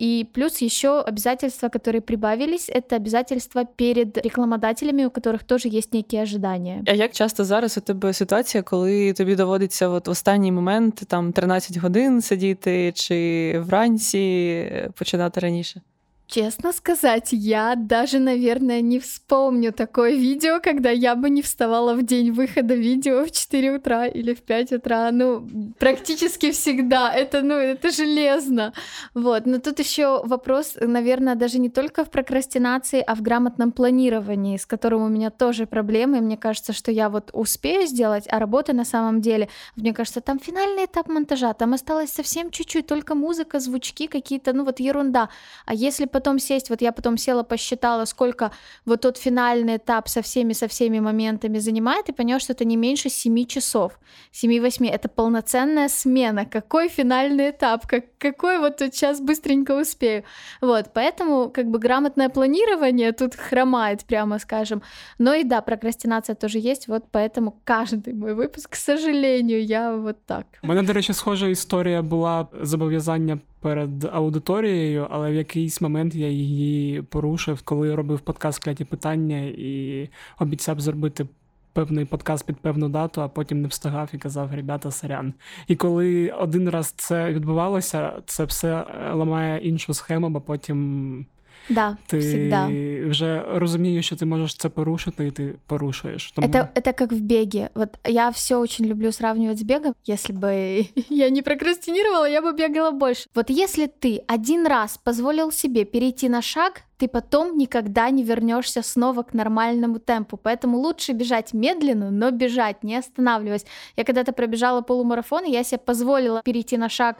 и 0.00 0.26
плюс 0.32 0.62
еще 0.62 1.00
обязательства, 1.00 1.68
которые 1.68 2.00
прибавились, 2.00 2.70
это 2.70 2.96
обязательства 2.96 3.64
перед 3.64 4.16
рекламодателями, 4.16 5.04
у 5.04 5.10
которых 5.10 5.44
тоже 5.44 5.68
есть 5.68 5.92
некие 5.94 6.22
ожидания. 6.22 6.82
А 6.86 6.92
як 6.92 7.12
часто 7.12 7.44
зараз 7.44 7.78
у 7.78 7.80
тебе 7.80 8.12
ситуація, 8.12 8.62
коли 8.62 9.12
тобі 9.12 9.36
доводиться 9.36 9.88
от 9.88 10.08
в 10.08 10.10
останній 10.10 10.52
момент 10.52 11.02
там 11.06 11.32
13 11.32 11.76
годин 11.76 12.22
сидіти, 12.22 12.92
чи 12.94 13.60
вранці 13.66 14.90
починати 14.94 15.40
раніше? 15.40 15.80
Честно 16.27 16.73
сказать, 16.73 17.29
я 17.31 17.75
даже, 17.75 18.17
наверное, 18.17 18.81
не 18.81 18.99
вспомню 18.99 19.71
такое 19.71 20.15
видео, 20.15 20.59
когда 20.59 20.89
я 20.89 21.15
бы 21.15 21.29
не 21.29 21.43
вставала 21.43 21.93
в 21.93 22.01
день 22.01 22.31
выхода 22.31 22.73
видео 22.73 23.23
в 23.25 23.31
4 23.31 23.75
утра 23.75 24.07
или 24.07 24.33
в 24.33 24.41
5 24.41 24.71
утра. 24.73 25.11
Ну, 25.11 25.47
практически 25.77 26.49
всегда. 26.51 27.13
Это, 27.13 27.43
ну, 27.43 27.53
это 27.53 27.91
железно. 27.91 28.73
Вот. 29.13 29.45
Но 29.45 29.59
тут 29.59 29.77
еще 29.77 30.25
вопрос, 30.25 30.75
наверное, 30.81 31.35
даже 31.35 31.59
не 31.59 31.69
только 31.69 32.03
в 32.03 32.09
прокрастинации, 32.09 33.03
а 33.05 33.13
в 33.13 33.21
грамотном 33.21 33.71
планировании, 33.71 34.57
с 34.57 34.65
которым 34.65 35.03
у 35.03 35.09
меня 35.09 35.29
тоже 35.29 35.67
проблемы. 35.67 36.21
Мне 36.21 36.37
кажется, 36.37 36.73
что 36.73 36.91
я 36.91 37.09
вот 37.09 37.29
успею 37.33 37.85
сделать, 37.85 38.25
а 38.31 38.39
работа 38.39 38.73
на 38.73 38.83
самом 38.83 39.21
деле, 39.21 39.47
мне 39.75 39.93
кажется, 39.93 40.21
там 40.21 40.39
финальный 40.39 40.85
этап 40.85 41.07
монтажа, 41.07 41.53
там 41.53 41.73
осталось 41.73 42.09
совсем 42.09 42.49
чуть-чуть, 42.49 42.87
только 42.87 43.13
музыка, 43.13 43.59
звучки 43.59 44.07
какие-то, 44.07 44.53
ну 44.53 44.65
вот 44.65 44.79
ерунда. 44.79 45.29
А 45.67 45.75
если 45.75 46.05
потом 46.14 46.38
сесть, 46.38 46.70
вот 46.70 46.82
я 46.82 46.92
потом 46.92 47.18
села, 47.18 47.42
посчитала, 47.42 48.06
сколько 48.06 48.50
вот 48.86 49.00
тот 49.00 49.18
финальный 49.18 49.76
этап 49.76 50.08
со 50.08 50.20
всеми, 50.20 50.54
со 50.54 50.66
всеми 50.66 51.00
моментами 51.00 51.58
занимает, 51.58 52.08
и 52.08 52.12
поняла, 52.12 52.40
что 52.40 52.52
это 52.52 52.64
не 52.64 52.76
меньше 52.76 53.08
7 53.08 53.46
часов, 53.46 53.98
7-8, 54.32 54.88
это 54.88 55.08
полноценная 55.08 55.88
смена, 55.88 56.44
какой 56.44 56.88
финальный 56.88 57.50
этап, 57.50 57.86
как, 57.86 58.04
какой 58.18 58.58
вот 58.58 58.76
тут 58.76 58.94
сейчас 58.94 59.20
быстренько 59.20 59.80
успею. 59.80 60.22
Вот, 60.60 60.92
поэтому 60.94 61.50
как 61.50 61.66
бы 61.66 61.78
грамотное 61.78 62.28
планирование 62.28 63.12
тут 63.12 63.34
хромает, 63.34 64.04
прямо 64.04 64.38
скажем. 64.38 64.82
Но 65.18 65.34
и 65.34 65.44
да, 65.44 65.60
прокрастинация 65.60 66.34
тоже 66.34 66.58
есть, 66.58 66.88
вот 66.88 67.04
поэтому 67.10 67.60
каждый 67.64 68.14
мой 68.14 68.34
выпуск, 68.34 68.70
к 68.70 68.76
сожалению, 68.76 69.64
я 69.64 69.92
вот 69.96 70.16
так. 70.26 70.46
У 70.62 70.66
мене, 70.66 70.82
до 70.82 70.92
речі, 70.92 71.12
схожа 71.12 71.48
історія 71.48 72.02
була 72.02 72.46
зобов'язання 72.62 73.38
перед 73.65 74.05
аудиторією, 74.11 75.07
але 75.09 75.31
в 75.31 75.35
якийсь 75.35 75.81
момент 75.81 76.15
я 76.15 76.27
її 76.27 77.01
порушив, 77.01 77.61
коли 77.61 77.95
робив 77.95 78.19
подкаст 78.19 78.63
кляті 78.63 78.85
питання 78.85 79.39
і 79.39 80.09
обіцяв 80.39 80.79
зробити. 80.79 81.25
Певний 81.73 82.05
подкаст 82.05 82.45
під 82.45 82.57
певну 82.57 82.89
дату, 82.89 83.21
а 83.21 83.27
потім 83.27 83.61
не 83.61 83.67
встигав 83.67 84.09
і 84.13 84.17
казав 84.17 84.53
ребята, 84.53 84.91
сорян. 84.91 85.33
І 85.67 85.75
коли 85.75 86.29
один 86.29 86.69
раз 86.69 86.93
це 86.97 87.33
відбувалося, 87.33 88.13
це 88.25 88.43
все 88.43 88.85
ламає 89.13 89.59
іншу 89.67 89.93
схему, 89.93 90.29
бо 90.29 90.41
потім 90.41 91.25
Да, 91.68 91.96
ти 92.06 92.18
всегда. 92.18 92.66
вже 93.08 93.44
розумієш, 93.48 94.06
що 94.06 94.16
ти 94.16 94.26
можеш 94.26 94.54
це 94.54 94.68
порушити, 94.68 95.26
і 95.26 95.30
ти 95.30 95.54
порушуєш. 95.66 96.32
Тому... 96.32 96.48
Это, 96.48 96.68
это 96.74 96.92
как 96.92 97.12
в 97.12 97.20
беге. 97.20 97.68
Вот 97.74 97.88
я 98.06 98.28
все 98.28 98.56
очень 98.56 98.86
люблю 98.86 99.12
сравнивать 99.12 99.58
с 99.58 99.62
бегом. 99.62 99.94
Если 100.08 100.34
бы 100.34 100.86
я 101.08 101.30
не 101.30 101.42
прокрастинировала, 101.42 102.28
я 102.28 102.40
бы 102.40 102.52
бегала 102.52 102.90
больше. 102.90 103.28
Вот 103.34 103.50
если 103.50 103.86
ты 103.86 104.20
один 104.26 104.66
раз 104.66 104.96
позволил 104.96 105.52
себе 105.52 105.84
перейти 105.84 106.28
на 106.28 106.42
шаг, 106.42 106.72
ты 106.97 107.07
потом 107.07 107.57
никогда 107.57 108.09
не 108.09 108.23
вернешься 108.23 108.81
снова 108.81 109.23
к 109.23 109.33
нормальному 109.33 109.99
темпу. 109.99 110.37
Поэтому 110.37 110.77
лучше 110.77 111.11
бежать 111.11 111.53
медленно, 111.53 112.11
но 112.11 112.31
бежать, 112.31 112.83
не 112.83 112.95
останавливаясь. 112.95 113.65
Я 113.95 114.03
когда-то 114.03 114.31
пробежала 114.31 114.81
полумарафон, 114.81 115.45
и 115.45 115.51
я 115.51 115.63
себе 115.63 115.79
позволила 115.79 116.41
перейти 116.43 116.77
на 116.77 116.89
шаг 116.89 117.17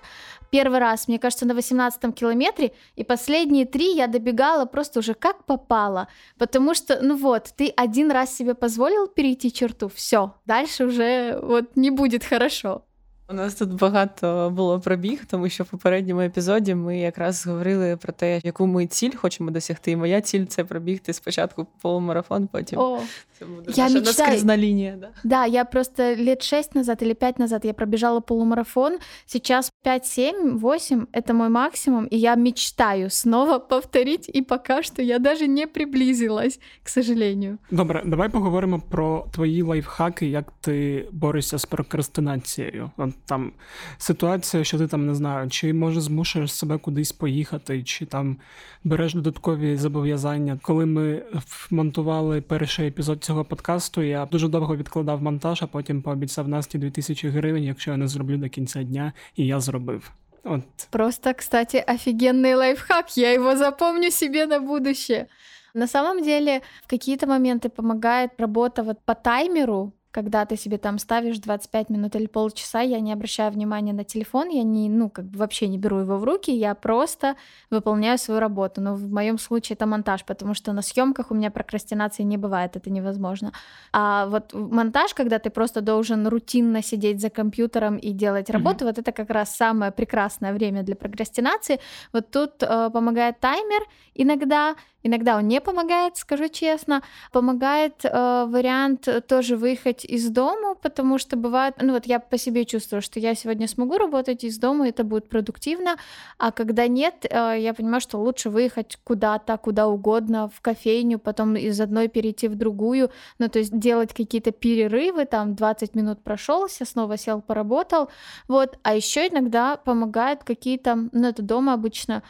первый 0.50 0.80
раз, 0.80 1.08
мне 1.08 1.20
кажется, 1.20 1.46
на 1.46 1.54
18 1.54 2.16
километре, 2.16 2.72
и 2.96 3.04
последние 3.04 3.66
три 3.66 3.94
я 3.94 4.08
добегала 4.08 4.66
просто 4.66 5.00
уже 5.00 5.14
как 5.14 5.46
попало. 5.46 6.08
Потому 6.38 6.74
что, 6.74 7.00
ну 7.02 7.18
вот, 7.18 7.50
ты 7.58 7.74
один 7.76 8.12
раз 8.12 8.36
себе 8.36 8.54
позволил 8.54 9.08
перейти 9.08 9.52
черту, 9.52 9.90
все, 9.90 10.34
дальше 10.46 10.86
уже 10.86 11.40
вот 11.42 11.76
не 11.76 11.90
будет 11.90 12.24
хорошо. 12.24 12.84
У 13.30 13.34
нас 13.34 13.56
тут 13.56 13.74
багато 13.74 14.52
було 14.56 14.80
пробіг, 14.80 15.26
тому 15.26 15.50
що 15.50 15.64
в 15.64 15.68
попередньому 15.68 16.22
епізоді 16.22 16.76
ми 16.76 17.00
якраз 17.00 17.48
говорили 17.48 17.98
про 17.98 18.14
те, 18.14 18.42
яку 18.44 18.68
ми 18.68 18.88
ціль 18.88 19.16
хочемо 19.16 19.52
досягти. 19.52 19.92
І 19.92 19.96
моя 19.96 20.22
ціль 20.22 20.46
це 20.46 20.64
пробігти 20.64 21.14
спочатку 21.14 21.68
полумарафон, 21.82 22.48
потім 22.48 22.80
О, 22.80 23.00
це 23.40 23.46
буде 23.46 23.72
Я 23.76 23.84
наша 23.84 23.96
мечтаю. 23.96 24.28
наскрізна 24.30 24.58
лінія. 24.58 24.96
Да? 25.02 25.10
да, 25.24 25.46
я 25.46 25.66
просто 25.66 26.04
лет 26.04 26.44
6 26.44 26.76
назад 26.76 27.04
или 27.04 27.14
5 27.14 27.40
назад 27.40 27.66
я 27.66 27.74
пробежала 27.74 28.22
полумарафон. 28.22 28.98
Сейчас 29.26 29.72
5, 29.84 30.06
7, 30.06 30.60
8— 30.60 31.08
это 31.14 31.34
мой 31.34 31.50
максимум, 31.50 32.08
и 32.14 32.18
я 32.18 32.36
мечтаю 32.36 33.10
снова 33.10 33.60
повторить, 33.60 34.36
и 34.36 34.42
пока 34.42 34.84
что 34.84 35.02
я 35.02 35.20
даже 35.20 35.48
не 35.48 35.68
приблизилась, 35.68 36.60
к 36.84 36.90
сожалению. 36.90 37.58
Добре, 37.72 38.02
давай 38.06 38.30
поговоримо 38.30 38.80
про 38.80 39.28
твої 39.34 39.62
лайфхаки, 39.62 40.28
як 40.28 40.54
ти 40.62 41.08
борешся 41.12 41.58
з 41.58 41.66
прокрастинацією. 41.66 42.92
Там 43.26 43.52
ситуація, 43.98 44.64
що 44.64 44.78
ти 44.78 44.88
там 44.88 45.06
не 45.06 45.16
знаю, 45.16 45.50
чи 45.50 45.74
може 45.74 46.02
змушуєш 46.02 46.54
себе 46.54 46.78
кудись 46.78 47.12
поїхати, 47.12 47.84
чи 47.84 48.06
там 48.06 48.38
береш 48.84 49.14
додаткові 49.14 49.78
зобов'язання. 49.78 50.60
Коли 50.62 50.86
ми 50.86 51.24
монтували 51.72 52.42
перший 52.42 52.88
епізод 52.88 53.24
цього 53.24 53.46
подкасту, 53.46 54.02
я 54.02 54.26
дуже 54.26 54.48
довго 54.48 54.76
відкладав 54.76 55.24
монтаж, 55.24 55.64
а 55.64 55.68
потім 55.68 56.02
пообіцяв 56.02 56.48
Насті 56.48 56.78
2000 56.78 57.30
гривень, 57.30 57.64
якщо 57.64 57.92
я 57.92 57.98
не 57.98 58.08
зроблю 58.08 58.38
до 58.38 58.50
кінця 58.50 58.84
дня, 58.84 59.14
і 59.36 59.46
я 59.46 59.60
зробив. 59.60 60.12
От 60.44 60.62
Просто, 60.92 61.34
кстати, 61.34 61.84
офигенный 61.88 62.54
лайфхак, 62.54 63.18
я 63.18 63.34
его 63.34 63.56
запомню 63.56 64.12
себе 64.12 64.46
на 64.46 64.60
будущее. 64.60 65.28
На 65.74 65.88
самом 65.88 66.24
деле, 66.24 66.62
в 66.84 66.88
какие-то 66.88 67.28
моменты 67.28 67.70
помогает 67.70 68.32
работа 68.38 68.84
вот 68.84 69.00
по 69.06 69.14
таймеру, 69.16 69.92
когда 70.16 70.46
ты 70.46 70.56
себе 70.56 70.78
там 70.78 70.98
ставишь 70.98 71.40
25 71.40 71.90
минут 71.90 72.16
или 72.16 72.28
полчаса, 72.28 72.80
я 72.80 73.02
не 73.02 73.12
обращаю 73.12 73.52
внимания 73.52 73.92
на 73.92 74.06
телефон, 74.06 74.48
я 74.48 74.64
не, 74.64 74.88
ну, 74.88 75.10
как 75.10 75.26
бы 75.26 75.40
вообще 75.40 75.68
не 75.68 75.78
беру 75.78 75.98
его 75.98 76.18
в 76.18 76.24
руки, 76.24 76.52
я 76.52 76.74
просто 76.74 77.36
выполняю 77.70 78.18
свою 78.18 78.40
работу. 78.40 78.80
Но 78.80 78.96
в 78.96 79.12
моем 79.12 79.38
случае 79.38 79.76
это 79.76 79.86
монтаж, 79.86 80.24
потому 80.24 80.54
что 80.54 80.72
на 80.72 80.82
съемках 80.82 81.32
у 81.32 81.36
меня 81.36 81.52
прокрастинации 81.52 82.24
не 82.24 82.38
бывает, 82.38 82.78
это 82.78 82.90
невозможно. 82.90 83.52
А 83.92 84.28
вот 84.28 84.54
монтаж, 84.54 85.14
когда 85.14 85.38
ты 85.38 85.50
просто 85.50 85.82
должен 85.82 86.28
рутинно 86.28 86.82
сидеть 86.82 87.20
за 87.20 87.30
компьютером 87.30 87.98
и 87.98 88.12
делать 88.12 88.50
работу, 88.50 88.86
вот 88.86 88.98
это 88.98 89.12
как 89.12 89.30
раз 89.30 89.54
самое 89.54 89.92
прекрасное 89.92 90.54
время 90.54 90.84
для 90.84 90.96
прокрастинации. 90.96 91.80
Вот 92.14 92.32
тут 92.32 92.64
э, 92.64 92.90
помогает 92.90 93.42
таймер 93.42 93.84
иногда, 94.14 94.76
иногда 95.06 95.38
он 95.38 95.48
не 95.48 95.62
помогает, 95.62 96.18
скажу 96.18 96.50
честно. 96.50 97.04
Помогает 97.32 98.04
э, 98.04 98.46
вариант 98.48 99.08
тоже 99.28 99.56
выехать 99.56 100.04
из 100.04 100.30
дома, 100.30 100.74
потому 100.74 101.20
что 101.20 101.38
бывает, 101.38 101.76
ну 101.80 101.94
вот 101.94 102.08
я 102.08 102.20
по 102.20 102.38
себе 102.38 102.66
чувствую, 102.66 103.02
что 103.02 103.20
я 103.20 103.36
сегодня 103.36 103.68
смогу 103.68 103.98
работать 103.98 104.44
из 104.44 104.58
дома, 104.58 104.90
это 104.90 105.04
будет 105.04 105.30
продуктивно, 105.30 105.98
а 106.40 106.52
когда 106.52 106.88
нет, 106.88 107.26
э, 107.30 107.56
я 107.60 107.74
понимаю, 107.76 108.02
что 108.02 108.18
лучше 108.18 108.50
выехать 108.50 108.98
куда-то, 109.04 109.58
куда 109.58 109.88
угодно, 109.88 110.50
в 110.50 110.62
кофейню, 110.62 111.20
потом 111.20 111.56
из 111.56 111.80
одной 111.80 112.08
перейти 112.08 112.48
в 112.48 112.56
другую, 112.56 113.12
ну 113.38 113.48
то 113.48 113.60
есть 113.60 113.78
делать 113.78 114.12
какие-то 114.14 114.52
перерывы, 114.52 115.26
там 115.26 115.56
20 115.56 115.94
минут 115.94 116.24
прошелся, 116.24 116.84
снова 116.84 117.18
сел, 117.18 117.42
поработал, 117.42 118.10
вот, 118.48 118.80
а 118.82 118.96
еще 118.96 119.28
иногда 119.28 119.78
помогают 119.78 120.44
какие-то, 120.44 121.10
ну 121.12 121.28
это 121.28 121.44
дома 121.44 121.74
обычно, 121.74 122.24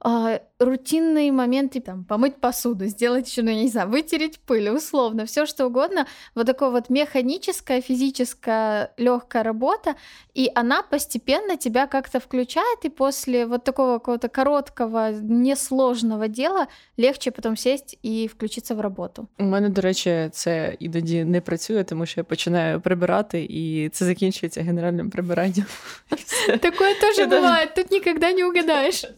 а, 0.00 0.40
рутинные 0.58 1.32
моменты, 1.32 1.80
там, 1.80 2.04
помыть 2.04 2.36
посуду, 2.36 2.86
сделать 2.86 3.28
еще, 3.28 3.42
ну, 3.42 3.50
я 3.50 3.62
не 3.62 3.68
знаю, 3.68 3.88
вытереть 3.88 4.38
пыль, 4.46 4.68
условно, 4.68 5.24
все 5.24 5.46
что 5.46 5.66
угодно. 5.66 6.06
Вот 6.34 6.46
такое 6.46 6.70
вот 6.70 6.90
механическая, 6.90 7.80
физическая, 7.80 8.92
легкая 8.98 9.42
работа, 9.42 9.94
и 10.34 10.50
она 10.54 10.82
постепенно 10.82 11.56
тебя 11.56 11.86
как-то 11.86 12.20
включает, 12.20 12.84
и 12.84 12.88
после 12.90 13.46
вот 13.46 13.64
такого 13.64 13.98
какого-то 13.98 14.28
короткого, 14.28 15.12
несложного 15.12 16.28
дела 16.28 16.66
легче 16.98 17.30
потом 17.30 17.56
сесть 17.56 17.98
і 18.02 18.26
включитися 18.26 18.74
в 18.74 18.80
роботу. 18.80 19.28
У 19.38 19.44
мене, 19.44 19.68
до 19.68 19.80
речі, 19.80 20.28
це 20.32 20.76
іноді 20.78 21.24
не 21.24 21.40
працює, 21.40 21.84
тому 21.84 22.06
що 22.06 22.20
я 22.20 22.24
починаю 22.24 22.80
прибирати, 22.80 23.46
і 23.50 23.88
це 23.88 24.04
закінчується 24.04 24.62
генеральним 24.62 25.10
прибиранням. 25.10 25.66
І 26.12 26.14
все. 26.14 26.58
Такое 26.58 26.94
тоже 27.00 27.26
Да. 27.26 27.40
бывает, 27.40 27.74
тут 27.74 27.90
никогда 27.90 28.32
не 28.32 28.44
угадаешь. 28.46 29.04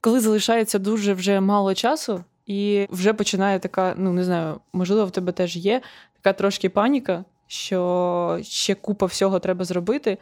Коли 0.00 0.20
залишається 0.20 0.78
дуже 0.78 1.14
вже 1.14 1.40
мало 1.40 1.74
часу, 1.74 2.24
і 2.46 2.86
вже 2.90 3.12
починає 3.12 3.58
така, 3.58 3.94
ну 3.98 4.12
не 4.12 4.24
знаю, 4.24 4.60
можливо, 4.72 5.06
в 5.06 5.10
тебе 5.10 5.32
теж 5.32 5.56
є 5.56 5.80
така 6.22 6.38
трошки 6.38 6.68
паніка, 6.68 7.24
що 7.46 8.38
ще 8.42 8.74
купа 8.74 9.06
всього 9.06 9.38
треба 9.38 9.64
зробити. 9.64 10.18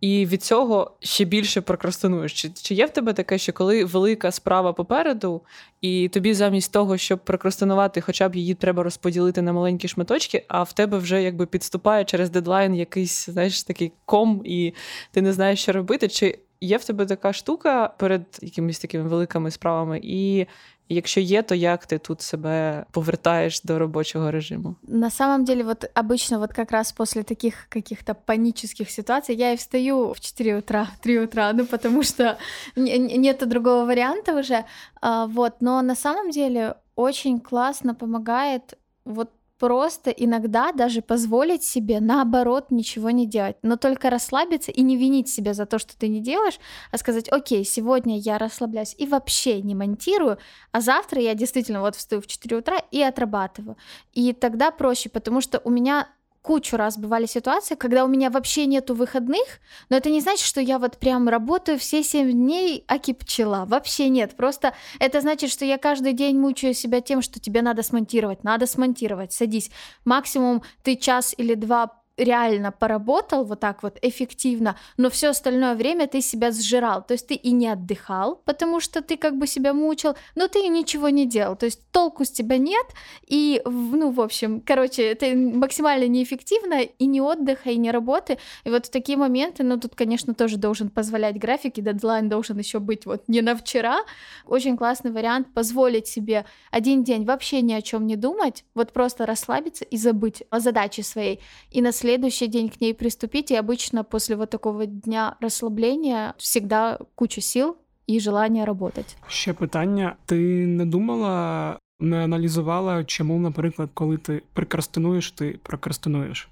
І 0.00 0.26
від 0.26 0.42
цього 0.42 0.96
ще 1.00 1.24
більше 1.24 1.60
прокрастинуєш. 1.60 2.32
Чи, 2.32 2.50
чи 2.62 2.74
є 2.74 2.86
в 2.86 2.90
тебе 2.90 3.12
таке, 3.12 3.38
що 3.38 3.52
коли 3.52 3.84
велика 3.84 4.30
справа 4.30 4.72
попереду, 4.72 5.42
і 5.80 6.08
тобі 6.08 6.34
замість 6.34 6.72
того, 6.72 6.96
щоб 6.96 7.18
прокрастинувати, 7.18 8.00
хоча 8.00 8.28
б 8.28 8.36
її 8.36 8.54
треба 8.54 8.82
розподілити 8.82 9.42
на 9.42 9.52
маленькі 9.52 9.88
шматочки, 9.88 10.44
а 10.48 10.62
в 10.62 10.72
тебе 10.72 10.98
вже 10.98 11.22
якби 11.22 11.46
підступає 11.46 12.04
через 12.04 12.30
дедлайн 12.30 12.74
якийсь, 12.74 13.30
знаєш, 13.30 13.62
такий 13.62 13.92
ком, 14.04 14.42
і 14.44 14.74
ти 15.10 15.22
не 15.22 15.32
знаєш, 15.32 15.62
що 15.62 15.72
робити? 15.72 16.08
Чи 16.08 16.38
є 16.61 16.77
в 16.77 16.83
тебе 16.85 17.05
така 17.05 17.33
штука 17.33 17.93
перед 17.97 18.39
якимись 18.41 18.79
такими 18.79 19.09
великими 19.09 19.51
справами? 19.51 19.99
І 20.03 20.45
якщо 20.89 21.21
є, 21.21 21.41
то 21.43 21.55
як 21.55 21.85
ти 21.85 21.97
тут 21.97 22.21
себе 22.21 22.85
повертаєш 22.91 23.61
до 23.61 23.79
робочого 23.79 24.31
режиму? 24.31 24.75
На 24.87 25.09
самом 25.09 25.45
деле, 25.45 25.63
вот 25.63 25.85
обычно 25.95 26.39
вот 26.39 26.53
как 26.53 26.71
раз 26.71 26.91
после 26.91 27.23
таких 27.23 27.65
каких-то 27.69 28.15
панических 28.15 28.89
ситуаций 28.91 29.35
я 29.35 29.51
и 29.51 29.55
встаю 29.55 30.11
в 30.11 30.19
4 30.19 30.57
утра, 30.57 30.87
в 30.95 31.03
3 31.03 31.19
утра, 31.19 31.53
ну 31.53 31.65
потому 31.65 32.03
что 32.03 32.37
не- 32.75 32.97
не- 32.97 33.17
нету 33.17 33.45
другого 33.45 33.85
варианта 33.85 34.39
уже. 34.39 34.63
А, 35.01 35.25
вот, 35.25 35.53
но 35.61 35.81
на 35.81 35.95
самом 35.95 36.29
деле 36.31 36.75
очень 36.95 37.39
классно 37.39 37.95
помогает 37.95 38.77
вот 39.05 39.29
просто 39.60 40.10
иногда 40.10 40.72
даже 40.72 41.02
позволить 41.02 41.62
себе 41.62 42.00
наоборот 42.00 42.70
ничего 42.70 43.10
не 43.10 43.26
делать, 43.26 43.56
но 43.62 43.76
только 43.76 44.08
расслабиться 44.08 44.72
и 44.72 44.80
не 44.80 44.96
винить 44.96 45.28
себя 45.28 45.52
за 45.52 45.66
то, 45.66 45.78
что 45.78 45.96
ты 45.96 46.08
не 46.08 46.20
делаешь, 46.20 46.58
а 46.90 46.96
сказать, 46.96 47.28
окей, 47.28 47.64
сегодня 47.64 48.18
я 48.18 48.38
расслабляюсь 48.38 48.96
и 48.98 49.06
вообще 49.06 49.60
не 49.60 49.74
монтирую, 49.74 50.38
а 50.72 50.80
завтра 50.80 51.20
я 51.20 51.34
действительно 51.34 51.82
вот 51.82 51.94
встаю 51.94 52.22
в 52.22 52.26
4 52.26 52.56
утра 52.56 52.78
и 52.90 53.02
отрабатываю. 53.02 53.76
И 54.14 54.32
тогда 54.32 54.70
проще, 54.70 55.10
потому 55.10 55.42
что 55.42 55.60
у 55.62 55.68
меня 55.68 56.08
кучу 56.50 56.76
раз 56.76 56.98
бывали 56.98 57.26
ситуации, 57.26 57.76
когда 57.76 58.04
у 58.04 58.08
меня 58.08 58.28
вообще 58.28 58.66
нету 58.66 58.96
выходных, 58.96 59.60
но 59.88 59.96
это 59.96 60.10
не 60.10 60.20
значит, 60.20 60.44
что 60.44 60.60
я 60.60 60.80
вот 60.80 60.98
прям 60.98 61.28
работаю 61.28 61.78
все 61.78 62.02
7 62.02 62.32
дней, 62.32 62.84
аки 62.88 63.12
пчела. 63.12 63.66
Вообще 63.66 64.08
нет. 64.08 64.34
Просто 64.36 64.74
это 64.98 65.20
значит, 65.20 65.52
что 65.52 65.64
я 65.64 65.78
каждый 65.78 66.12
день 66.12 66.36
мучаю 66.36 66.74
себя 66.74 67.00
тем, 67.00 67.22
что 67.22 67.38
тебе 67.38 67.62
надо 67.62 67.84
смонтировать, 67.84 68.42
надо 68.42 68.66
смонтировать, 68.66 69.32
садись. 69.32 69.70
Максимум 70.04 70.64
ты 70.82 70.96
час 70.96 71.36
или 71.38 71.54
два 71.54 71.99
реально 72.20 72.72
поработал 72.72 73.44
вот 73.44 73.60
так 73.60 73.82
вот 73.82 73.98
эффективно, 74.02 74.76
но 74.96 75.10
все 75.10 75.28
остальное 75.28 75.74
время 75.74 76.06
ты 76.06 76.20
себя 76.20 76.52
сжирал. 76.52 77.04
То 77.04 77.14
есть 77.14 77.26
ты 77.26 77.34
и 77.34 77.52
не 77.52 77.68
отдыхал, 77.68 78.36
потому 78.44 78.80
что 78.80 79.02
ты 79.02 79.16
как 79.16 79.36
бы 79.36 79.46
себя 79.46 79.72
мучил, 79.72 80.14
но 80.34 80.48
ты 80.48 80.64
и 80.64 80.68
ничего 80.68 81.08
не 81.08 81.26
делал. 81.26 81.56
То 81.56 81.66
есть 81.66 81.80
толку 81.90 82.24
с 82.24 82.30
тебя 82.30 82.58
нет, 82.58 82.86
и, 83.26 83.62
ну, 83.64 84.10
в 84.10 84.20
общем, 84.20 84.60
короче, 84.60 85.02
это 85.02 85.34
максимально 85.34 86.06
неэффективно, 86.06 86.82
и 86.82 87.06
не 87.06 87.20
отдыха, 87.20 87.70
и 87.70 87.76
не 87.76 87.90
работы. 87.90 88.38
И 88.64 88.70
вот 88.70 88.86
в 88.86 88.90
такие 88.90 89.18
моменты, 89.18 89.64
ну, 89.64 89.78
тут, 89.78 89.94
конечно, 89.94 90.34
тоже 90.34 90.56
должен 90.56 90.90
позволять 90.90 91.38
график, 91.38 91.78
и 91.78 91.82
дедлайн 91.82 92.28
должен 92.28 92.58
еще 92.58 92.78
быть 92.78 93.06
вот 93.06 93.24
не 93.28 93.40
на 93.40 93.56
вчера. 93.56 94.00
Очень 94.46 94.76
классный 94.76 95.10
вариант 95.10 95.52
позволить 95.54 96.06
себе 96.06 96.44
один 96.70 97.02
день 97.04 97.24
вообще 97.24 97.62
ни 97.62 97.72
о 97.72 97.82
чем 97.82 98.06
не 98.06 98.16
думать, 98.16 98.64
вот 98.74 98.92
просто 98.92 99.26
расслабиться 99.26 99.84
и 99.84 99.96
забыть 99.96 100.42
о 100.50 100.60
задаче 100.60 101.02
своей. 101.02 101.40
И 101.70 101.80
на 101.80 101.92
следующий 101.92 102.09
день 102.47 102.69
к 102.69 102.81
ней 102.81 102.93
приступить, 102.93 103.51
и 103.51 103.55
обычно 103.55 104.03
после 104.03 104.35
вот 104.35 104.49
такого 104.49 104.85
дня 104.85 105.35
расслабления 105.41 106.33
всегда 106.37 106.99
куча 107.15 107.41
сил 107.41 107.75
і 108.07 108.19
желання 108.19 108.65
работать. 108.65 109.17
Ще 109.27 109.53
питання: 109.53 110.15
ти 110.25 110.35
не 110.67 110.85
думала, 110.85 111.79
не 111.99 112.23
аналізувала, 112.23 113.03
чому, 113.03 113.39
наприклад, 113.39 113.89
коли 113.93 114.17
ти 114.17 114.41
прокрастинуєш, 114.53 115.31
ти 115.31 115.59
прокрастинуєш? 115.63 116.49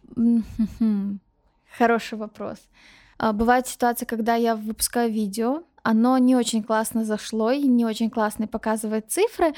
Хороший 1.77 2.19
вопрос. 2.19 2.59
Бывает 3.19 3.67
ситуация, 3.67 4.05
когда 4.05 4.35
я 4.35 4.55
выпускаю 4.55 5.11
видео, 5.11 5.61
оно 5.83 6.17
не 6.17 6.35
очень 6.35 6.63
классно 6.63 7.05
зашло 7.05 7.51
и 7.51 7.67
не 7.67 7.85
очень 7.85 8.09
классно 8.09 8.47
показывает 8.47 9.03
цифры, 9.07 9.53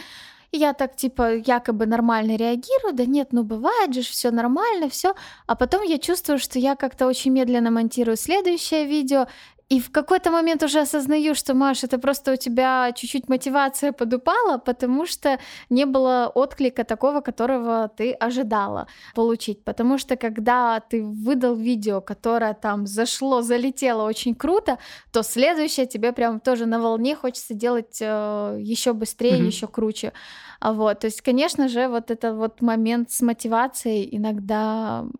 я 0.52 0.72
так, 0.72 0.96
типа, 0.96 1.36
якобы 1.36 1.86
нормально 1.86 2.36
реагирую, 2.36 2.92
да 2.92 3.04
нет, 3.04 3.28
ну 3.32 3.44
бывает 3.44 3.94
же, 3.94 4.02
все 4.02 4.30
нормально, 4.30 4.88
все. 4.88 5.14
А 5.46 5.54
потом 5.54 5.82
я 5.82 5.98
чувствую, 5.98 6.38
что 6.38 6.58
я 6.58 6.74
как-то 6.74 7.06
очень 7.06 7.32
медленно 7.32 7.70
монтирую 7.70 8.16
следующее 8.16 8.84
видео, 8.86 9.26
и 9.70 9.78
в 9.78 9.92
какой-то 9.92 10.32
момент 10.32 10.64
уже 10.64 10.80
осознаю, 10.80 11.34
что, 11.34 11.54
Маш, 11.54 11.84
это 11.84 11.98
просто 11.98 12.32
у 12.32 12.36
тебя 12.36 12.90
чуть-чуть 12.92 13.28
мотивация 13.28 13.92
подупала, 13.92 14.58
потому 14.58 15.06
что 15.06 15.38
не 15.70 15.86
было 15.86 16.30
отклика 16.34 16.82
такого, 16.82 17.20
которого 17.20 17.88
ты 17.88 18.12
ожидала 18.12 18.88
получить. 19.14 19.62
Потому 19.62 19.96
что 19.96 20.16
когда 20.16 20.80
ты 20.80 21.04
выдал 21.04 21.54
видео, 21.54 22.00
которое 22.00 22.52
там 22.54 22.88
зашло, 22.88 23.42
залетело 23.42 24.02
очень 24.02 24.34
круто, 24.34 24.78
то 25.12 25.22
следующее 25.22 25.86
тебе 25.86 26.12
прям 26.12 26.40
тоже 26.40 26.66
на 26.66 26.80
волне 26.80 27.14
хочется 27.14 27.54
делать 27.54 27.98
э, 28.00 28.56
еще 28.58 28.92
быстрее, 28.92 29.38
mm-hmm. 29.38 29.46
еще 29.46 29.68
круче. 29.68 30.12
А 30.60 30.72
вот, 30.72 31.00
то 31.00 31.06
есть, 31.06 31.22
конечно 31.22 31.68
же, 31.68 31.88
вот 31.88 32.10
этот 32.10 32.36
вот 32.36 32.62
момент 32.62 33.10
з 33.10 33.22
мотивацією 33.22 34.04
іноді 34.04 34.54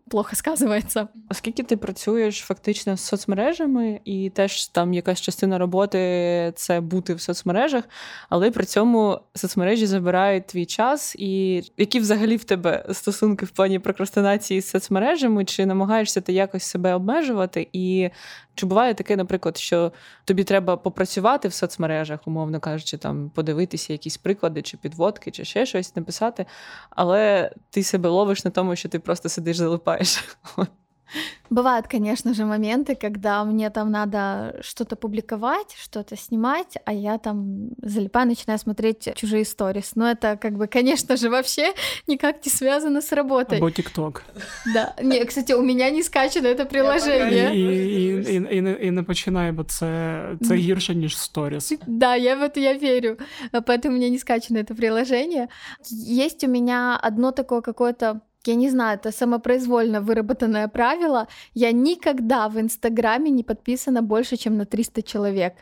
плохо 0.09 0.35
сказується. 0.35 1.07
Оскільки 1.29 1.63
ти 1.63 1.77
працюєш 1.77 2.39
фактично 2.39 2.97
з 2.97 3.01
соцмережами, 3.01 3.99
і 4.05 4.29
теж 4.29 4.67
там 4.67 4.93
якась 4.93 5.21
частина 5.21 5.57
роботи 5.57 6.53
це 6.55 6.81
бути 6.81 7.13
в 7.13 7.21
соцмережах, 7.21 7.83
але 8.29 8.51
при 8.51 8.65
цьому 8.65 9.19
соцмережі 9.35 9.85
забирають 9.85 10.47
твій 10.47 10.65
час, 10.65 11.15
і 11.19 11.63
які 11.77 11.99
взагалі 11.99 12.35
в 12.37 12.43
тебе 12.43 12.85
стосунки 12.91 13.45
в 13.45 13.51
плані 13.51 13.79
прокрастинації 13.79 14.61
з 14.61 14.69
соцмережами, 14.69 15.45
чи 15.45 15.65
намагаєшся 15.65 16.21
ти 16.21 16.33
якось 16.33 16.63
себе 16.63 16.93
обмежувати? 16.93 17.67
І 17.73 18.09
чи 18.55 18.65
буває 18.65 18.93
таке, 18.93 19.15
наприклад, 19.15 19.57
що 19.57 19.91
тобі 20.25 20.43
треба 20.43 20.77
попрацювати 20.77 21.47
в 21.47 21.53
соцмережах, 21.53 22.19
умовно 22.25 22.59
кажучи, 22.59 22.97
там 22.97 23.29
подивитися 23.29 23.93
якісь 23.93 24.17
приклади 24.17 24.61
чи 24.61 24.77
підводки, 24.77 25.31
чи 25.31 25.45
ще 25.45 25.65
щось 25.65 25.95
написати, 25.95 26.45
але 26.89 27.51
ти 27.69 27.83
себе 27.83 28.09
ловиш 28.09 28.45
на 28.45 28.51
тому, 28.51 28.75
що 28.75 28.89
ти 28.89 28.99
просто 28.99 29.29
сидиш, 29.29 29.57
залипаєш. 29.57 30.23
Бывают, 31.50 31.86
конечно 31.86 32.34
же, 32.34 32.44
моменты, 32.44 32.96
когда 32.96 33.44
мне 33.44 33.70
там 33.70 33.90
надо 33.90 34.56
что-то 34.60 34.96
публиковать, 34.96 35.76
что-то 35.80 36.16
снимать, 36.16 36.76
а 36.84 36.92
я 36.92 37.18
там 37.18 37.70
залипаю, 37.80 38.26
начинаю 38.26 38.58
смотреть 38.58 39.14
чужие 39.14 39.44
сторис. 39.44 39.92
Но 39.94 40.10
это, 40.10 40.36
как 40.36 40.56
бы, 40.56 40.66
конечно 40.66 41.16
же, 41.16 41.30
вообще 41.30 41.72
никак 42.08 42.44
не 42.44 42.50
связано 42.50 43.00
с 43.00 43.12
работой. 43.12 43.58
Або 43.58 43.70
ТикТок. 43.70 44.24
Да. 44.74 44.94
Не, 45.00 45.24
кстати, 45.24 45.52
у 45.52 45.62
меня 45.62 45.90
не 45.90 46.02
скачано 46.02 46.48
это 46.48 46.64
приложение. 46.64 47.54
І, 47.54 47.60
і, 47.60 48.34
і, 48.34 48.56
і, 48.56 48.60
не, 48.60 48.72
і 48.72 48.90
не 48.90 49.02
починай, 49.02 49.52
бо 49.52 49.64
це, 49.64 50.22
це 50.42 50.54
гірше, 50.54 50.94
ніж 50.94 51.18
сторіс. 51.18 51.72
Да, 51.86 52.16
я 52.16 52.34
в 52.34 52.42
это 52.42 52.58
я 52.58 52.74
верю. 52.74 53.16
Поэтому 53.52 53.90
у 53.90 53.92
меня 53.92 54.08
не 54.08 54.18
скачано 54.18 54.58
это 54.58 54.74
приложение. 54.74 55.48
Есть 56.26 56.44
у 56.44 56.48
меня 56.48 57.00
одно 57.02 57.32
такое 57.32 57.60
какое-то 57.60 58.20
я 58.47 58.55
не 58.55 58.69
знаю, 58.69 58.97
это 58.97 59.11
самопроизвольно 59.11 60.01
выработанное 60.01 60.67
правило. 60.67 61.27
Я 61.53 61.71
никогда 61.71 62.49
в 62.49 62.59
Инстаграме 62.59 63.31
не 63.31 63.43
подписана 63.43 64.01
больше, 64.01 64.37
чем 64.37 64.57
на 64.57 64.65
300 64.65 65.03
человек. 65.03 65.53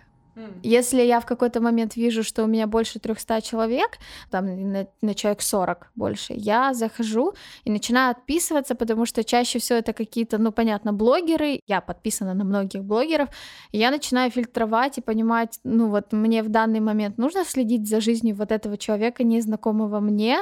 Если 0.63 1.01
я 1.01 1.19
в 1.19 1.25
какой-то 1.25 1.61
момент 1.61 1.95
вижу, 1.95 2.23
что 2.23 2.43
у 2.43 2.47
меня 2.47 2.67
больше 2.67 2.99
300 2.99 3.41
человек, 3.41 3.97
там 4.29 4.71
на, 4.71 4.87
на 5.01 5.13
человек 5.13 5.41
40 5.41 5.91
больше, 5.95 6.33
я 6.35 6.73
захожу 6.73 7.33
и 7.63 7.71
начинаю 7.71 8.11
отписываться, 8.11 8.75
потому 8.75 9.05
что 9.05 9.23
чаще 9.23 9.59
всего 9.59 9.79
это 9.79 9.93
какие-то, 9.93 10.37
ну, 10.37 10.51
понятно, 10.51 10.93
блогеры, 10.93 11.61
я 11.67 11.81
подписана 11.81 12.33
на 12.33 12.43
многих 12.43 12.83
блогеров, 12.83 13.29
я 13.71 13.91
начинаю 13.91 14.31
фильтровать 14.31 14.97
и 14.97 15.01
понимать, 15.01 15.59
ну, 15.63 15.89
вот 15.89 16.13
мне 16.13 16.43
в 16.43 16.49
данный 16.49 16.79
момент 16.79 17.17
нужно 17.17 17.45
следить 17.45 17.87
за 17.87 18.01
жизнью 18.01 18.35
вот 18.35 18.51
этого 18.51 18.77
человека, 18.77 19.23
незнакомого 19.23 19.99
мне, 19.99 20.39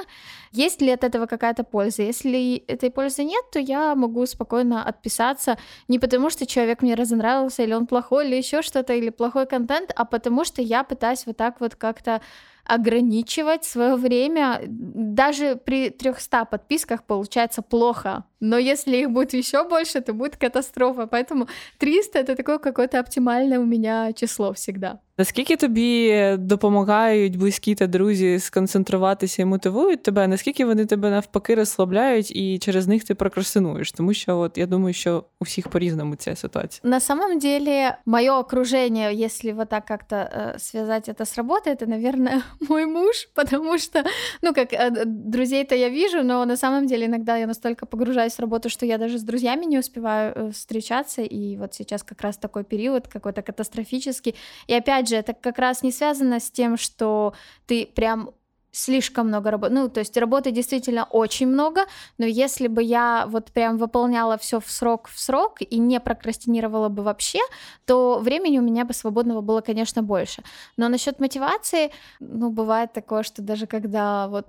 есть 0.51 0.81
ли 0.81 0.91
от 0.91 1.03
этого 1.03 1.25
какая-то 1.25 1.63
польза. 1.63 2.03
Если 2.03 2.57
этой 2.67 2.89
пользы 2.89 3.23
нет, 3.23 3.43
то 3.51 3.59
я 3.59 3.95
могу 3.95 4.25
спокойно 4.25 4.83
отписаться, 4.83 5.57
не 5.87 5.99
потому 5.99 6.29
что 6.29 6.45
человек 6.45 6.81
мне 6.81 6.95
разонравился, 6.95 7.63
или 7.63 7.73
он 7.73 7.87
плохой, 7.87 8.27
или 8.27 8.35
еще 8.35 8.61
что-то, 8.61 8.93
или 8.93 9.09
плохой 9.09 9.45
контент, 9.45 9.86
а 9.95 10.05
потому 10.05 10.45
что 10.45 10.61
я 10.61 10.83
пытаюсь 10.83 11.25
вот 11.25 11.37
так 11.37 11.59
вот 11.59 11.75
как-то 11.75 12.21
ограничивать 12.67 13.63
свое 13.63 13.95
время. 13.95 14.61
Даже 14.67 15.55
при 15.55 15.89
300 15.89 16.45
подписках 16.45 17.03
получается 17.03 17.61
плохо. 17.61 18.25
Но 18.40 18.58
если 18.58 18.96
их 18.96 19.10
будет 19.10 19.34
еще 19.34 19.68
больше, 19.68 20.00
то 20.00 20.12
будет 20.12 20.36
катастрофа. 20.36 21.06
Поэтому 21.06 21.48
300 21.78 22.18
это 22.18 22.34
такое 22.34 22.58
какое-то 22.58 22.98
оптимальное 22.98 23.60
у 23.60 23.64
меня 23.64 24.12
число 24.12 24.52
всегда. 24.52 24.98
Наскільки 25.18 25.56
тобі 25.56 26.22
допомагають 26.38 27.36
близькі 27.36 27.74
та 27.74 27.86
друзі 27.86 28.38
сконцентруватися 28.38 29.42
і 29.42 29.44
мотивують 29.44 30.02
тебе? 30.02 30.28
Наскільки 30.28 30.64
вони 30.64 30.86
тебе 30.86 31.10
навпаки 31.10 31.54
розслабляють 31.54 32.36
і 32.36 32.58
через 32.58 32.86
них 32.86 33.04
ти 33.04 33.14
прокрастинуєш? 33.14 33.92
Тому 33.92 34.14
що 34.14 34.38
от 34.38 34.58
я 34.58 34.66
думаю, 34.66 34.94
що 34.94 35.24
у 35.40 35.44
всіх 35.44 35.68
по-різному 35.68 36.16
ця 36.16 36.36
ситуація. 36.36 36.90
На 36.90 37.00
самом 37.00 37.38
деле, 37.38 37.96
мое 38.06 38.32
окружение, 38.32 39.24
если 39.24 39.52
вот 39.52 39.68
так 39.68 39.84
как-то 39.84 40.16
э, 40.16 40.58
связать 40.58 41.08
это 41.08 41.22
с 41.22 41.36
работой, 41.36 41.72
это, 41.72 41.86
наверное, 41.86 42.42
мой 42.68 42.86
муж, 42.86 43.28
потому 43.34 43.78
что, 43.78 44.04
ну, 44.42 44.54
как 44.54 44.72
э, 44.72 45.04
друзей-то 45.06 45.74
я 45.74 45.88
вижу, 45.88 46.22
но 46.22 46.46
на 46.46 46.56
самом 46.56 46.86
деле 46.86 47.06
иногда 47.06 47.36
я 47.36 47.46
настолько 47.46 47.86
погружаюсь 47.86 48.25
в 48.35 48.39
работу, 48.39 48.69
что 48.69 48.85
я 48.85 48.97
даже 48.97 49.17
с 49.17 49.23
друзьями 49.23 49.65
не 49.65 49.79
успеваю 49.79 50.33
э, 50.35 50.51
встречаться, 50.51 51.21
и 51.21 51.57
вот 51.57 51.73
сейчас 51.73 52.03
как 52.03 52.21
раз 52.21 52.37
такой 52.37 52.63
период 52.63 53.07
какой-то 53.07 53.41
катастрофический. 53.41 54.35
И 54.67 54.73
опять 54.73 55.07
же, 55.07 55.15
это 55.15 55.33
как 55.33 55.57
раз 55.57 55.83
не 55.83 55.91
связано 55.91 56.39
с 56.39 56.51
тем, 56.51 56.77
что 56.77 57.33
ты 57.65 57.85
прям 57.85 58.31
слишком 58.77 59.27
много 59.27 59.51
работы. 59.51 59.73
Ну, 59.73 59.89
то 59.89 59.99
есть 59.99 60.15
работы 60.17 60.51
действительно 60.51 61.05
очень 61.05 61.47
много, 61.47 61.85
но 62.17 62.25
если 62.25 62.67
бы 62.67 62.83
я 62.83 63.25
вот 63.27 63.51
прям 63.51 63.77
выполняла 63.77 64.37
все 64.37 64.59
в 64.59 64.69
срок 64.69 65.07
в 65.07 65.19
срок 65.19 65.57
и 65.61 65.79
не 65.79 65.99
прокрастинировала 65.99 66.89
бы 66.89 67.03
вообще, 67.03 67.39
то 67.85 68.19
времени 68.19 68.59
у 68.59 68.61
меня 68.61 68.85
бы 68.85 68.93
свободного 68.93 69.41
было, 69.41 69.61
конечно, 69.61 70.03
больше. 70.03 70.43
Но 70.77 70.89
насчет 70.89 71.19
мотивации, 71.19 71.91
ну, 72.19 72.51
бывает 72.51 72.93
такое, 72.93 73.23
что 73.23 73.41
даже 73.41 73.65
когда 73.65 74.27
вот 74.27 74.47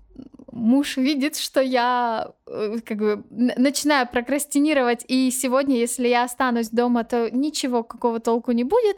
муж 0.52 0.96
видит, 0.96 1.36
что 1.36 1.60
я 1.60 2.32
э, 2.46 2.78
как 2.84 2.98
бы 2.98 3.24
начинаю 3.30 4.08
прокрастинировать, 4.08 5.04
и 5.08 5.30
сегодня, 5.30 5.76
если 5.76 6.08
я 6.08 6.24
останусь 6.24 6.70
дома, 6.70 7.04
то 7.04 7.30
ничего 7.30 7.82
какого 7.82 8.20
толку 8.20 8.52
не 8.52 8.64
будет, 8.64 8.96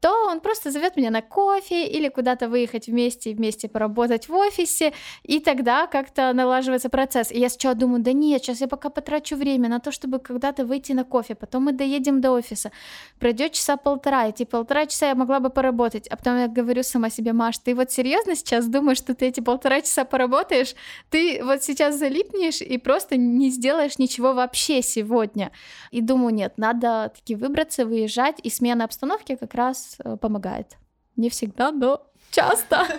то 0.00 0.26
он 0.28 0.40
просто 0.40 0.70
зовет 0.70 0.96
меня 0.96 1.10
на 1.10 1.22
кофе 1.22 1.86
или 1.86 2.08
куда-то 2.08 2.48
выехать 2.48 2.86
вместе, 2.86 3.34
вместе 3.34 3.68
поработать 3.68 4.28
в 4.28 4.34
офисе, 4.34 4.92
и 5.22 5.40
тогда 5.40 5.86
как-то 5.86 6.32
налаживается 6.32 6.88
процесс. 6.88 7.32
И 7.32 7.38
я 7.38 7.48
сначала 7.48 7.74
думаю, 7.74 8.02
да 8.02 8.12
нет, 8.12 8.42
сейчас 8.42 8.60
я 8.60 8.68
пока 8.68 8.88
потрачу 8.88 9.36
время 9.36 9.68
на 9.68 9.80
то, 9.80 9.90
чтобы 9.90 10.18
когда-то 10.18 10.64
выйти 10.64 10.92
на 10.92 11.04
кофе, 11.04 11.34
потом 11.34 11.64
мы 11.64 11.72
доедем 11.72 12.20
до 12.20 12.32
офиса, 12.32 12.70
пройдет 13.18 13.52
часа 13.52 13.76
полтора, 13.76 14.28
эти 14.28 14.44
полтора 14.44 14.86
часа 14.86 15.08
я 15.08 15.14
могла 15.14 15.40
бы 15.40 15.50
поработать, 15.50 16.08
а 16.08 16.16
потом 16.16 16.38
я 16.38 16.48
говорю 16.48 16.82
сама 16.82 17.10
себе, 17.10 17.32
Маш, 17.32 17.58
ты 17.58 17.74
вот 17.74 17.90
серьезно 17.90 18.34
сейчас 18.34 18.66
думаешь, 18.66 18.98
что 18.98 19.14
ты 19.14 19.26
эти 19.26 19.40
полтора 19.40 19.80
часа 19.80 20.04
поработаешь? 20.04 20.74
ты 21.10 21.42
вот 21.42 21.62
сейчас 21.62 21.98
залипнешь 21.98 22.60
и 22.60 22.78
просто 22.78 23.16
не 23.16 23.50
сделаешь 23.50 23.98
ничего 23.98 24.32
вообще 24.32 24.82
сегодня. 24.82 25.52
И 25.90 26.00
думаю, 26.00 26.34
нет, 26.34 26.54
надо 26.56 27.12
таки 27.14 27.34
выбраться, 27.34 27.86
выезжать, 27.86 28.36
и 28.42 28.50
смена 28.50 28.84
обстановки 28.84 29.36
как 29.36 29.54
раз 29.54 29.85
э, 30.04 30.16
помогает. 30.16 30.76
Не 31.16 31.28
всегда, 31.28 31.72
но 31.72 32.00
часто. 32.30 32.86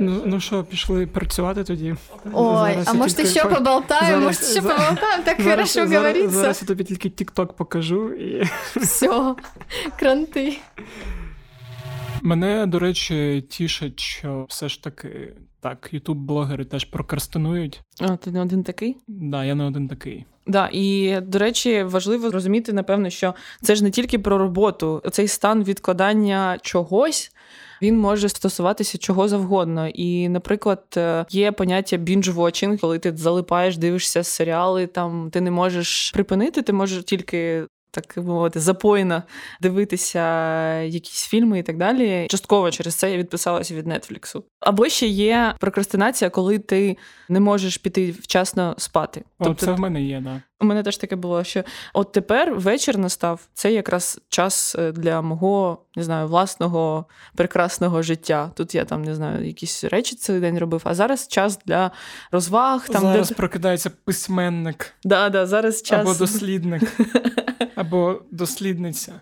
Ну, 0.00 0.22
ну 0.26 0.40
що, 0.40 0.64
пішли 0.64 1.06
працювати 1.06 1.64
тоді? 1.64 1.94
Ой, 2.32 2.72
Зараз 2.72 2.88
а 2.88 2.92
я 2.92 2.98
может 2.98 3.16
тільки 3.16 3.28
еще 3.30 3.42
по- 3.48 3.54
поболтаем, 3.54 4.06
зараз- 4.06 4.22
может 4.22 4.42
еще 4.42 4.60
за- 4.60 4.68
поболтаем, 4.68 5.22
так 5.24 5.40
Зараз, 5.40 5.50
хорошо 5.74 5.88
зараз, 5.88 6.32
зараз 6.32 6.62
я 6.62 6.68
тобі 6.68 6.84
тільки 6.84 7.08
TikTok 7.08 7.52
покажу. 7.52 8.12
І... 8.14 8.44
Все, 8.76 9.34
кранты. 10.02 10.58
Мене, 12.22 12.66
до 12.66 12.78
речі, 12.78 13.44
тішить, 13.50 14.00
що 14.00 14.46
все 14.48 14.68
ж 14.68 14.82
таки 14.82 15.32
так, 15.60 15.90
ютуб-блогери 15.92 16.64
теж 16.64 16.84
прокрастинують. 16.84 17.82
А, 18.00 18.16
ти 18.16 18.30
не 18.30 18.40
один 18.42 18.62
такий? 18.62 18.96
Да, 19.08 19.44
я 19.44 19.54
не 19.54 19.64
один 19.64 19.88
такий. 19.88 20.24
Да, 20.46 20.68
і 20.72 21.16
до 21.22 21.38
речі, 21.38 21.82
важливо 21.82 22.30
розуміти, 22.30 22.72
напевно, 22.72 23.10
що 23.10 23.34
це 23.62 23.74
ж 23.74 23.84
не 23.84 23.90
тільки 23.90 24.18
про 24.18 24.38
роботу. 24.38 25.02
Цей 25.12 25.28
стан 25.28 25.64
відкладання 25.64 26.58
чогось. 26.62 27.32
Він 27.82 27.98
може 27.98 28.28
стосуватися 28.28 28.98
чого 28.98 29.28
завгодно. 29.28 29.88
І, 29.88 30.28
наприклад, 30.28 30.84
е, 30.96 31.26
є 31.30 31.52
поняття 31.52 31.96
binge-watching, 31.96 32.80
коли 32.80 32.98
ти 32.98 33.16
залипаєш, 33.16 33.76
дивишся 33.76 34.24
серіали, 34.24 34.86
там 34.86 35.30
ти 35.32 35.40
не 35.40 35.50
можеш 35.50 36.10
припинити, 36.10 36.62
ти 36.62 36.72
можеш 36.72 37.04
тільки. 37.04 37.66
Так 37.90 38.16
мовити, 38.16 38.60
запойно 38.60 39.22
дивитися 39.60 40.80
якісь 40.80 41.26
фільми 41.26 41.58
і 41.58 41.62
так 41.62 41.76
далі. 41.76 42.26
Частково 42.30 42.70
через 42.70 42.94
це 42.94 43.10
я 43.10 43.18
відписалася 43.18 43.74
від 43.74 43.86
Нетфліксу. 43.86 44.44
Або 44.64 44.88
ще 44.88 45.06
є 45.06 45.54
прокрастинація, 45.58 46.30
коли 46.30 46.58
ти 46.58 46.96
не 47.28 47.40
можеш 47.40 47.78
піти 47.78 48.10
вчасно 48.10 48.74
спати. 48.78 49.24
О, 49.38 49.54
це 49.54 49.72
в 49.72 49.78
мене 49.80 50.02
є, 50.02 50.20
да. 50.20 50.42
У 50.60 50.64
мене 50.66 50.82
теж 50.82 50.96
таке 50.96 51.16
було, 51.16 51.44
що 51.44 51.64
от 51.94 52.12
тепер 52.12 52.54
вечір 52.54 52.98
настав. 52.98 53.40
Це 53.54 53.72
якраз 53.72 54.20
час 54.28 54.76
е, 54.78 54.92
для 54.92 55.22
мого 55.22 55.78
не 55.96 56.02
знаю 56.02 56.28
власного 56.28 57.06
прекрасного 57.36 58.02
життя. 58.02 58.50
Тут 58.54 58.74
я 58.74 58.84
там 58.84 59.04
не 59.04 59.14
знаю, 59.14 59.46
якісь 59.46 59.84
речі 59.84 60.16
цілий 60.16 60.40
день 60.40 60.58
робив. 60.58 60.80
А 60.84 60.94
зараз 60.94 61.28
час 61.28 61.58
для 61.66 61.90
розваг. 62.30 62.88
Там 62.88 63.02
Зараз 63.02 63.28
для... 63.28 63.36
прокидається 63.36 63.90
письменник 64.04 64.94
да, 65.04 65.28
да, 65.30 65.46
зараз 65.46 65.82
час 65.82 66.00
або 66.00 66.14
дослідник, 66.14 66.82
або 67.74 68.22
дослідниця. 68.30 69.20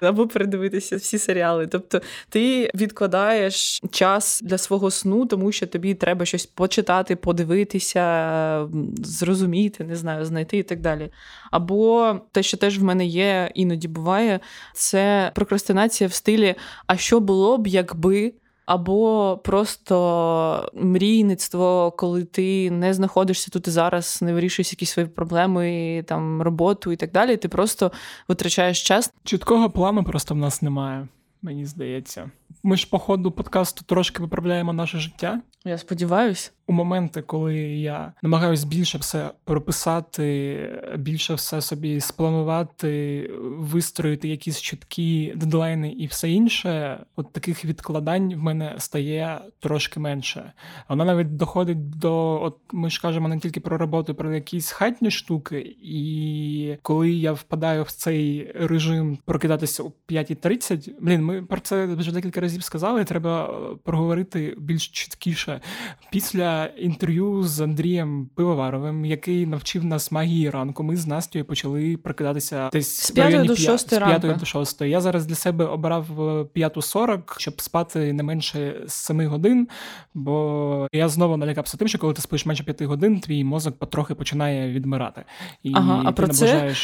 або 0.00 0.28
передивитися 0.28 0.96
всі 0.96 1.18
серіали. 1.18 1.66
Тобто 1.66 2.00
ти 2.28 2.70
відкладаєш 2.74 3.80
час 3.90 4.40
для 4.44 4.58
свого 4.58 4.90
сну, 4.90 5.26
тому 5.26 5.52
що 5.52 5.66
тобі 5.66 5.94
треба 5.94 6.24
щось 6.24 6.46
почитати, 6.46 7.16
подивитися, 7.16 8.68
зрозуміти, 8.96 9.84
не 9.84 9.96
знаю, 9.96 10.24
знайти 10.24 10.58
і 10.58 10.62
так 10.62 10.80
далі. 10.80 11.10
Або 11.50 12.14
те, 12.32 12.42
що 12.42 12.56
теж 12.56 12.78
в 12.78 12.84
мене 12.84 13.06
є, 13.06 13.50
іноді 13.54 13.88
буває, 13.88 14.40
це 14.72 15.32
прокрастинація 15.34 16.08
в 16.08 16.12
стилі 16.12 16.54
А 16.86 16.96
що 16.96 17.20
було 17.20 17.58
б, 17.58 17.66
якби. 17.66 18.32
Або 18.66 19.40
просто 19.44 20.70
мрійництво, 20.74 21.90
коли 21.96 22.24
ти 22.24 22.70
не 22.70 22.94
знаходишся 22.94 23.50
тут 23.50 23.68
і 23.68 23.70
зараз, 23.70 24.18
не 24.22 24.32
вирішуєш 24.32 24.72
якісь 24.72 24.90
свої 24.90 25.08
проблеми, 25.08 26.04
там 26.08 26.42
роботу 26.42 26.92
і 26.92 26.96
так 26.96 27.12
далі. 27.12 27.36
Ти 27.36 27.48
просто 27.48 27.92
витрачаєш 28.28 28.82
час. 28.82 29.12
Чіткого 29.24 29.70
плану 29.70 30.04
просто 30.04 30.34
в 30.34 30.38
нас 30.38 30.62
немає, 30.62 31.08
мені 31.44 31.66
здається. 31.66 32.30
Ми 32.62 32.76
ж 32.76 32.90
по 32.90 32.98
ходу 32.98 33.32
подкасту 33.32 33.84
трошки 33.84 34.22
виправляємо 34.22 34.72
наше 34.72 34.98
життя. 34.98 35.42
Я 35.66 35.78
сподіваюся. 35.78 36.50
У 36.66 36.72
моменти, 36.72 37.22
коли 37.22 37.56
я 37.56 38.12
намагаюсь 38.22 38.64
більше 38.64 38.98
все 38.98 39.30
прописати, 39.44 40.68
більше 40.96 41.34
все 41.34 41.60
собі 41.60 42.00
спланувати, 42.00 43.30
вистроїти 43.42 44.28
якісь 44.28 44.60
чіткі 44.60 45.32
дедлайни 45.36 45.90
і 45.90 46.06
все 46.06 46.30
інше, 46.30 46.98
от 47.16 47.32
таких 47.32 47.64
відкладань 47.64 48.34
в 48.34 48.38
мене 48.38 48.74
стає 48.78 49.40
трошки 49.60 50.00
менше. 50.00 50.52
Вона 50.88 51.04
навіть 51.04 51.36
доходить 51.36 51.90
до, 51.90 52.42
от 52.42 52.58
ми 52.72 52.90
ж 52.90 53.02
кажемо 53.02 53.28
не 53.28 53.38
тільки 53.38 53.60
про 53.60 53.78
роботу, 53.78 54.14
про 54.14 54.34
якісь 54.34 54.70
хатні 54.70 55.10
штуки. 55.10 55.76
І 55.82 56.76
коли 56.82 57.10
я 57.10 57.32
впадаю 57.32 57.82
в 57.82 57.90
цей 57.90 58.52
режим 58.54 59.18
прокидатися 59.24 59.82
о 59.82 59.92
5.30, 60.08 60.90
блін, 61.00 61.24
ми 61.24 61.42
про 61.42 61.60
це 61.60 61.86
вже 61.86 62.12
декілька 62.12 62.40
разів 62.40 62.62
сказали. 62.62 63.04
Треба 63.04 63.60
проговорити 63.84 64.54
більш 64.58 64.88
чіткіше. 64.88 65.53
Після 66.10 66.64
інтерв'ю 66.66 67.42
з 67.42 67.60
Андрієм 67.60 68.30
Пивоваровим, 68.34 69.04
який 69.04 69.46
навчив 69.46 69.84
нас 69.84 70.12
магії 70.12 70.50
ранку, 70.50 70.82
ми 70.82 70.96
з 70.96 71.06
Настю 71.06 71.44
почали 71.44 71.96
прокидатися 71.96 72.68
десь 72.72 73.00
З 73.00 73.10
в 73.10 73.14
п'ятої 73.14 73.34
районі 73.34 73.48
до 73.48 73.54
п'я- 73.54 73.78
з 73.78 73.84
п'ятої 73.84 74.20
ранку. 74.32 74.40
до 74.40 74.46
шостої. 74.46 74.90
Я 74.90 75.00
зараз 75.00 75.26
для 75.26 75.34
себе 75.34 75.64
обрав 75.64 76.06
е, 76.20 76.42
5.40, 76.54 77.38
щоб 77.38 77.60
спати 77.60 78.12
не 78.12 78.22
менше 78.22 78.74
7 78.86 79.26
годин, 79.26 79.68
бо 80.14 80.88
я 80.92 81.08
знову 81.08 81.36
налякався 81.36 81.76
тим, 81.76 81.88
що 81.88 81.98
коли 81.98 82.12
ти 82.14 82.22
спиш 82.22 82.46
менше 82.46 82.64
5 82.64 82.82
годин, 82.82 83.20
твій 83.20 83.44
мозок 83.44 83.78
потрохи 83.78 84.14
починає 84.14 84.72
відмирати. 84.72 85.24
І 85.62 85.72
Ага, 85.74 86.02
а 86.04 86.06
ти 86.08 86.12
про 86.12 86.28
це? 86.28 86.74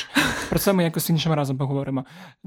Про 0.51 0.59
це 0.59 0.73
ми 0.73 0.85
якось 0.85 1.11
іншим 1.11 1.33
разом 1.33 1.59
поговоримо. 1.59 2.05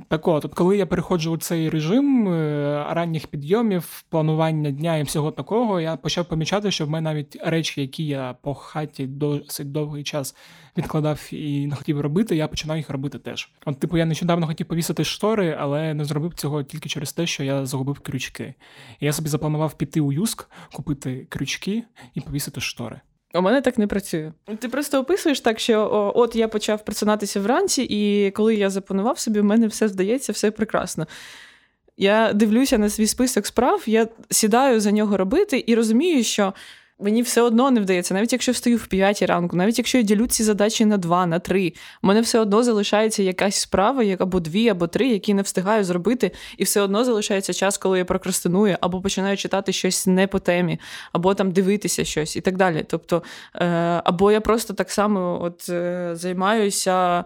Так 0.07 0.28
от, 0.28 0.45
от 0.45 0.53
коли 0.53 0.78
я 0.78 0.86
переходжу 0.86 1.32
у 1.32 1.38
цей 1.38 1.69
режим 1.69 2.28
е, 2.34 2.86
ранніх 2.89 3.28
підйомів, 3.28 4.03
планування 4.09 4.71
дня 4.71 4.97
і 4.97 5.03
всього 5.03 5.32
такого, 5.32 5.80
я 5.82 5.95
почав 6.14 6.26
помічати, 6.26 6.72
що 6.72 6.86
в 6.86 6.89
мене 6.89 7.14
навіть 7.14 7.38
речі, 7.43 7.82
які 7.82 8.05
я 8.07 8.36
по 8.41 8.53
хаті 8.53 9.07
досить 9.07 9.72
довгий 9.72 10.03
час 10.03 10.36
відкладав 10.78 11.30
і 11.32 11.68
не 11.68 11.76
хотів 11.76 12.01
робити, 12.01 12.36
я 12.36 12.47
починаю 12.47 12.80
їх 12.80 12.89
робити 12.89 13.20
теж. 13.20 13.49
От, 13.66 13.80
типу, 13.80 13.97
я 13.97 14.05
нещодавно 14.05 14.47
хотів 14.47 14.68
повісити 14.68 15.03
штори, 15.03 15.57
але 15.59 15.93
не 15.93 16.05
зробив 16.05 16.34
цього 16.34 16.64
тільки 16.64 16.89
через 16.89 17.14
те, 17.14 17.28
що 17.28 17.43
я 17.43 17.66
загубив 17.66 17.99
крючки. 17.99 18.53
І 18.99 19.05
я 19.05 19.14
собі 19.14 19.30
запланував 19.30 19.78
піти 19.78 20.01
у 20.01 20.11
Юск, 20.11 20.49
купити 20.74 21.28
крючки 21.30 21.84
і 22.14 22.22
повісити 22.22 22.61
штори. 22.61 23.01
У 23.34 23.41
мене 23.41 23.61
так 23.61 23.78
не 23.78 23.88
працює. 23.88 24.32
Ти 24.59 24.70
просто 24.70 24.99
описуєш 24.99 25.39
так, 25.39 25.59
що 25.59 25.80
о, 25.80 26.14
от 26.16 26.36
я 26.36 26.47
почав 26.47 26.86
просинатися 26.86 27.41
вранці, 27.41 27.84
і 27.89 28.32
коли 28.32 28.55
я 28.55 28.70
запланував 28.70 29.20
собі, 29.20 29.39
в 29.39 29.43
мене 29.43 29.68
все 29.68 29.88
здається, 29.88 30.32
все 30.32 30.51
прекрасно. 30.51 31.07
Я 31.97 32.33
дивлюся 32.33 32.77
на 32.77 32.89
свій 32.89 33.07
список 33.07 33.45
справ, 33.45 33.83
я 33.85 34.07
сідаю 34.29 34.79
за 34.79 34.91
нього 34.91 35.17
робити 35.17 35.63
і 35.67 35.75
розумію, 35.75 36.23
що 36.23 36.53
мені 36.99 37.21
все 37.21 37.41
одно 37.41 37.71
не 37.71 37.81
вдається, 37.81 38.13
навіть 38.13 38.33
якщо 38.33 38.51
встаю 38.51 38.77
в 38.77 38.87
5 38.87 39.21
ранку, 39.21 39.55
навіть 39.55 39.77
якщо 39.77 39.97
я 39.97 40.03
ділю 40.03 40.27
ці 40.27 40.43
задачі 40.43 40.85
на 40.85 40.97
2, 40.97 41.25
на 41.25 41.39
3, 41.39 41.73
у 42.03 42.07
мене 42.07 42.21
все 42.21 42.39
одно 42.39 42.63
залишається 42.63 43.23
якась 43.23 43.55
справа, 43.55 44.03
як 44.03 44.21
або 44.21 44.39
дві, 44.39 44.69
або 44.69 44.87
три, 44.87 45.07
які 45.07 45.33
не 45.33 45.41
встигаю 45.41 45.83
зробити, 45.83 46.31
і 46.57 46.63
все 46.63 46.81
одно 46.81 47.03
залишається 47.03 47.53
час, 47.53 47.77
коли 47.77 47.97
я 47.97 48.05
прокрастиную, 48.05 48.77
або 48.81 49.01
починаю 49.01 49.37
читати 49.37 49.73
щось 49.73 50.07
не 50.07 50.27
по 50.27 50.39
темі, 50.39 50.79
або 51.11 51.33
там 51.33 51.51
дивитися 51.51 52.05
щось 52.05 52.35
і 52.35 52.41
так 52.41 52.57
далі. 52.57 52.85
Тобто, 52.87 53.23
е, 53.55 53.65
або 54.03 54.31
я 54.31 54.41
просто 54.41 54.73
так 54.73 54.91
само 54.91 55.43
от 55.43 55.69
е, 55.69 56.11
займаюся. 56.13 57.23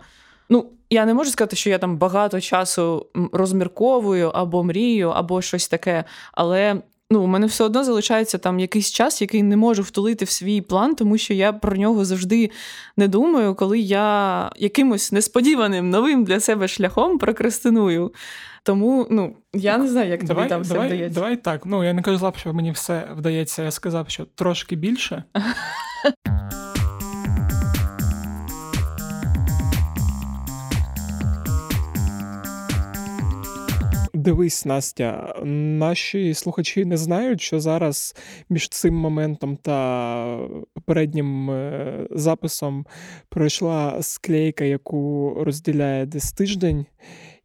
Ну, 0.50 0.66
я 0.90 1.06
не 1.06 1.14
можу 1.14 1.32
сказати, 1.32 1.56
що 1.56 1.70
я 1.70 1.78
там 1.78 1.98
багато 1.98 2.42
часу 2.42 3.06
розмірковую 3.32 4.30
або 4.30 4.64
мрію, 4.64 5.10
або 5.10 5.42
щось 5.42 5.68
таке, 5.68 6.04
але. 6.32 6.82
Ну, 7.12 7.22
у 7.24 7.28
мене 7.28 7.48
все 7.48 7.64
одно 7.64 7.84
залишається 7.84 8.38
там 8.38 8.60
якийсь 8.60 8.92
час, 8.92 9.22
який 9.22 9.44
не 9.44 9.58
можу 9.58 9.84
втулити 9.84 10.26
в 10.26 10.30
свій 10.30 10.62
план, 10.62 10.96
тому 10.96 11.18
що 11.18 11.34
я 11.34 11.54
про 11.54 11.78
нього 11.78 12.06
завжди 12.06 12.52
не 12.98 13.08
думаю, 13.08 13.56
коли 13.56 13.80
я 13.80 14.52
якимось 14.58 15.12
несподіваним 15.12 15.90
новим 15.90 16.24
для 16.24 16.40
себе 16.40 16.68
шляхом 16.68 17.18
прокрастиную. 17.18 18.14
Тому 18.64 19.08
ну 19.10 19.36
я 19.54 19.78
не 19.78 19.88
знаю, 19.88 20.10
як 20.10 20.20
тобі 20.20 20.28
Давай, 20.28 20.50
там 20.50 20.62
все 20.62 20.74
давай, 20.74 20.88
вдається. 20.88 21.20
давай 21.20 21.38
так. 21.38 21.66
Ну 21.66 21.84
я 21.84 21.94
не 21.94 22.02
казав, 22.02 22.36
що 22.38 22.54
мені 22.54 22.72
все 22.72 23.08
вдається. 23.18 23.64
Я 23.64 23.72
сказав, 23.72 24.10
що 24.10 24.26
трошки 24.36 24.76
більше. 24.76 25.24
Дивись, 34.28 34.66
Настя, 34.66 35.34
наші 35.44 36.34
слухачі 36.34 36.86
не 36.86 36.98
знають, 36.98 37.42
що 37.42 37.60
зараз 37.60 38.16
між 38.50 38.70
цим 38.70 38.96
моментом 38.96 39.58
та 39.58 40.50
попереднім 40.74 41.52
е, 41.52 42.08
записом 42.12 42.86
пройшла 43.30 44.02
склейка, 44.02 44.66
яку 44.66 45.34
розділяє 45.40 46.06
десь 46.06 46.32
тиждень. 46.32 46.86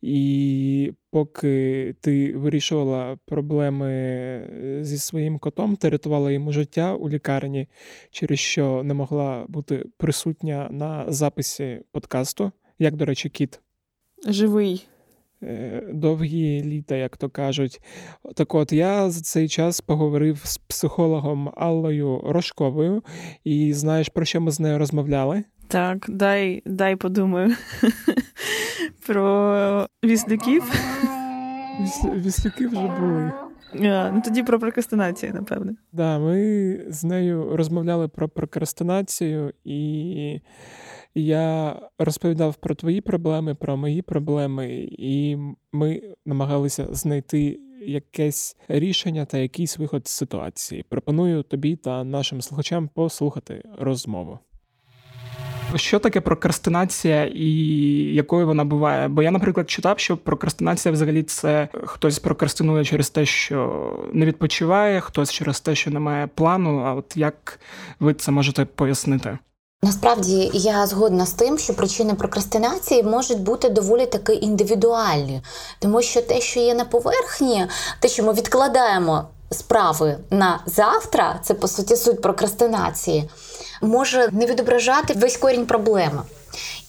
І 0.00 0.92
поки 1.10 1.94
ти 2.00 2.36
вирішувала 2.36 3.18
проблеми 3.26 3.90
е, 3.90 4.78
зі 4.82 4.98
своїм 4.98 5.38
котом, 5.38 5.76
ти 5.76 5.88
рятувала 5.88 6.30
йому 6.30 6.52
життя 6.52 6.94
у 6.94 7.08
лікарні, 7.08 7.68
через 8.10 8.38
що 8.38 8.82
не 8.82 8.94
могла 8.94 9.44
бути 9.48 9.84
присутня 9.96 10.68
на 10.70 11.04
записі 11.08 11.80
подкасту. 11.92 12.52
Як, 12.78 12.96
до 12.96 13.04
речі, 13.04 13.28
кіт? 13.28 13.60
Живий. 14.28 14.86
Довгі 15.92 16.62
літа, 16.62 16.96
як 16.96 17.16
то 17.16 17.28
кажуть. 17.28 17.80
Так 18.34 18.54
от 18.54 18.72
я 18.72 19.10
за 19.10 19.20
цей 19.20 19.48
час 19.48 19.80
поговорив 19.80 20.40
з 20.44 20.58
психологом 20.58 21.52
Аллою 21.56 22.20
Рожковою, 22.24 23.02
і 23.44 23.72
знаєш, 23.72 24.08
про 24.08 24.24
що 24.24 24.40
ми 24.40 24.50
з 24.50 24.60
нею 24.60 24.78
розмовляли? 24.78 25.44
Так, 25.68 26.06
дай 26.08 26.62
дай 26.66 26.96
подумаю 26.96 27.54
про 29.06 29.86
віслюків. 30.04 30.62
Віслюки 32.14 32.66
вже 32.66 32.88
були. 33.00 33.32
А, 33.74 34.10
ну 34.14 34.22
Тоді 34.24 34.42
про 34.42 34.58
прокрастинацію, 34.58 35.34
напевне. 35.34 35.74
Да, 35.92 36.18
ми 36.18 36.80
з 36.88 37.04
нею 37.04 37.56
розмовляли 37.56 38.08
про 38.08 38.28
прокрастинацію, 38.28 39.52
і 39.64 40.40
я 41.14 41.76
розповідав 41.98 42.54
про 42.54 42.74
твої 42.74 43.00
проблеми, 43.00 43.54
про 43.54 43.76
мої 43.76 44.02
проблеми, 44.02 44.88
і 44.90 45.36
ми 45.72 46.02
намагалися 46.26 46.86
знайти 46.90 47.60
якесь 47.86 48.56
рішення 48.68 49.24
та 49.24 49.38
якийсь 49.38 49.78
виход 49.78 50.08
з 50.08 50.10
ситуації. 50.10 50.84
Пропоную 50.88 51.42
тобі 51.42 51.76
та 51.76 52.04
нашим 52.04 52.42
слухачам 52.42 52.88
послухати 52.94 53.62
розмову. 53.78 54.38
Що 55.76 55.98
таке 55.98 56.20
прокрастинація 56.20 57.24
і 57.34 57.48
якою 58.14 58.46
вона 58.46 58.64
буває? 58.64 59.08
Бо 59.08 59.22
я, 59.22 59.30
наприклад, 59.30 59.70
читав, 59.70 59.98
що 59.98 60.16
прокрастинація 60.16 60.92
взагалі 60.92 61.22
це 61.22 61.68
хтось 61.84 62.18
прокрастинує 62.18 62.84
через 62.84 63.10
те, 63.10 63.26
що 63.26 63.92
не 64.12 64.26
відпочиває, 64.26 65.00
хтось 65.00 65.32
через 65.32 65.60
те, 65.60 65.74
що 65.74 65.90
не 65.90 66.00
має 66.00 66.26
плану. 66.26 66.82
А 66.86 66.94
от 66.94 67.16
як 67.16 67.60
ви 68.00 68.14
це 68.14 68.32
можете 68.32 68.64
пояснити? 68.64 69.38
Насправді 69.84 70.50
я 70.54 70.86
згодна 70.86 71.26
з 71.26 71.32
тим, 71.32 71.58
що 71.58 71.74
причини 71.74 72.14
прокрастинації 72.14 73.02
можуть 73.02 73.40
бути 73.40 73.68
доволі 73.68 74.06
таки 74.06 74.34
індивідуальні, 74.34 75.42
тому 75.78 76.02
що 76.02 76.22
те, 76.22 76.40
що 76.40 76.60
є 76.60 76.74
на 76.74 76.84
поверхні, 76.84 77.66
те, 78.00 78.08
що 78.08 78.22
ми 78.22 78.32
відкладаємо 78.32 79.24
справи 79.52 80.16
на 80.30 80.60
завтра, 80.66 81.40
це 81.42 81.54
по 81.54 81.68
суті 81.68 81.96
суть 81.96 82.22
прокрастинації, 82.22 83.30
може 83.82 84.28
не 84.32 84.46
відображати 84.46 85.14
весь 85.14 85.36
корінь 85.36 85.66
проблеми. 85.66 86.22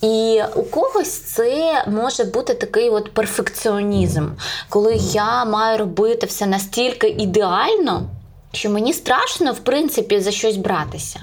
І 0.01 0.41
у 0.55 0.64
когось 0.64 1.20
це 1.20 1.86
може 1.88 2.24
бути 2.24 2.53
такий 2.53 2.89
от 2.89 3.14
перфекціонізм, 3.14 4.28
коли 4.70 4.95
я 4.95 5.45
маю 5.45 5.78
робити 5.78 6.26
все 6.26 6.45
настільки 6.45 7.07
ідеально, 7.07 8.03
що 8.54 8.70
мені 8.70 8.93
страшно, 8.93 9.51
в 9.51 9.60
принципі, 9.60 10.20
за 10.20 10.32
щось 10.32 10.58
братися. 10.58 11.20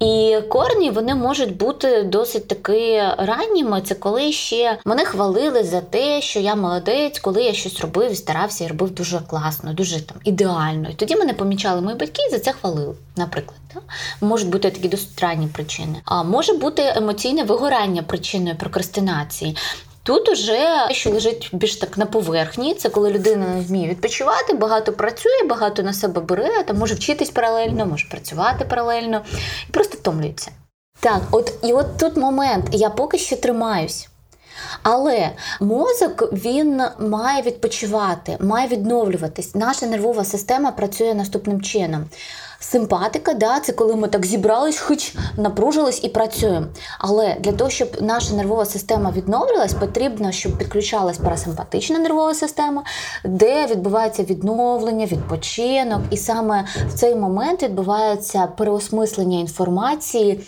І 0.00 0.38
корні 0.48 0.90
вони 0.90 1.14
можуть 1.14 1.56
бути 1.56 2.02
досить 2.02 2.48
таки 2.48 3.02
ранніми. 3.18 3.80
Це 3.80 3.94
коли 3.94 4.32
ще 4.32 4.78
мене 4.84 5.04
хвалили 5.04 5.64
за 5.64 5.80
те, 5.80 6.20
що 6.22 6.40
я 6.40 6.54
молодець, 6.54 7.18
коли 7.18 7.42
я 7.42 7.52
щось 7.52 7.80
робив, 7.80 8.16
старався 8.16 8.64
і 8.64 8.68
робив 8.68 8.90
дуже 8.90 9.20
класно, 9.20 9.72
дуже 9.72 10.00
там 10.00 10.18
ідеально. 10.24 10.88
І 10.90 10.94
тоді 10.94 11.16
мене 11.16 11.32
помічали 11.32 11.80
мої 11.80 11.96
батьки 11.96 12.22
і 12.28 12.30
за 12.30 12.38
це 12.38 12.52
хвалили, 12.52 12.94
наприклад. 13.16 13.58
Так? 13.74 13.82
Можуть 14.20 14.48
бути 14.48 14.70
такі 14.70 14.88
досить 14.88 15.20
ранні 15.20 15.46
причини. 15.46 16.00
А 16.04 16.22
може 16.22 16.52
бути 16.52 16.92
емоційне 16.96 17.44
вигорання 17.44 18.02
причиною 18.02 18.56
прокрастинації. 18.56 19.56
Тут 20.02 20.28
уже 20.28 20.88
що 20.90 21.10
лежить 21.10 21.50
більш 21.52 21.76
так 21.76 21.98
на 21.98 22.06
поверхні, 22.06 22.74
це 22.74 22.88
коли 22.88 23.10
людина 23.10 23.46
не 23.46 23.60
вміє 23.60 23.88
відпочивати, 23.88 24.54
багато 24.54 24.92
працює, 24.92 25.44
багато 25.48 25.82
на 25.82 25.92
себе 25.92 26.20
бере, 26.20 26.62
там 26.62 26.78
може 26.78 26.94
вчитись 26.94 27.30
паралельно, 27.30 27.86
може 27.86 28.06
працювати 28.08 28.64
паралельно 28.64 29.24
і 29.68 29.72
просто 29.72 29.98
втомлюється. 29.98 30.50
Так, 31.00 31.20
от 31.30 31.52
і 31.62 31.72
от 31.72 31.96
тут 31.98 32.16
момент, 32.16 32.66
я 32.72 32.90
поки 32.90 33.18
що 33.18 33.36
тримаюсь. 33.36 34.08
Але 34.82 35.30
мозок 35.60 36.32
він 36.32 36.82
має 36.98 37.42
відпочивати, 37.42 38.36
має 38.40 38.68
відновлюватись. 38.68 39.54
Наша 39.54 39.86
нервова 39.86 40.24
система 40.24 40.70
працює 40.70 41.14
наступним 41.14 41.62
чином. 41.62 42.04
Симпатика, 42.62 43.34
да, 43.34 43.60
це 43.60 43.72
коли 43.72 43.96
ми 43.96 44.08
так 44.08 44.26
зібрались, 44.26 44.78
хоч 44.78 45.14
напружились 45.36 46.04
і 46.04 46.08
працюємо. 46.08 46.66
Але 46.98 47.36
для 47.40 47.52
того, 47.52 47.70
щоб 47.70 47.88
наша 48.00 48.34
нервова 48.34 48.64
система 48.64 49.10
відновлювалась, 49.10 49.74
потрібно, 49.74 50.32
щоб 50.32 50.58
підключалась 50.58 51.18
парасимпатична 51.18 51.98
нервова 51.98 52.34
система, 52.34 52.82
де 53.24 53.66
відбувається 53.66 54.22
відновлення, 54.22 55.06
відпочинок. 55.06 56.00
І 56.10 56.16
саме 56.16 56.64
в 56.88 56.92
цей 56.94 57.14
момент 57.14 57.62
відбувається 57.62 58.46
переосмислення 58.46 59.38
інформації, 59.38 60.40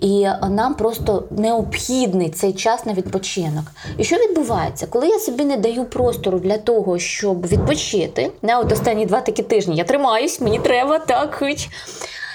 і 0.00 0.26
нам 0.50 0.74
просто 0.74 1.24
необхідний 1.30 2.30
цей 2.30 2.52
час 2.52 2.86
на 2.86 2.92
відпочинок. 2.92 3.64
І 3.98 4.04
що 4.04 4.16
відбувається? 4.16 4.86
Коли 4.86 5.08
я 5.08 5.18
собі 5.18 5.44
не 5.44 5.56
даю 5.56 5.84
простору 5.84 6.38
для 6.38 6.58
того, 6.58 6.98
щоб 6.98 7.46
відпочити, 7.46 8.30
на 8.42 8.58
от 8.58 8.72
останні 8.72 9.06
два 9.06 9.20
такі 9.20 9.42
тижні 9.42 9.76
я 9.76 9.84
тримаюсь, 9.84 10.40
мені 10.40 10.58
треба 10.58 10.98
так 10.98 11.42
річ. 11.52 11.68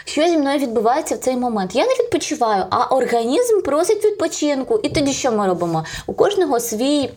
Що 0.06 0.28
зі 0.28 0.38
мною 0.38 0.60
відбувається 0.60 1.16
в 1.16 1.18
цей 1.18 1.38
момент? 1.38 1.76
Я 1.76 1.86
не 1.86 1.94
відпочиваю, 1.94 2.66
а 2.70 2.86
організм 2.86 3.62
просить 3.62 4.06
відпочинку. 4.06 4.80
І 4.84 4.90
тоді 4.90 5.14
що 5.14 5.32
ми 5.32 5.48
робимо? 5.48 5.86
У 6.08 6.14
кожного 6.14 6.60
свій. 6.60 7.10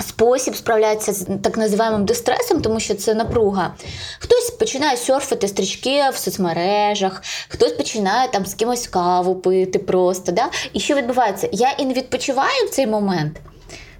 Спосіб 0.00 0.56
справлятися 0.56 1.12
з 1.12 1.26
так 1.42 1.56
називаємим 1.56 2.04
дистресом, 2.04 2.62
тому 2.62 2.80
що 2.80 2.94
це 2.94 3.14
напруга. 3.14 3.74
Хтось 4.18 4.50
починає 4.50 4.96
серфити 4.96 5.48
стрічки 5.48 6.02
в 6.12 6.16
соцмережах, 6.16 7.22
хтось 7.48 7.72
починає 7.72 8.28
там 8.28 8.46
з 8.46 8.54
кимось 8.54 8.86
каву 8.86 9.34
пити 9.34 9.78
просто. 9.78 10.32
Да? 10.32 10.48
І 10.72 10.80
що 10.80 10.94
відбувається? 10.94 11.48
Я 11.52 11.70
і 11.70 11.84
не 11.84 11.94
відпочиваю 11.94 12.66
в 12.66 12.70
цей 12.70 12.86
момент, 12.86 13.36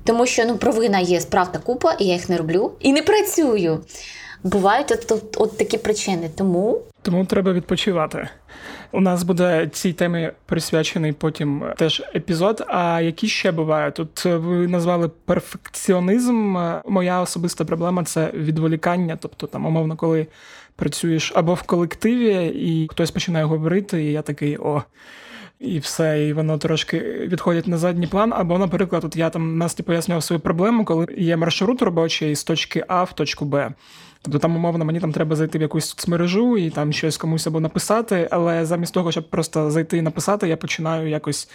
тому 0.05 0.27
що 0.27 0.45
ну, 0.45 0.57
провина 0.57 0.99
є 0.99 1.21
справ 1.21 1.49
купа, 1.65 1.93
і 1.93 2.05
я 2.05 2.13
їх 2.13 2.29
не 2.29 2.37
роблю, 2.37 2.73
і 2.81 2.93
не 2.93 3.03
працюю. 3.03 3.85
Бувають 4.47 4.93
от, 4.93 5.13
от, 5.13 5.37
от 5.41 5.59
такі 5.59 5.79
причини. 5.79 6.31
Тому 6.37 6.83
тому 7.03 7.25
треба 7.25 7.53
відпочивати. 7.53 8.29
У 8.93 9.01
нас 9.01 9.23
буде 9.23 9.71
цій 9.73 9.93
темі 9.93 10.31
присвячений 10.47 11.13
потім 11.13 11.65
теж 11.77 12.03
епізод. 12.15 12.65
А 12.69 13.01
які 13.01 13.29
ще 13.29 13.53
бувають? 13.53 13.95
Тут 13.95 14.25
ви 14.25 14.69
назвали 14.69 15.09
перфекціонізм. 15.25 16.57
Моя 16.89 17.21
особиста 17.21 17.65
проблема 17.65 18.05
це 18.05 18.31
відволікання. 18.35 19.19
Тобто, 19.21 19.47
там, 19.47 19.67
умовно, 19.67 19.97
коли 19.97 20.27
працюєш 20.77 21.33
або 21.35 21.55
в 21.55 21.63
колективі, 21.63 22.47
і 22.47 22.89
хтось 22.91 23.11
починає 23.11 23.45
говорити, 23.45 24.05
і 24.05 24.13
я 24.13 24.23
такий 24.23 24.59
о. 24.59 24.83
І 25.61 25.79
все, 25.79 26.27
і 26.27 26.33
воно 26.33 26.59
трошки 26.59 27.01
відходить 27.01 27.67
на 27.67 27.79
задній 27.79 28.07
план. 28.07 28.33
Або, 28.37 28.59
наприклад, 28.59 29.05
от 29.05 29.17
я 29.17 29.31
там 29.31 29.59
Насті 29.59 29.83
пояснював 29.83 30.23
свою 30.23 30.41
проблему, 30.41 30.85
коли 30.85 31.07
є 31.19 31.37
маршрут 31.37 31.83
робочий 31.83 32.35
з 32.35 32.45
точки 32.45 32.85
А 32.89 33.03
в 33.03 33.13
точку 33.13 33.45
Б. 33.45 33.73
Тобто 34.27 34.39
там, 34.39 34.57
умовно, 34.57 34.85
мені 34.85 35.01
там 35.01 35.13
треба 35.13 35.37
зайти 35.37 35.59
в 35.59 35.63
якусь 35.63 35.85
соцмережу 35.85 36.59
і 36.59 36.71
там 36.71 36.93
щось 36.93 37.17
комусь 37.17 37.47
або 37.47 37.61
написати, 37.61 38.29
але 38.31 38.67
замість 38.67 38.95
того, 38.95 39.13
щоб 39.13 39.31
просто 39.31 39.71
зайти 39.71 39.99
і 39.99 40.03
написати, 40.03 40.49
я 40.49 40.57
починаю 40.57 41.09
якось 41.09 41.49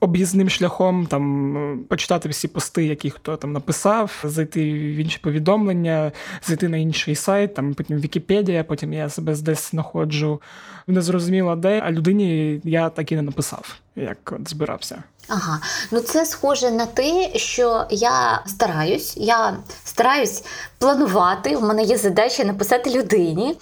об'їзним 0.00 0.48
шляхом 0.48 1.06
там 1.06 1.84
почитати 1.88 2.28
всі 2.28 2.48
пости, 2.48 2.84
які 2.84 3.10
хто 3.10 3.36
там 3.36 3.52
написав, 3.52 4.20
зайти 4.24 4.72
в 4.72 4.96
інші 4.96 5.18
повідомлення, 5.22 6.12
зайти 6.42 6.68
на 6.68 6.76
інший 6.76 7.14
сайт, 7.14 7.54
там 7.54 7.74
потім 7.74 8.00
Вікіпедія, 8.00 8.64
потім 8.64 8.92
я 8.92 9.08
себе 9.08 9.36
десь 9.36 9.70
знаходжу 9.70 10.40
незрозуміло 10.86 11.56
де, 11.56 11.82
а 11.84 11.92
людині 11.92 12.60
я 12.64 12.88
так 12.88 13.12
і 13.12 13.16
не 13.16 13.22
написав, 13.22 13.76
як 13.96 14.32
от 14.40 14.48
збирався. 14.48 15.02
Ага, 15.28 15.60
ну 15.90 16.00
це 16.00 16.26
схоже 16.26 16.70
на 16.70 16.86
те, 16.86 17.30
що 17.38 17.86
я 17.90 18.42
стараюсь, 18.46 19.16
я 19.16 19.56
стараюсь 19.84 20.44
планувати. 20.78 21.56
У 21.56 21.60
мене 21.60 21.82
є 21.82 21.98
задача 21.98 22.44
написати 22.44 22.90
людині, 22.90 23.58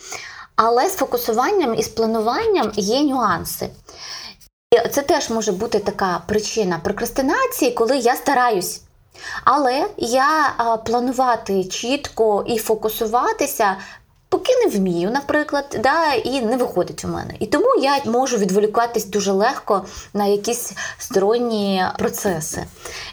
але 0.57 0.89
з 0.89 0.97
фокусуванням 0.97 1.75
і 1.75 1.83
з 1.83 1.89
плануванням 1.89 2.73
є 2.75 3.03
нюанси. 3.03 3.69
І 4.71 4.89
це 4.89 5.03
теж 5.03 5.31
може 5.31 5.53
бути 5.53 5.79
така 5.79 6.23
причина 6.27 6.81
прокрастинації, 6.85 7.71
коли 7.71 7.99
я 7.99 8.17
стараюсь. 8.17 8.81
Але 9.45 9.89
я 9.97 10.55
планувати 10.87 11.65
чітко 11.65 12.45
і 12.47 12.59
фокусуватися 12.59 13.77
Поки 14.37 14.53
не 14.65 14.71
вмію, 14.79 15.11
наприклад, 15.11 15.81
да, 15.83 16.13
і 16.13 16.41
не 16.41 16.57
виходить 16.57 17.05
у 17.05 17.09
мене. 17.09 17.35
І 17.41 17.47
тому 17.47 17.67
я 17.81 18.01
можу 18.05 18.37
відволікатись 18.37 19.05
дуже 19.05 19.33
легко 19.33 19.85
на 20.15 20.27
якісь 20.27 20.73
сторонні 20.99 21.85
процеси. 21.99 22.65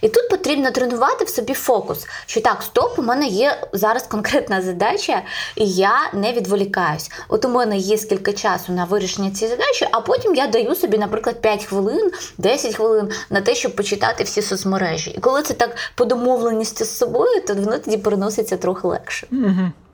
І 0.01 0.09
тут 0.09 0.30
потрібно 0.30 0.71
тренувати 0.71 1.26
в 1.26 1.30
собі 1.30 1.53
фокус, 1.53 2.07
що 2.26 2.41
так, 2.41 2.63
стоп, 2.63 2.99
у 2.99 3.01
мене 3.01 3.28
є 3.28 3.67
зараз 3.74 4.03
конкретна 4.03 4.61
задача, 4.61 5.21
і 5.55 5.69
я 5.71 5.93
не 6.13 6.32
відволікаюсь. 6.32 7.11
От 7.28 7.45
у 7.45 7.49
мене 7.49 7.78
є 7.78 7.97
скільки 7.97 8.34
часу 8.34 8.71
на 8.71 8.86
вирішення 8.86 9.32
цієї 9.32 9.57
задачі, 9.57 9.88
а 9.91 10.01
потім 10.01 10.36
я 10.36 10.47
даю 10.47 10.76
собі, 10.76 10.97
наприклад, 10.97 11.41
5 11.41 11.65
хвилин, 11.65 12.11
10 12.38 12.76
хвилин 12.76 13.09
на 13.30 13.41
те, 13.41 13.55
щоб 13.55 13.76
почитати 13.76 14.24
всі 14.24 14.41
соцмережі. 14.41 15.11
І 15.11 15.19
коли 15.19 15.41
це 15.41 15.53
так 15.53 15.76
по 15.95 16.05
домовленості 16.05 16.84
з 16.84 16.97
собою, 16.97 17.41
то 17.47 17.53
воно 17.53 17.78
тоді 17.78 17.97
переноситься 17.97 18.57
трохи 18.57 18.88
легше. 18.88 19.28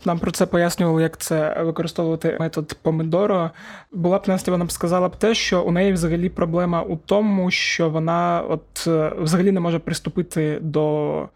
Нам 0.06 0.20
про 0.20 0.32
це 0.32 0.46
пояснювали, 0.46 1.02
як 1.02 1.18
це 1.18 1.64
використовувати 1.64 2.38
метод 2.40 2.78
помидоро. 2.82 3.52
Була 3.92 4.18
б 4.20 4.24
Настя, 4.28 4.52
вона 4.52 4.66
б 4.66 4.72
сказала 4.72 5.10
б 5.10 5.16
те, 5.16 5.36
що 5.36 5.62
у 5.62 5.72
неї 5.72 5.94
взагалі 5.94 6.30
проблема 6.30 6.82
у 6.82 6.98
тому, 6.98 7.52
що 7.52 7.90
вона 7.90 8.44
от 8.50 8.88
е, 8.88 9.14
взагалі 9.20 9.52
не 9.52 9.60
може 9.60 9.80
приступити 9.80 10.60
до 10.62 11.28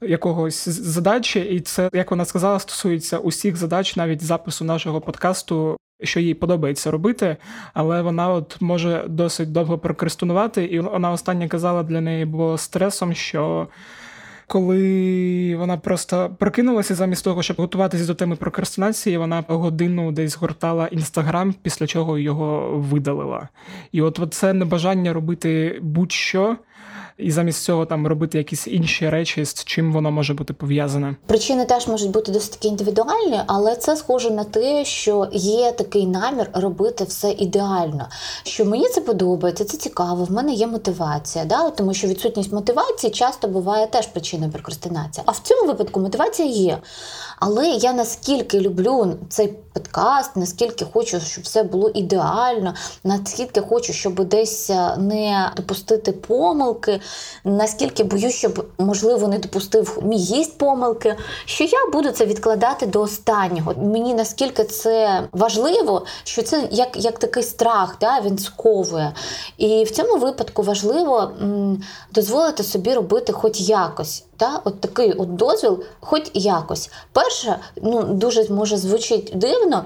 якогось 0.00 0.68
задачі, 0.68 1.40
і 1.40 1.60
це, 1.60 1.90
як 1.92 2.10
вона 2.10 2.24
сказала, 2.24 2.58
стосується 2.58 3.18
усіх 3.18 3.56
задач, 3.56 3.96
навіть 3.96 4.22
запису 4.22 4.64
нашого 4.64 5.00
подкасту. 5.00 5.76
Що 6.02 6.20
їй 6.20 6.34
подобається 6.34 6.90
робити, 6.90 7.36
але 7.74 8.02
вона 8.02 8.28
от 8.28 8.60
може 8.60 9.04
досить 9.08 9.52
довго 9.52 9.78
прокрастинувати, 9.78 10.64
і 10.64 10.80
вона 10.80 11.10
останнє 11.12 11.48
казала 11.48 11.82
для 11.82 12.00
неї 12.00 12.24
було 12.24 12.58
стресом, 12.58 13.14
що 13.14 13.68
коли 14.46 15.56
вона 15.56 15.76
просто 15.76 16.36
прокинулася 16.38 16.94
замість 16.94 17.24
того, 17.24 17.42
щоб 17.42 17.56
готуватися 17.56 18.06
до 18.06 18.14
теми 18.14 18.36
прокрастинації, 18.36 19.16
вона 19.16 19.44
годину 19.48 20.12
десь 20.12 20.36
гортала 20.36 20.86
інстаграм, 20.86 21.54
після 21.62 21.86
чого 21.86 22.18
його 22.18 22.78
видалила. 22.78 23.48
І 23.92 24.02
от 24.02 24.20
це 24.30 24.52
небажання 24.52 25.12
робити 25.12 25.78
будь-що 25.82 26.56
і 27.18 27.30
замість 27.30 27.62
цього 27.62 27.86
там 27.86 28.06
робити 28.06 28.38
якісь 28.38 28.66
інші 28.66 29.10
речі, 29.10 29.44
з 29.44 29.64
чим 29.64 29.92
воно 29.92 30.10
може 30.10 30.34
бути 30.34 30.52
пов'язане. 30.52 31.16
Причини 31.26 31.64
теж 31.64 31.88
можуть 31.88 32.10
бути 32.10 32.32
досить 32.32 32.64
індивідуальні, 32.64 33.40
але 33.46 33.76
це 33.76 33.96
схоже 33.96 34.30
на 34.30 34.44
те, 34.44 34.84
що 34.84 35.28
є 35.32 35.72
такий 35.72 36.06
намір 36.06 36.50
робити 36.52 37.04
все 37.04 37.30
ідеально. 37.30 38.08
Що 38.42 38.64
мені 38.64 38.88
це 38.88 39.00
подобається, 39.00 39.64
це 39.64 39.76
цікаво, 39.76 40.24
в 40.24 40.32
мене 40.32 40.52
є 40.52 40.66
мотивація. 40.66 41.44
Да? 41.44 41.70
Тому 41.70 41.94
що 41.94 42.06
відсутність 42.06 42.52
мотивації 42.52 43.10
часто 43.10 43.48
буває 43.48 43.86
теж 43.86 44.06
причиною 44.06 44.52
прокрастинації. 44.52 45.24
А 45.26 45.30
в 45.30 45.38
цьому 45.38 45.66
випадку 45.66 46.00
мотивація 46.00 46.48
є. 46.48 46.78
Але 47.38 47.68
я 47.68 47.92
наскільки 47.92 48.60
люблю 48.60 49.16
цей 49.28 49.54
подкаст, 49.72 50.36
наскільки 50.36 50.84
хочу, 50.92 51.20
щоб 51.20 51.44
все 51.44 51.62
було 51.62 51.88
ідеально, 51.88 52.74
наскільки 53.04 53.60
хочу, 53.60 53.92
щоб 53.92 54.24
десь 54.24 54.70
е, 54.70 54.96
не 54.96 55.52
допустити 55.56 56.12
помилки, 56.12 57.00
наскільки 57.44 58.04
боюсь, 58.04 58.34
щоб, 58.34 58.66
можливо, 58.78 59.28
не 59.28 59.38
допустив 59.38 59.98
мій 60.02 60.16
гість 60.16 60.58
помилки, 60.58 61.16
що 61.44 61.64
я 61.64 61.86
буду 61.92 62.10
це 62.10 62.26
відкладати 62.26 62.86
до 62.86 63.00
останнього. 63.00 63.74
Мені 63.76 64.14
наскільки 64.14 64.64
це 64.64 65.28
важливо, 65.32 66.06
що 66.24 66.42
це 66.42 66.68
як 66.70 67.04
як 67.04 67.18
такий 67.18 67.42
страх, 67.42 67.96
да, 68.00 68.20
він 68.20 68.38
сковує. 68.38 69.12
І 69.58 69.84
в 69.84 69.90
цьому 69.90 70.16
випадку 70.16 70.62
важливо 70.62 71.30
м, 71.42 71.82
дозволити 72.12 72.62
собі 72.62 72.94
робити 72.94 73.32
хоч 73.32 73.60
якось. 73.60 74.24
Та, 74.36 74.60
от 74.64 74.80
такий 74.80 75.12
от 75.12 75.36
дозвіл, 75.36 75.84
хоч 76.00 76.30
якось. 76.34 76.90
Перше, 77.12 77.58
ну 77.82 78.02
дуже 78.02 78.48
може 78.48 78.76
звучить 78.76 79.32
дивно. 79.34 79.84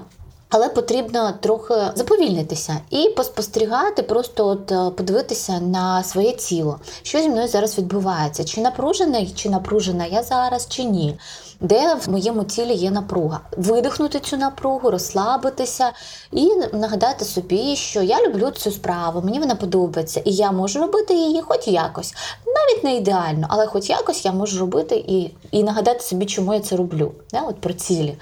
Але 0.49 0.69
потрібно 0.69 1.33
трохи 1.39 1.73
заповільнитися 1.95 2.77
і 2.89 3.09
поспостерігати, 3.09 4.03
просто 4.03 4.47
от 4.47 4.71
е, 4.71 4.89
подивитися 4.89 5.59
на 5.59 6.03
своє 6.03 6.31
тіло, 6.31 6.79
що 7.03 7.21
зі 7.21 7.29
мною 7.29 7.47
зараз 7.47 7.77
відбувається, 7.77 8.43
чи 8.43 8.61
напружений, 8.61 9.33
чи 9.35 9.49
напружена 9.49 10.05
я 10.05 10.23
зараз, 10.23 10.67
чи 10.69 10.83
ні 10.83 11.19
де 11.59 11.95
в 11.95 12.09
моєму 12.09 12.43
тілі 12.43 12.73
є 12.73 12.91
напруга. 12.91 13.39
Видихнути 13.57 14.19
цю 14.19 14.37
напругу, 14.37 14.91
розслабитися 14.91 15.91
і 16.31 16.49
нагадати 16.73 17.25
собі, 17.25 17.75
що 17.75 18.01
я 18.01 18.27
люблю 18.27 18.51
цю 18.51 18.71
справу, 18.71 19.21
мені 19.21 19.39
вона 19.39 19.55
подобається, 19.55 20.21
і 20.25 20.31
я 20.31 20.51
можу 20.51 20.79
робити 20.79 21.13
її 21.13 21.41
хоч 21.41 21.67
якось. 21.67 22.13
Навіть 22.45 22.83
не 22.83 22.95
ідеально, 22.95 23.47
але 23.49 23.65
хоч 23.67 23.89
якось 23.89 24.25
я 24.25 24.31
можу 24.31 24.59
робити 24.59 25.03
і 25.07 25.31
і 25.51 25.63
нагадати 25.63 25.99
собі, 25.99 26.25
чому 26.25 26.53
я 26.53 26.59
це 26.59 26.75
роблю. 26.75 27.11
Да? 27.31 27.41
От 27.41 27.61
Про 27.61 27.73
цілі. 27.73 28.17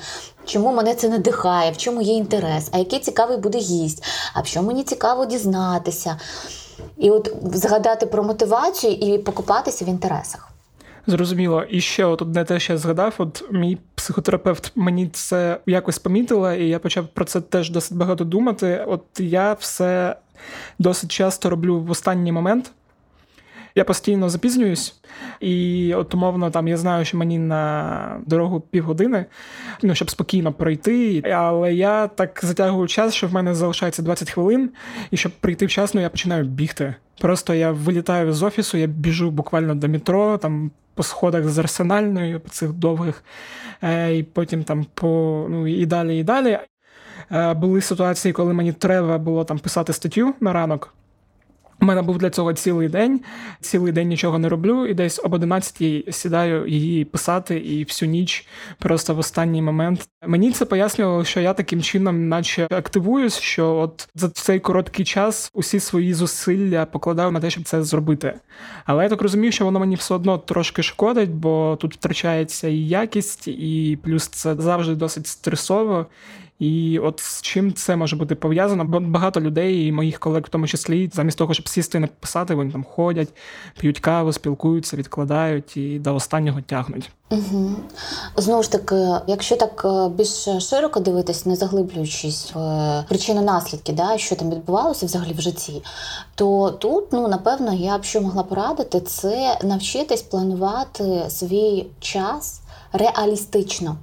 Чому 0.47 0.73
мене 0.73 0.95
це 0.95 1.09
надихає, 1.09 1.71
в 1.71 1.77
чому 1.77 2.01
є 2.01 2.13
інтерес, 2.13 2.69
а 2.71 2.77
який 2.77 2.99
цікавий 2.99 3.37
буде 3.37 3.57
гість, 3.57 4.03
а 4.33 4.41
чому 4.41 4.67
мені 4.67 4.83
цікаво 4.83 5.25
дізнатися. 5.25 6.19
І 6.97 7.09
от 7.09 7.33
згадати 7.53 8.05
про 8.05 8.23
мотивацію 8.23 8.93
і 8.93 9.17
покупатися 9.17 9.85
в 9.85 9.87
інтересах. 9.87 10.49
Зрозуміло, 11.07 11.63
і 11.69 11.81
ще 11.81 12.05
от 12.05 12.21
одне 12.21 12.45
те, 12.45 12.59
що 12.59 12.73
я 12.73 12.79
згадав, 12.79 13.13
от 13.17 13.43
мій 13.51 13.77
психотерапевт 13.95 14.71
мені 14.75 15.07
це 15.07 15.59
якось 15.65 15.99
помітила, 15.99 16.53
і 16.53 16.67
я 16.67 16.79
почав 16.79 17.07
про 17.07 17.25
це 17.25 17.41
теж 17.41 17.69
досить 17.69 17.97
багато 17.97 18.23
думати. 18.23 18.85
От 18.87 19.03
я 19.19 19.53
все 19.53 20.15
досить 20.79 21.11
часто 21.11 21.49
роблю 21.49 21.79
в 21.79 21.91
останній 21.91 22.31
момент. 22.31 22.71
Я 23.77 23.83
постійно 23.83 24.29
запізнююсь, 24.29 24.95
і 25.39 25.93
от 25.93 26.13
умовно 26.13 26.51
там 26.51 26.67
я 26.67 26.77
знаю, 26.77 27.05
що 27.05 27.17
мені 27.17 27.39
на 27.39 28.21
дорогу 28.25 28.59
півгодини, 28.59 29.25
ну 29.81 29.95
щоб 29.95 30.09
спокійно 30.09 30.53
пройти. 30.53 31.21
Але 31.33 31.73
я 31.73 32.07
так 32.07 32.39
затягую 32.43 32.87
час, 32.87 33.13
що 33.13 33.27
в 33.27 33.33
мене 33.33 33.55
залишається 33.55 34.01
20 34.01 34.31
хвилин, 34.31 34.69
і 35.11 35.17
щоб 35.17 35.31
прийти 35.31 35.65
вчасно, 35.65 36.01
я 36.01 36.09
починаю 36.09 36.43
бігти. 36.43 36.95
Просто 37.21 37.53
я 37.53 37.71
вилітаю 37.71 38.33
з 38.33 38.43
офісу, 38.43 38.77
я 38.77 38.87
біжу 38.87 39.31
буквально 39.31 39.75
до 39.75 39.87
метро, 39.87 40.37
там 40.37 40.71
по 40.95 41.03
сходах 41.03 41.49
з 41.49 41.59
арсенальною, 41.59 42.39
по 42.39 42.49
цих 42.49 42.73
довгих, 42.73 43.23
е, 43.81 44.17
і 44.17 44.23
потім 44.23 44.63
там 44.63 44.85
по 44.93 45.45
ну 45.49 45.67
і 45.67 45.85
далі, 45.85 46.19
і 46.19 46.23
далі. 46.23 46.59
Е, 47.31 47.53
були 47.53 47.81
ситуації, 47.81 48.33
коли 48.33 48.53
мені 48.53 48.73
треба 48.73 49.17
було 49.17 49.43
там 49.43 49.59
писати 49.59 49.93
статтю 49.93 50.33
на 50.39 50.53
ранок. 50.53 50.93
У 51.81 51.85
мене 51.85 52.01
був 52.01 52.17
для 52.17 52.29
цього 52.29 52.53
цілий 52.53 52.89
день, 52.89 53.21
цілий 53.61 53.93
день 53.93 54.07
нічого 54.07 54.39
не 54.39 54.49
роблю, 54.49 54.87
і 54.87 54.93
десь 54.93 55.21
об 55.23 55.33
11 55.33 56.15
сідаю 56.15 56.67
її 56.67 57.05
писати 57.05 57.57
і 57.57 57.83
всю 57.83 58.09
ніч 58.11 58.47
просто 58.79 59.15
в 59.15 59.19
останній 59.19 59.61
момент. 59.61 60.09
Мені 60.27 60.51
це 60.51 60.65
пояснювало, 60.65 61.25
що 61.25 61.39
я 61.39 61.53
таким 61.53 61.81
чином, 61.81 62.29
наче 62.29 62.67
активуюсь, 62.71 63.39
що 63.39 63.75
от 63.75 64.09
за 64.15 64.29
цей 64.29 64.59
короткий 64.59 65.05
час 65.05 65.51
усі 65.53 65.79
свої 65.79 66.13
зусилля 66.13 66.85
покладаю 66.85 67.31
на 67.31 67.39
те, 67.39 67.49
щоб 67.49 67.63
це 67.63 67.83
зробити. 67.83 68.33
Але 68.85 69.03
я 69.03 69.09
так 69.09 69.21
розумію, 69.21 69.51
що 69.51 69.65
воно 69.65 69.79
мені 69.79 69.95
все 69.95 70.15
одно 70.15 70.37
трошки 70.37 70.83
шкодить, 70.83 71.31
бо 71.31 71.77
тут 71.81 71.93
втрачається 71.93 72.67
і 72.67 72.77
якість, 72.77 73.47
і 73.47 73.99
плюс 74.03 74.27
це 74.27 74.55
завжди 74.55 74.95
досить 74.95 75.27
стресово. 75.27 76.05
І 76.59 76.99
от 76.99 77.19
з 77.19 77.41
чим 77.41 77.73
це 77.73 77.95
може 77.95 78.15
бути 78.15 78.35
пов'язано? 78.35 78.85
Бо 78.85 78.99
багато 78.99 79.41
людей, 79.41 79.87
і 79.87 79.91
моїх 79.91 80.19
колег, 80.19 80.43
в 80.45 80.49
тому 80.49 80.67
числі, 80.67 81.09
замість 81.13 81.37
того, 81.37 81.53
щоб 81.53 81.69
сісти 81.69 81.97
і 81.97 82.01
написати, 82.01 82.55
вони 82.55 82.71
там 82.71 82.83
ходять, 82.83 83.29
п'ють 83.79 83.99
каву, 83.99 84.33
спілкуються, 84.33 84.97
відкладають 84.97 85.77
і 85.77 85.99
до 85.99 86.15
останнього 86.15 86.61
тягнуть. 86.61 87.11
Угу. 87.29 87.69
Знову 88.37 88.63
ж 88.63 88.71
таки, 88.71 88.95
якщо 89.27 89.55
так 89.55 89.85
е, 89.85 90.09
більш 90.09 90.47
широко 90.69 90.99
дивитись, 90.99 91.45
не 91.45 91.55
заглиблюючись 91.55 92.51
в 92.53 92.59
е, 92.59 93.05
причини 93.09 93.41
наслідки, 93.41 93.93
да, 93.93 94.17
що 94.17 94.35
там 94.35 94.51
відбувалося 94.51 95.05
взагалі 95.05 95.33
в 95.33 95.41
житті, 95.41 95.83
то 96.35 96.71
тут, 96.71 97.13
ну 97.13 97.27
напевно, 97.27 97.73
я 97.73 97.97
б 97.97 98.03
що 98.03 98.21
могла 98.21 98.43
порадити, 98.43 99.01
це 99.01 99.59
навчитись 99.63 100.21
планувати 100.21 101.25
свій 101.29 101.85
час 101.99 102.61
реалістично. 102.93 103.95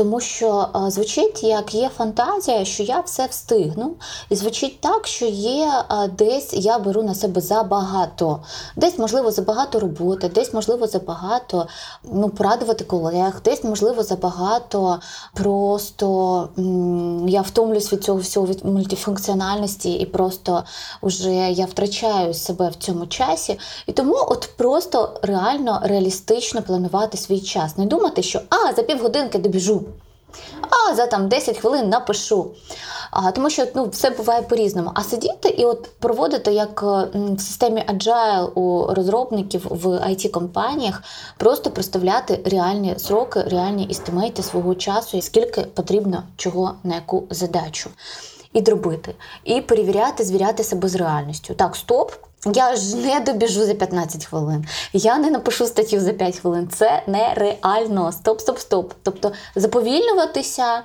Тому 0.00 0.20
що 0.20 0.68
е, 0.86 0.90
звучить, 0.90 1.42
як 1.42 1.74
є 1.74 1.90
фантазія, 1.96 2.64
що 2.64 2.82
я 2.82 3.00
все 3.00 3.26
встигну. 3.26 3.94
І 4.30 4.36
звучить 4.36 4.80
так, 4.80 5.06
що 5.06 5.26
є 5.26 5.72
е, 5.90 6.08
десь 6.18 6.54
я 6.54 6.78
беру 6.78 7.02
на 7.02 7.14
себе 7.14 7.40
забагато. 7.40 8.40
Десь, 8.76 8.98
можливо, 8.98 9.30
забагато 9.30 9.80
роботи, 9.80 10.30
десь, 10.34 10.54
можливо, 10.54 10.86
забагато 10.86 11.66
ну, 12.12 12.28
порадувати 12.28 12.84
колег, 12.84 13.40
десь, 13.44 13.64
можливо, 13.64 14.02
забагато 14.02 15.00
просто 15.34 16.48
я 17.26 17.40
втомлюсь 17.40 17.92
від 17.92 18.04
цього 18.04 18.18
всього 18.18 18.46
від 18.46 18.64
мультифункціональності, 18.64 19.92
і 19.92 20.06
просто 20.06 20.64
вже 21.02 21.50
я 21.50 21.64
втрачаю 21.64 22.34
себе 22.34 22.68
в 22.68 22.74
цьому 22.74 23.06
часі. 23.06 23.58
І 23.86 23.92
тому 23.92 24.16
от 24.28 24.48
просто 24.56 25.20
реально 25.22 25.80
реалістично 25.82 26.62
планувати 26.62 27.18
свій 27.18 27.40
час. 27.40 27.76
Не 27.78 27.86
думати, 27.86 28.22
що 28.22 28.40
а, 28.50 28.72
за 28.72 28.82
півгодинки 28.82 29.38
добіжу 29.38 29.84
а 30.60 30.94
за 30.94 31.06
там 31.06 31.28
10 31.28 31.58
хвилин 31.58 31.88
напишу. 31.88 32.50
А, 33.10 33.30
Тому 33.30 33.50
що 33.50 33.66
ну, 33.74 33.88
все 33.88 34.10
буває 34.10 34.42
по-різному. 34.42 34.90
А 34.94 35.02
сидіти 35.02 35.48
і 35.48 35.64
от 35.64 35.90
проводити 35.98 36.52
як 36.52 36.82
в 36.82 37.38
системі 37.38 37.84
Agile 37.88 38.46
у 38.54 38.94
розробників 38.94 39.66
в 39.70 39.86
it 39.86 40.30
компаніях 40.30 41.02
просто 41.36 41.70
представляти 41.70 42.40
реальні 42.44 42.94
сроки, 42.98 43.40
реальні 43.40 43.84
істимейти 43.84 44.42
свого 44.42 44.74
часу, 44.74 45.16
і 45.16 45.22
скільки 45.22 45.62
потрібно 45.62 46.22
чого 46.36 46.74
на 46.84 46.94
яку 46.94 47.24
задачу. 47.30 47.90
І 48.52 48.60
дробити, 48.60 49.14
і 49.44 49.60
перевіряти, 49.60 50.24
звіряти 50.24 50.64
себе 50.64 50.88
з 50.88 50.94
реальністю. 50.94 51.54
Так, 51.54 51.76
стоп, 51.76 52.12
Я 52.46 52.76
ж 52.76 52.96
не 52.96 53.20
добіжу 53.20 53.64
за 53.64 53.74
15 53.74 54.26
хвилин. 54.26 54.64
Я 54.92 55.18
не 55.18 55.30
напишу 55.30 55.66
статтю 55.66 56.00
за 56.00 56.12
5 56.12 56.38
хвилин. 56.38 56.68
Це 56.72 57.02
нереально. 57.06 58.12
Стоп, 58.12 58.40
стоп, 58.40 58.58
стоп. 58.58 58.92
Тобто 59.02 59.32
заповільнюватися, 59.54 60.82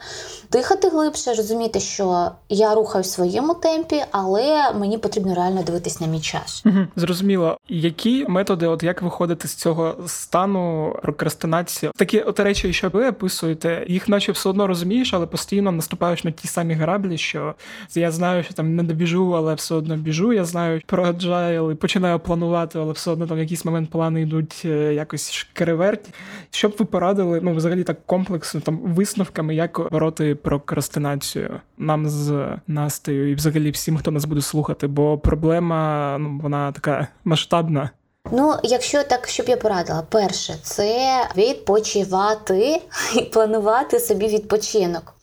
дихати 0.51 0.89
глибше, 0.89 1.33
розуміти, 1.33 1.79
що 1.79 2.31
я 2.49 2.75
рухаю 2.75 3.01
в 3.03 3.05
своєму 3.05 3.53
темпі, 3.53 4.03
але 4.11 4.73
мені 4.73 4.97
потрібно 4.97 5.35
реально 5.35 5.63
дивитись 5.63 6.01
на 6.01 6.07
мій 6.07 6.21
час. 6.21 6.63
Угу, 6.65 6.77
Зрозуміло, 6.95 7.57
які 7.69 8.25
методи, 8.29 8.67
от 8.67 8.83
як 8.83 9.01
виходити 9.01 9.47
з 9.47 9.55
цього 9.55 9.95
стану 10.07 10.95
прокрастинації? 11.01 11.91
Такі 11.95 12.19
от 12.19 12.39
речі, 12.39 12.73
що 12.73 12.89
ви 12.89 13.09
описуєте, 13.09 13.85
їх 13.87 14.09
наче 14.09 14.31
все 14.31 14.49
одно 14.49 14.67
розумієш, 14.67 15.13
але 15.13 15.25
постійно 15.25 15.71
наступаєш 15.71 16.23
на 16.23 16.31
ті 16.31 16.47
самі 16.47 16.73
граблі, 16.73 17.17
що 17.17 17.55
я 17.95 18.11
знаю, 18.11 18.43
що 18.43 18.53
там 18.53 18.75
не 18.75 18.83
добіжу, 18.83 19.33
але 19.35 19.53
все 19.53 19.75
одно 19.75 19.97
біжу. 19.97 20.33
Я 20.33 20.45
знаю 20.45 20.81
про 20.85 21.05
agile, 21.45 21.75
починаю 21.75 22.19
планувати, 22.19 22.79
але 22.79 22.93
все 22.93 23.11
одно 23.11 23.27
там 23.27 23.37
в 23.37 23.39
якийсь 23.39 23.65
момент 23.65 23.89
плани 23.89 24.21
йдуть 24.21 24.61
е, 24.65 24.93
якось 24.93 25.31
шкереверті. 25.31 26.11
Що 26.49 26.69
б 26.69 26.75
ви 26.79 26.85
порадили, 26.85 27.39
ну 27.43 27.53
взагалі 27.53 27.83
так 27.83 28.05
комплексно 28.05 28.61
там 28.61 28.77
висновками, 28.77 29.55
як 29.55 29.81
бороти 29.91 30.35
прокрастинацію 30.35 31.59
нам 31.77 32.09
з 32.09 32.47
Настею 32.67 33.31
і 33.31 33.35
взагалі 33.35 33.71
всім, 33.71 33.97
хто 33.97 34.11
нас 34.11 34.25
буде 34.25 34.41
слухати, 34.41 34.87
бо 34.87 35.17
проблема 35.17 36.17
ну 36.19 36.39
вона 36.43 36.71
така 36.71 37.07
масштабна. 37.23 37.89
Ну, 38.31 38.55
якщо 38.63 39.03
так, 39.03 39.27
щоб 39.27 39.49
я 39.49 39.57
порадила, 39.57 40.03
перше, 40.09 40.55
це 40.63 41.21
відпочивати 41.37 42.81
і 43.17 43.21
планувати 43.21 43.99
собі 43.99 44.27
відпочинок. 44.27 45.13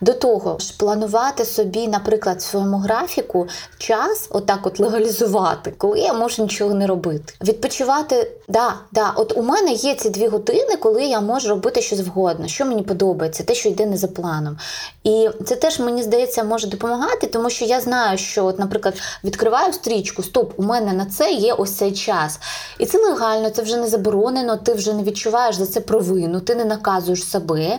До 0.00 0.12
того 0.12 0.58
ж, 0.58 0.74
планувати 0.78 1.44
собі, 1.44 1.88
наприклад, 1.88 2.38
в 2.38 2.42
своєму 2.42 2.76
графіку 2.76 3.48
час, 3.78 4.28
отак 4.30 4.66
от 4.66 4.80
легалізувати, 4.80 5.74
коли 5.78 6.00
я 6.00 6.12
можу 6.12 6.42
нічого 6.42 6.74
не 6.74 6.86
робити. 6.86 7.34
Відпочивати, 7.44 8.30
да, 8.48 8.74
да, 8.92 9.12
от 9.16 9.36
у 9.36 9.42
мене 9.42 9.72
є 9.72 9.94
ці 9.94 10.10
дві 10.10 10.26
години, 10.26 10.76
коли 10.76 11.04
я 11.04 11.20
можу 11.20 11.48
робити 11.48 11.82
що 11.82 11.96
завгодно, 11.96 12.48
що 12.48 12.64
мені 12.64 12.82
подобається, 12.82 13.44
те, 13.44 13.54
що 13.54 13.68
йде 13.68 13.86
не 13.86 13.96
за 13.96 14.08
планом. 14.08 14.58
І 15.04 15.28
це 15.46 15.56
теж 15.56 15.80
мені 15.80 16.02
здається 16.02 16.44
може 16.44 16.66
допомагати, 16.66 17.26
тому 17.26 17.50
що 17.50 17.64
я 17.64 17.80
знаю, 17.80 18.18
що, 18.18 18.44
от, 18.44 18.58
наприклад, 18.58 18.94
відкриваю 19.24 19.72
стрічку, 19.72 20.22
стоп, 20.22 20.52
у 20.56 20.62
мене 20.62 20.92
на 20.92 21.06
це 21.06 21.32
є 21.32 21.52
ось 21.52 21.72
цей 21.72 21.92
час. 21.92 22.38
І 22.78 22.86
це 22.86 22.98
легально, 22.98 23.50
це 23.50 23.62
вже 23.62 23.76
не 23.76 23.86
заборонено, 23.86 24.56
ти 24.56 24.72
вже 24.72 24.92
не 24.92 25.02
відчуваєш 25.02 25.56
за 25.56 25.66
це 25.66 25.80
провину, 25.80 26.40
ти 26.40 26.54
не 26.54 26.64
наказуєш 26.64 27.24
себе. 27.24 27.78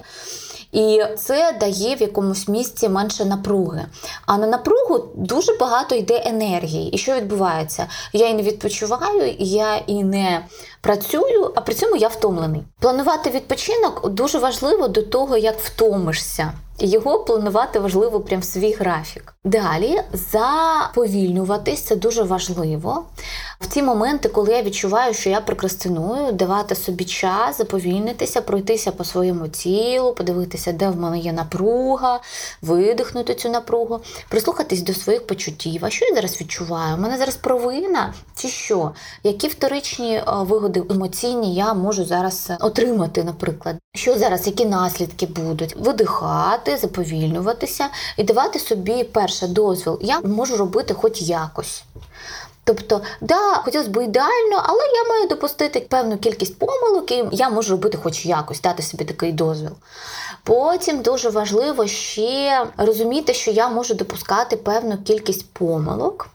І 0.75 1.03
це 1.17 1.57
дає 1.59 1.95
в 1.95 2.01
якомусь 2.01 2.47
місці 2.47 2.89
менше 2.89 3.25
напруги. 3.25 3.85
А 4.25 4.37
на 4.37 4.47
напругу 4.47 5.09
дуже 5.15 5.53
багато 5.59 5.95
йде 5.95 6.23
енергії. 6.25 6.89
І 6.89 6.97
що 6.97 7.15
відбувається? 7.15 7.87
Я 8.13 8.27
і 8.27 8.33
не 8.33 8.43
відпочиваю, 8.43 9.35
я 9.39 9.75
і 9.75 10.03
не 10.03 10.45
працюю, 10.85 11.51
а 11.55 11.61
при 11.61 11.73
цьому 11.73 11.95
я 11.95 12.07
втомлений. 12.07 12.63
Планувати 12.79 13.29
відпочинок 13.29 14.09
дуже 14.09 14.39
важливо 14.39 14.87
до 14.87 15.01
того, 15.01 15.37
як 15.37 15.59
втомишся. 15.59 16.53
Його 16.79 17.19
планувати 17.19 17.79
важливо 17.79 18.19
прям 18.19 18.39
в 18.41 18.43
свій 18.43 18.73
графік. 18.73 19.33
Далі 19.43 20.01
заповільнюватись 20.13 21.81
це 21.81 21.95
дуже 21.95 22.23
важливо. 22.23 23.05
В 23.61 23.67
ті 23.67 23.83
моменти, 23.83 24.29
коли 24.29 24.53
я 24.53 24.63
відчуваю, 24.63 25.13
що 25.13 25.29
я 25.29 25.41
прокрастиную, 25.41 26.31
давати 26.31 26.75
собі 26.75 27.05
час, 27.05 27.57
заповільнитися, 27.57 28.41
пройтися 28.41 28.91
по 28.91 29.03
своєму 29.03 29.47
тілу, 29.47 30.13
подивитися, 30.13 30.71
де 30.71 30.89
в 30.89 30.97
мене 30.97 31.19
є 31.19 31.33
напруга, 31.33 32.19
видихнути 32.61 33.35
цю 33.35 33.49
напругу, 33.49 33.99
прислухатись 34.29 34.81
до 34.81 34.93
своїх 34.93 35.27
почуттів. 35.27 35.85
А 35.85 35.89
що 35.89 36.05
я 36.05 36.15
зараз 36.15 36.41
відчуваю? 36.41 36.95
У 36.95 36.99
мене 36.99 37.17
зараз 37.17 37.35
провина 37.35 38.13
чи 38.35 38.47
що? 38.47 38.91
Які 39.23 39.47
вторичні 39.47 40.21
вигоди 40.27 40.74
емоційні 40.89 41.55
я 41.55 41.73
можу 41.73 42.05
зараз 42.05 42.51
отримати, 42.59 43.23
наприклад? 43.23 43.75
Що 43.95 44.17
зараз, 44.17 44.47
які 44.47 44.65
наслідки 44.65 45.25
будуть? 45.25 45.75
Видихати, 45.75 46.77
заповільнюватися 46.77 47.87
і 48.17 48.23
давати 48.23 48.59
собі 48.59 49.03
перше 49.03 49.47
дозвіл. 49.47 49.99
Я 50.01 50.19
можу 50.19 50.57
робити 50.57 50.93
хоч 50.93 51.21
якось. 51.21 51.83
Тобто, 52.63 53.01
да, 53.21 53.55
хотілося 53.55 53.89
б 53.89 54.03
ідеально, 54.03 54.63
але 54.63 54.79
я 54.79 55.09
маю 55.09 55.27
допустити 55.27 55.79
певну 55.79 56.17
кількість 56.17 56.59
помилок, 56.59 57.11
і 57.11 57.23
я 57.31 57.49
можу 57.49 57.71
робити 57.71 57.97
хоч 58.03 58.25
якось, 58.25 58.61
дати 58.61 58.83
собі 58.83 59.05
такий 59.05 59.31
дозвіл. 59.31 59.71
Потім 60.43 61.01
дуже 61.01 61.29
важливо 61.29 61.87
ще 61.87 62.65
розуміти, 62.77 63.33
що 63.33 63.51
я 63.51 63.69
можу 63.69 63.93
допускати 63.93 64.57
певну 64.57 64.97
кількість 64.97 65.53
помилок. 65.53 66.29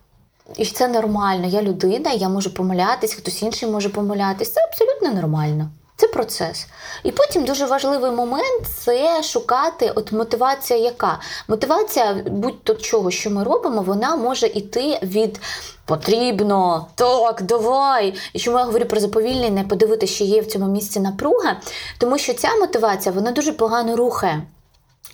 І 0.57 0.67
це 0.67 0.89
нормально. 0.89 1.47
Я 1.47 1.63
людина, 1.63 2.13
я 2.13 2.29
можу 2.29 2.55
помилятись, 2.55 3.15
хтось 3.15 3.43
інший 3.43 3.69
може 3.69 3.89
помилятись. 3.89 4.53
Це 4.53 4.61
абсолютно 4.65 5.21
нормально. 5.21 5.71
Це 5.97 6.09
процес. 6.09 6.67
І 7.05 7.13
потім 7.13 7.45
дуже 7.45 7.67
важливий 7.67 8.11
момент 8.11 8.67
це 8.79 9.23
шукати 9.23 9.93
от 9.95 10.13
мотивація, 10.13 10.79
яка 10.79 11.21
мотивація 11.49 12.15
будь-то 12.27 12.75
чого, 12.75 13.11
що 13.11 13.31
ми 13.31 13.45
робимо, 13.45 13.83
вона 13.83 14.17
може 14.17 14.47
йти 14.47 14.99
від 15.03 15.41
потрібно, 15.85 16.87
так, 16.95 17.43
давай. 17.43 18.15
І 18.33 18.39
чому 18.39 18.59
я 18.59 18.65
говорю 18.65 18.85
про 18.85 19.01
заповільнення, 19.01 19.65
подивитися, 19.65 20.15
що 20.15 20.25
є 20.25 20.41
в 20.41 20.47
цьому 20.47 20.67
місці 20.67 21.01
напруга, 21.01 21.57
тому 21.99 22.19
що 22.19 22.35
ця 22.35 22.49
мотивація 22.61 23.15
вона 23.15 23.33
дуже 23.33 23.53
погано 23.53 23.97
рухає. 23.97 24.43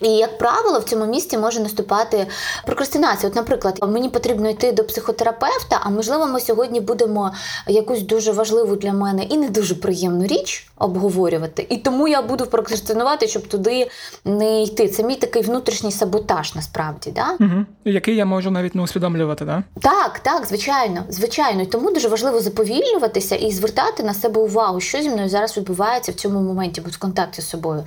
І, 0.01 0.09
як 0.09 0.38
правило, 0.38 0.78
в 0.78 0.84
цьому 0.84 1.07
місці 1.07 1.38
може 1.38 1.61
наступати 1.61 2.26
прокрастинація. 2.66 3.30
От, 3.30 3.36
наприклад, 3.36 3.78
мені 3.88 4.09
потрібно 4.09 4.49
йти 4.49 4.72
до 4.72 4.84
психотерапевта, 4.84 5.80
а 5.82 5.90
можливо, 5.90 6.26
ми 6.26 6.40
сьогодні 6.40 6.80
будемо 6.80 7.32
якусь 7.66 8.03
дуже 8.03 8.32
важливу 8.32 8.76
для 8.76 8.92
мене 8.92 9.24
і 9.24 9.36
не 9.36 9.49
дуже 9.49 9.74
приємну 9.74 10.26
річ 10.26 10.66
обговорювати. 10.78 11.66
І 11.68 11.76
тому 11.76 12.09
я 12.09 12.22
буду 12.22 12.47
прокрастинувати, 12.47 13.28
щоб 13.28 13.47
туди 13.47 13.90
не 14.24 14.62
йти. 14.62 14.88
Це 14.88 15.03
мій 15.03 15.16
такий 15.16 15.42
внутрішній 15.42 15.92
саботаж, 15.92 16.55
насправді. 16.55 17.11
Да? 17.11 17.26
Угу. 17.40 17.64
Який 17.84 18.16
я 18.16 18.24
можу 18.24 18.51
навіть 18.51 18.74
не 18.74 18.82
усвідомлювати, 18.82 19.44
да? 19.44 19.62
Так, 19.80 20.18
так, 20.18 20.47
звичайно, 20.47 21.05
звичайно. 21.09 21.62
І 21.62 21.66
тому 21.66 21.90
дуже 21.90 22.09
важливо 22.09 22.40
заповільнюватися 22.40 23.36
і 23.36 23.51
звертати 23.51 24.03
на 24.03 24.14
себе 24.14 24.40
увагу, 24.40 24.80
що 24.80 25.03
зі 25.03 25.11
мною 25.11 25.28
зараз 25.28 25.57
відбувається 25.57 26.12
в 26.12 26.14
цьому 26.14 26.40
моменті, 26.40 26.80
бути 26.80 26.97
в 26.97 26.99
контакті 26.99 27.42
з 27.42 27.49
собою. 27.49 27.84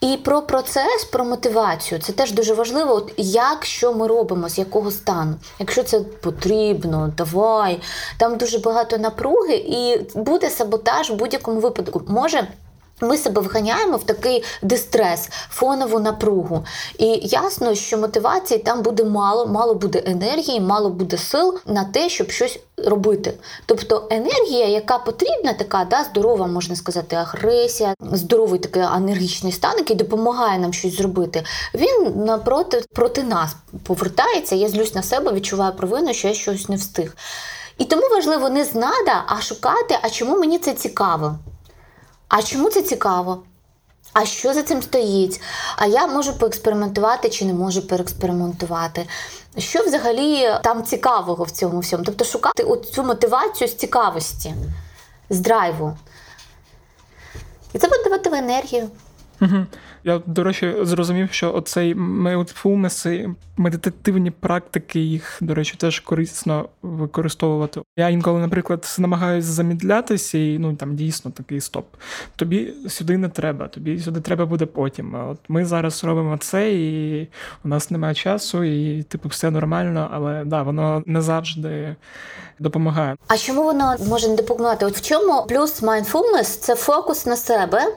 І 0.00 0.16
про 0.16 0.42
процес, 0.42 1.04
про 1.12 1.24
мотивацію 1.24 2.00
це 2.00 2.12
теж 2.12 2.32
дуже 2.32 2.54
важливо. 2.54 2.94
От 2.94 3.12
як 3.16 3.64
що 3.64 3.92
ми 3.92 4.06
робимо, 4.06 4.48
з 4.48 4.58
якого 4.58 4.90
стану. 4.90 5.34
Якщо 5.58 5.82
це 5.82 6.00
потрібно, 6.00 7.12
давай. 7.16 7.80
Там 8.18 8.36
дуже 8.36 8.58
багато 8.58 8.98
напруги, 8.98 9.54
і 9.54 10.06
буде 10.14 10.50
саботаж 10.50 11.10
в 11.10 11.14
будь-якому 11.14 11.60
випадку. 11.60 12.02
Може. 12.08 12.48
Ми 13.00 13.18
себе 13.18 13.40
вганяємо 13.40 13.96
в 13.96 14.04
такий 14.04 14.44
дистрес, 14.62 15.28
фонову 15.50 16.00
напругу. 16.00 16.64
І 16.98 17.06
ясно, 17.22 17.74
що 17.74 17.98
мотивації 17.98 18.60
там 18.60 18.82
буде 18.82 19.04
мало, 19.04 19.46
мало 19.46 19.74
буде 19.74 20.02
енергії, 20.06 20.60
мало 20.60 20.90
буде 20.90 21.18
сил 21.18 21.58
на 21.66 21.84
те, 21.84 22.08
щоб 22.08 22.30
щось 22.30 22.58
робити. 22.76 23.32
Тобто 23.66 24.08
енергія, 24.10 24.66
яка 24.66 24.98
потрібна, 24.98 25.52
така 25.52 25.86
да, 25.90 26.04
здорова, 26.04 26.46
можна 26.46 26.76
сказати, 26.76 27.16
агресія, 27.16 27.94
здоровий 28.12 28.60
такий 28.60 28.82
енергічний 28.82 29.52
стан, 29.52 29.78
який 29.78 29.96
допомагає 29.96 30.58
нам 30.58 30.72
щось 30.72 30.96
зробити, 30.96 31.44
він 31.74 32.24
напроти 32.24 32.84
проти 32.94 33.22
нас 33.22 33.56
повертається. 33.84 34.54
Я 34.54 34.68
злюсь 34.68 34.94
на 34.94 35.02
себе, 35.02 35.32
відчуваю 35.32 35.72
провину, 35.72 36.14
що 36.14 36.28
я 36.28 36.34
щось 36.34 36.68
не 36.68 36.76
встиг. 36.76 37.16
І 37.78 37.84
тому 37.84 38.02
важливо 38.08 38.48
не 38.48 38.64
знада, 38.64 39.24
а 39.26 39.40
шукати, 39.40 39.98
а 40.02 40.10
чому 40.10 40.38
мені 40.38 40.58
це 40.58 40.72
цікаво. 40.72 41.38
А 42.30 42.42
чому 42.42 42.70
це 42.70 42.82
цікаво? 42.82 43.42
А 44.12 44.24
що 44.24 44.54
за 44.54 44.62
цим 44.62 44.82
стоїть? 44.82 45.40
А 45.76 45.86
я 45.86 46.06
можу 46.06 46.38
поекспериментувати 46.38 47.30
чи 47.30 47.44
не 47.44 47.54
можу 47.54 47.86
поекспериментувати? 47.86 49.06
Що 49.58 49.82
взагалі 49.82 50.58
там 50.62 50.82
цікавого 50.82 51.44
в 51.44 51.50
цьому 51.50 51.80
всьому? 51.80 52.04
Тобто 52.04 52.24
шукати 52.24 52.66
цю 52.92 53.02
мотивацію 53.02 53.68
з 53.68 53.74
цікавості, 53.74 54.54
з 55.30 55.40
драйву. 55.40 55.96
І 57.72 57.78
це 57.78 57.88
буде 57.88 58.04
давати 58.04 58.30
енергію. 58.30 58.88
Угу. 59.40 59.66
Я, 60.04 60.20
до 60.26 60.44
речі, 60.44 60.74
зрозумів, 60.82 61.28
що 61.32 61.54
оцей 61.54 61.94
mindfulness, 61.94 63.34
медитативні 63.56 64.30
практики, 64.30 65.00
їх, 65.00 65.38
до 65.40 65.54
речі, 65.54 65.74
теж 65.78 66.00
корисно 66.00 66.68
використовувати. 66.82 67.80
Я 67.96 68.08
інколи, 68.08 68.40
наприклад, 68.40 68.96
намагаюся 68.98 69.48
замідлятися, 69.48 70.38
і 70.38 70.58
ну 70.58 70.76
там 70.76 70.96
дійсно 70.96 71.30
такий 71.30 71.60
стоп. 71.60 71.86
Тобі 72.36 72.74
сюди 72.88 73.18
не 73.18 73.28
треба, 73.28 73.68
тобі 73.68 73.98
сюди 73.98 74.20
треба 74.20 74.46
буде 74.46 74.66
потім. 74.66 75.14
От 75.30 75.38
ми 75.48 75.64
зараз 75.64 76.04
робимо 76.04 76.36
це, 76.36 76.72
і 76.72 77.28
у 77.64 77.68
нас 77.68 77.90
немає 77.90 78.14
часу, 78.14 78.64
і 78.64 79.02
типу 79.02 79.28
все 79.28 79.50
нормально, 79.50 80.08
але 80.12 80.44
да, 80.44 80.62
воно 80.62 81.02
не 81.06 81.20
завжди 81.20 81.96
допомагає. 82.58 83.16
А 83.28 83.36
чому 83.36 83.62
воно 83.62 83.96
може 84.08 84.28
не 84.28 84.36
допомагати? 84.36 84.86
От 84.86 84.96
в 84.96 85.00
чому 85.00 85.46
плюс 85.48 85.82
mindfulness– 85.82 86.42
це 86.60 86.74
фокус 86.74 87.26
на 87.26 87.36
себе. 87.36 87.96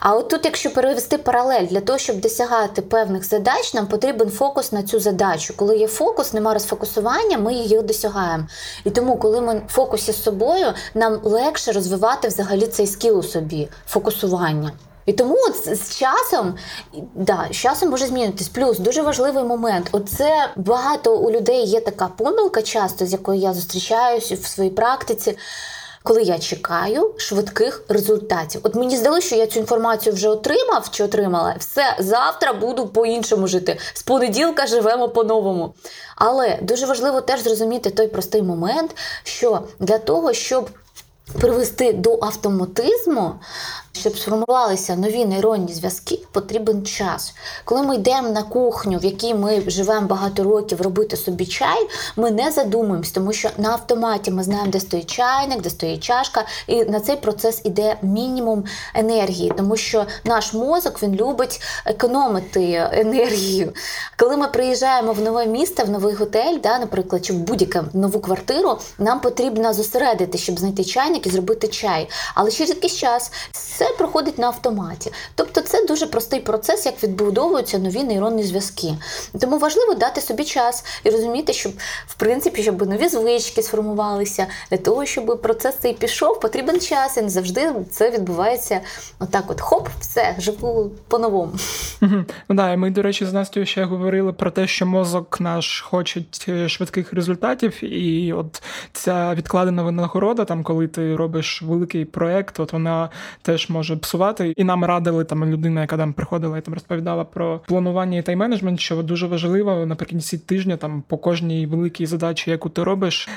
А 0.00 0.14
от 0.14 0.28
тут, 0.28 0.44
якщо 0.44 0.70
перевести 0.70 1.18
паралель, 1.18 1.66
для 1.66 1.80
того, 1.80 1.98
щоб 1.98 2.20
досягати 2.20 2.82
певних 2.82 3.24
задач, 3.24 3.74
нам 3.74 3.86
потрібен 3.86 4.30
фокус 4.30 4.72
на 4.72 4.82
цю 4.82 5.00
задачу. 5.00 5.54
Коли 5.56 5.76
є 5.76 5.88
фокус, 5.88 6.32
немає 6.32 6.54
розфокусування, 6.54 7.38
ми 7.38 7.54
її 7.54 7.82
досягаємо. 7.82 8.46
І 8.84 8.90
тому, 8.90 9.16
коли 9.16 9.40
ми 9.40 9.62
в 9.68 9.72
фокусі 9.72 10.12
з 10.12 10.22
собою, 10.22 10.66
нам 10.94 11.20
легше 11.22 11.72
розвивати 11.72 12.28
взагалі 12.28 12.66
цей 12.66 12.86
скіл 12.86 13.18
у 13.18 13.22
собі 13.22 13.68
фокусування. 13.86 14.72
І 15.06 15.12
тому 15.12 15.36
от 15.48 15.78
з 15.78 15.96
часом 15.96 16.54
да, 17.14 17.48
з 17.50 17.56
часом 17.56 17.90
може 17.90 18.06
змінитись. 18.06 18.48
Плюс 18.48 18.78
дуже 18.78 19.02
важливий 19.02 19.44
момент. 19.44 19.88
Оце 19.92 20.50
багато 20.56 21.16
у 21.16 21.30
людей 21.30 21.64
є 21.64 21.80
така 21.80 22.08
помилка, 22.08 22.62
часто 22.62 23.06
з 23.06 23.12
якою 23.12 23.40
я 23.40 23.54
зустрічаюся 23.54 24.34
в 24.34 24.46
своїй 24.46 24.70
практиці 24.70 25.38
коли 26.02 26.22
я 26.22 26.38
чекаю 26.38 27.14
швидких 27.16 27.84
результатів. 27.88 28.60
От 28.64 28.74
мені 28.74 28.96
здалося, 28.96 29.26
що 29.26 29.36
я 29.36 29.46
цю 29.46 29.60
інформацію 29.60 30.14
вже 30.14 30.28
отримав 30.28 30.90
чи 30.90 31.04
отримала. 31.04 31.56
Все, 31.58 31.96
завтра 31.98 32.52
буду 32.52 32.86
по-іншому 32.86 33.46
жити. 33.46 33.78
З 33.94 34.02
понеділка 34.02 34.66
живемо 34.66 35.08
по-новому. 35.08 35.74
Але 36.16 36.58
дуже 36.62 36.86
важливо 36.86 37.20
теж 37.20 37.40
зрозуміти 37.40 37.90
той 37.90 38.08
простий 38.08 38.42
момент, 38.42 38.96
що 39.24 39.62
для 39.78 39.98
того, 39.98 40.32
щоб 40.32 40.70
привести 41.40 41.92
до 41.92 42.18
автоматизму, 42.22 43.34
щоб 44.00 44.18
сформувалися 44.18 44.96
нові 44.96 45.24
нейронні 45.24 45.72
зв'язки, 45.72 46.18
потрібен 46.32 46.86
час. 46.86 47.34
Коли 47.64 47.82
ми 47.82 47.94
йдемо 47.94 48.28
на 48.28 48.42
кухню, 48.42 48.98
в 48.98 49.04
якій 49.04 49.34
ми 49.34 49.62
живемо 49.66 50.06
багато 50.06 50.44
років, 50.44 50.82
робити 50.82 51.16
собі 51.16 51.46
чай, 51.46 51.88
ми 52.16 52.30
не 52.30 52.50
задумуємось, 52.50 53.10
тому 53.10 53.32
що 53.32 53.50
на 53.58 53.70
автоматі 53.70 54.30
ми 54.30 54.42
знаємо, 54.42 54.70
де 54.70 54.80
стоїть 54.80 55.10
чайник, 55.10 55.60
де 55.60 55.70
стоїть 55.70 56.04
чашка, 56.04 56.44
і 56.66 56.84
на 56.84 57.00
цей 57.00 57.16
процес 57.16 57.60
іде 57.64 57.96
мінімум 58.02 58.64
енергії, 58.94 59.52
тому 59.56 59.76
що 59.76 60.06
наш 60.24 60.54
мозок 60.54 61.02
він 61.02 61.14
любить 61.14 61.60
економити 61.84 62.90
енергію. 62.92 63.72
Коли 64.18 64.36
ми 64.36 64.48
приїжджаємо 64.48 65.12
в 65.12 65.20
нове 65.20 65.46
місто, 65.46 65.84
в 65.84 65.90
новий 65.90 66.14
готель, 66.14 66.58
да, 66.62 66.78
наприклад, 66.78 67.24
чи 67.24 67.32
в 67.32 67.36
будь-яку 67.36 67.78
нову 67.92 68.20
квартиру, 68.20 68.78
нам 68.98 69.20
потрібно 69.20 69.72
зосередити, 69.72 70.38
щоб 70.38 70.58
знайти 70.58 70.84
чайник 70.84 71.26
і 71.26 71.30
зробити 71.30 71.68
чай. 71.68 72.08
Але 72.34 72.50
через 72.50 72.70
якийсь 72.70 72.96
час 72.96 73.32
все 73.52 73.89
проходить 73.98 74.38
на 74.38 74.46
автоматі. 74.46 75.12
Тобто 75.34 75.60
це 75.60 75.79
дуже 75.90 76.06
простий 76.06 76.40
процес, 76.40 76.86
як 76.86 77.02
відбудовуються 77.02 77.78
нові 77.78 78.04
нейронні 78.04 78.42
зв'язки. 78.42 78.94
Тому 79.40 79.58
важливо 79.58 79.94
дати 79.94 80.20
собі 80.20 80.44
час 80.44 80.84
і 81.04 81.10
розуміти, 81.10 81.52
щоб 81.52 81.72
в 82.06 82.14
принципі, 82.14 82.62
щоб 82.62 82.86
нові 82.86 83.08
звички 83.08 83.62
сформувалися, 83.62 84.46
для 84.70 84.76
того, 84.76 85.06
щоб 85.06 85.42
процес 85.42 85.76
цей 85.76 85.94
пішов, 85.94 86.40
потрібен 86.40 86.80
час, 86.80 87.16
і 87.16 87.22
не 87.22 87.28
завжди 87.28 87.72
це 87.90 88.10
відбувається 88.10 88.80
отак: 89.18 89.44
от 89.50 89.60
хоп, 89.60 89.88
все, 90.00 90.34
живу 90.38 90.90
по-новому. 91.08 91.52
Ну 92.48 92.56
да, 92.56 92.76
ми, 92.76 92.90
до 92.90 93.02
речі, 93.02 93.26
з 93.26 93.32
Настю 93.32 93.66
ще 93.66 93.84
говорили 93.84 94.32
про 94.32 94.50
те, 94.50 94.66
що 94.66 94.86
мозок 94.86 95.40
наш 95.40 95.80
хоче 95.80 96.22
е, 96.48 96.68
швидких 96.68 97.12
результатів, 97.12 97.84
і 97.84 98.32
от 98.32 98.62
ця 98.92 99.34
відкладена 99.34 99.82
винагорода, 99.82 100.44
там 100.44 100.62
коли 100.62 100.88
ти 100.88 101.16
робиш 101.16 101.62
великий 101.62 102.04
проект, 102.04 102.60
от 102.60 102.72
вона 102.72 103.08
теж 103.42 103.68
може 103.70 103.96
псувати. 103.96 104.54
І 104.56 104.64
нам 104.64 104.84
радили 104.84 105.24
там 105.24 105.44
людина, 105.44 105.79
яка 105.80 105.96
там 105.96 106.12
приходила 106.12 106.58
і 106.58 106.60
там 106.60 106.74
розповідала 106.74 107.24
про 107.24 107.60
планування 107.66 108.18
і 108.18 108.22
тайм-менеджмент, 108.22 108.78
що 108.78 109.02
дуже 109.02 109.26
важливо 109.26 109.86
наприкінці 109.86 110.38
тижня, 110.38 110.76
там 110.76 111.02
по 111.08 111.18
кожній 111.18 111.66
великій 111.66 112.06
задачі, 112.06 112.50
яку 112.50 112.68
ти 112.68 112.84
робиш, 112.84 113.28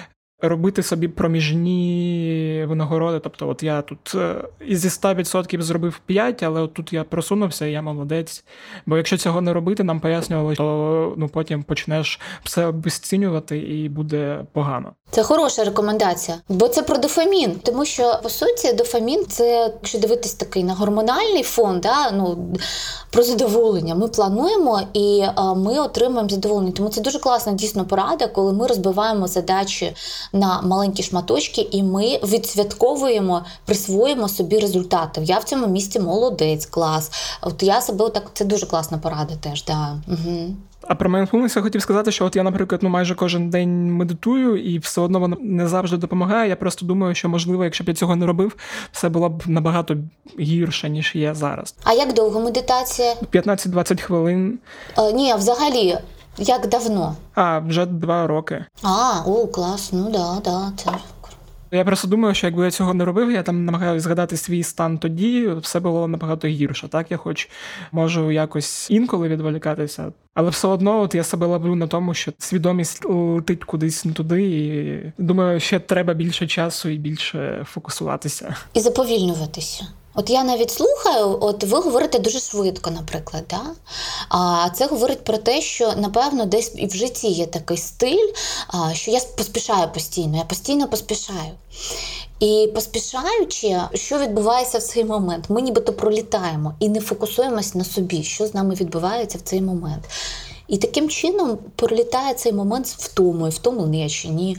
робити 0.44 0.84
собі 0.84 1.08
проміжні 1.08 2.66
винагороди. 2.68 3.20
Тобто, 3.20 3.50
от 3.50 3.64
я 3.64 3.82
тут 3.82 4.16
е, 4.16 4.36
зі 4.70 4.88
100% 4.88 5.62
зробив 5.62 6.02
5, 6.06 6.44
але 6.44 6.62
от 6.62 6.74
тут 6.74 6.94
я 6.94 7.04
просунувся, 7.04 7.66
і 7.66 7.72
я 7.72 7.82
молодець. 7.82 8.44
Бо 8.86 8.98
якщо 8.98 9.18
цього 9.18 9.42
не 9.42 9.54
робити, 9.54 9.84
нам 9.84 10.00
пояснювали, 10.00 10.56
що 10.56 11.14
ну 11.18 11.28
потім 11.28 11.64
почнеш 11.64 12.20
все 12.44 12.66
обесцінювати 12.66 13.58
і 13.58 13.90
буде 13.90 14.46
погано. 14.54 14.94
Це 15.12 15.24
хороша 15.24 15.64
рекомендація, 15.64 16.38
бо 16.50 16.68
це 16.68 16.82
про 16.82 16.98
дофамін, 16.98 17.60
тому 17.64 17.86
що 17.86 18.20
по 18.24 18.30
суті 18.30 18.74
дофамін 18.74 19.26
це, 19.30 19.74
якщо 19.74 20.00
дивитись 20.00 20.34
такий 20.34 20.64
на 20.64 20.74
гормональний 20.74 21.44
фон, 21.44 21.80
да, 21.80 22.12
ну 22.12 22.56
про 23.12 23.24
задоволення. 23.24 23.96
Ми 23.96 24.08
плануємо 24.08 24.82
і 24.94 25.24
а, 25.36 25.54
ми 25.54 25.80
отримуємо 25.80 26.30
задоволення. 26.30 26.72
Тому 26.72 26.90
це 26.90 27.02
дуже 27.02 27.20
класна 27.20 27.54
дійсно 27.54 27.86
порада, 27.86 28.28
коли 28.28 28.54
ми 28.54 28.68
розбиваємо 28.68 29.28
задачі 29.28 29.96
на 30.34 30.62
маленькі 30.62 31.04
шматочки, 31.04 31.68
і 31.72 31.84
ми 31.84 32.20
відсвятковуємо, 32.24 33.46
присвоїмо 33.66 34.30
собі 34.30 34.60
результати. 34.60 35.22
Я 35.24 35.38
в 35.38 35.44
цьому 35.44 35.68
місці 35.68 36.00
молодець, 36.00 36.66
клас. 36.66 37.12
От 37.42 37.64
я 37.64 37.82
себе 37.82 38.10
так 38.10 38.32
це 38.34 38.46
дуже 38.46 38.66
класна 38.66 38.98
порада 38.98 39.36
теж. 39.42 39.64
Да. 39.64 39.98
Угу. 40.08 40.56
А 40.88 40.96
про 40.96 41.10
mindfulness 41.10 41.56
я 41.56 41.62
хотів 41.62 41.82
сказати, 41.82 42.12
що 42.12 42.26
от 42.26 42.36
я, 42.36 42.44
наприклад, 42.44 42.84
ну 42.84 42.90
майже 42.90 43.16
кожен 43.16 43.50
день 43.50 43.94
медитую, 43.94 44.58
і 44.58 44.80
все 44.80 45.02
одно 45.02 45.20
воно 45.20 45.38
не 45.42 45.68
завжди 45.68 45.98
допомагає. 45.98 46.50
Я 46.50 46.56
просто 46.56 46.86
думаю, 46.86 47.16
що 47.16 47.30
можливо, 47.30 47.64
якщо 47.64 47.84
б 47.84 47.88
я 47.88 47.94
цього 47.94 48.16
не 48.16 48.26
робив, 48.26 48.56
все 48.92 49.10
було 49.10 49.30
б 49.30 49.44
набагато 49.46 49.98
гірше, 50.40 50.90
ніж 50.90 51.16
є 51.16 51.34
зараз. 51.34 51.76
А 51.84 51.94
як 51.94 52.14
довго 52.14 52.40
медитація? 52.40 53.14
15-20 53.32 54.02
хвилин. 54.02 54.60
А, 54.96 55.12
ні, 55.12 55.34
взагалі. 55.34 55.98
Як 56.38 56.68
давно? 56.70 57.16
А, 57.36 57.60
вже 57.60 57.86
два 57.86 58.28
роки. 58.28 58.66
А, 58.84 59.22
о, 59.26 59.48
клас, 59.48 59.90
ну 59.94 60.12
да, 60.12 60.42
да, 60.44 60.72
це 60.78 60.92
я 61.78 61.86
просто 61.86 62.08
думаю, 62.08 62.36
що 62.36 62.48
якби 62.48 62.66
я 62.66 62.72
цього 62.72 62.94
не 62.94 63.06
робив, 63.06 63.32
я 63.32 63.44
там 63.44 63.66
намагаюся 63.66 64.04
згадати 64.04 64.38
свій 64.38 64.64
стан 64.64 64.98
тоді, 64.98 65.50
все 65.62 65.80
було 65.80 66.08
набагато 66.08 66.48
гірше. 66.48 66.88
Так, 66.88 67.12
я 67.12 67.18
хоч 67.18 67.50
можу 67.92 68.32
якось 68.32 68.92
інколи 68.92 69.28
відволікатися, 69.28 70.12
але 70.34 70.50
все 70.50 70.68
одно 70.68 71.02
от 71.02 71.16
я 71.16 71.24
себе 71.24 71.48
ловлю 71.48 71.76
на 71.76 71.88
тому, 71.88 72.14
що 72.14 72.32
свідомість 72.38 73.06
летить 73.06 73.64
кудись 73.64 74.06
не 74.06 74.14
туди, 74.14 74.44
і 74.44 75.24
думаю, 75.24 75.60
ще 75.60 75.80
треба 75.80 76.14
більше 76.14 76.48
часу 76.48 76.90
і 76.90 76.98
більше 76.98 77.66
фокусуватися. 77.70 78.56
І 78.74 78.80
заповільнюватися. 78.80 79.86
От 80.16 80.30
я 80.30 80.44
навіть 80.44 80.72
слухаю, 80.72 81.38
от 81.42 81.64
ви 81.64 81.80
говорите 81.80 82.20
дуже 82.20 82.40
швидко, 82.40 82.92
наприклад. 82.92 83.44
Да? 83.50 83.62
А 84.30 84.70
це 84.76 84.86
говорить 84.86 85.24
про 85.24 85.38
те, 85.38 85.62
що 85.62 85.94
напевно 85.98 86.46
десь 86.46 86.72
і 86.76 86.88
в 86.88 86.96
житті 86.96 87.28
є 87.28 87.46
такий 87.46 87.78
стиль, 87.78 88.34
що 88.94 89.12
я 89.12 89.20
поспішаю 89.38 89.88
постійно, 89.94 90.38
я 90.38 90.44
постійно 90.44 90.88
поспішаю. 90.88 91.52
І 92.40 92.70
поспішаючи, 92.76 93.82
що 93.94 94.18
відбувається 94.18 94.78
в 94.78 94.84
цей 94.84 95.06
момент, 95.06 95.50
ми 95.50 95.62
нібито 95.62 95.94
пролітаємо 95.94 96.74
і 96.80 96.90
не 96.90 97.02
фокусуємось 97.02 97.76
на 97.76 97.84
собі, 97.84 98.24
що 98.24 98.48
з 98.48 98.54
нами 98.54 98.76
відбувається 98.76 99.38
в 99.38 99.42
цей 99.42 99.62
момент. 99.62 100.04
І 100.68 100.78
таким 100.78 101.10
чином 101.10 101.58
пролітає 101.76 102.34
цей 102.34 102.54
момент 102.54 102.88
з 102.88 102.96
втомою, 102.96 103.52
втомлений 103.52 104.00
я 104.00 104.10
чи 104.10 104.28
ні. 104.28 104.58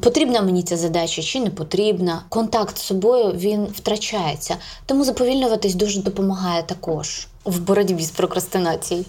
Потрібна 0.00 0.42
мені 0.42 0.62
ця 0.62 0.76
задача 0.76 1.22
чи 1.22 1.40
не 1.40 1.50
потрібна. 1.50 2.22
Контакт 2.28 2.78
з 2.78 2.82
собою 2.82 3.32
він 3.32 3.64
втрачається. 3.64 4.56
Тому 4.86 5.04
заповільнюватись 5.04 5.74
дуже 5.74 6.02
допомагає 6.02 6.62
також 6.62 7.26
в 7.44 7.60
боротьбі 7.60 8.02
з 8.02 8.10
прокрастинацією. 8.10 9.04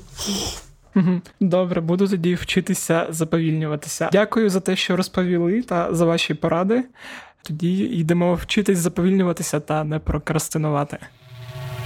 Добре, 1.39 1.81
буду 1.81 2.07
тоді 2.07 2.35
вчитися 2.35 3.07
заповільнюватися. 3.09 4.09
Дякую 4.11 4.49
за 4.49 4.59
те, 4.59 4.75
що 4.75 4.95
розповіли 4.95 5.61
та 5.61 5.95
за 5.95 6.05
ваші 6.05 6.33
поради. 6.33 6.83
Тоді 7.43 7.73
йдемо 7.77 8.35
вчитись 8.35 8.77
заповільнюватися 8.77 9.59
та 9.59 9.83
не 9.83 9.99
прокрастинувати. 9.99 10.97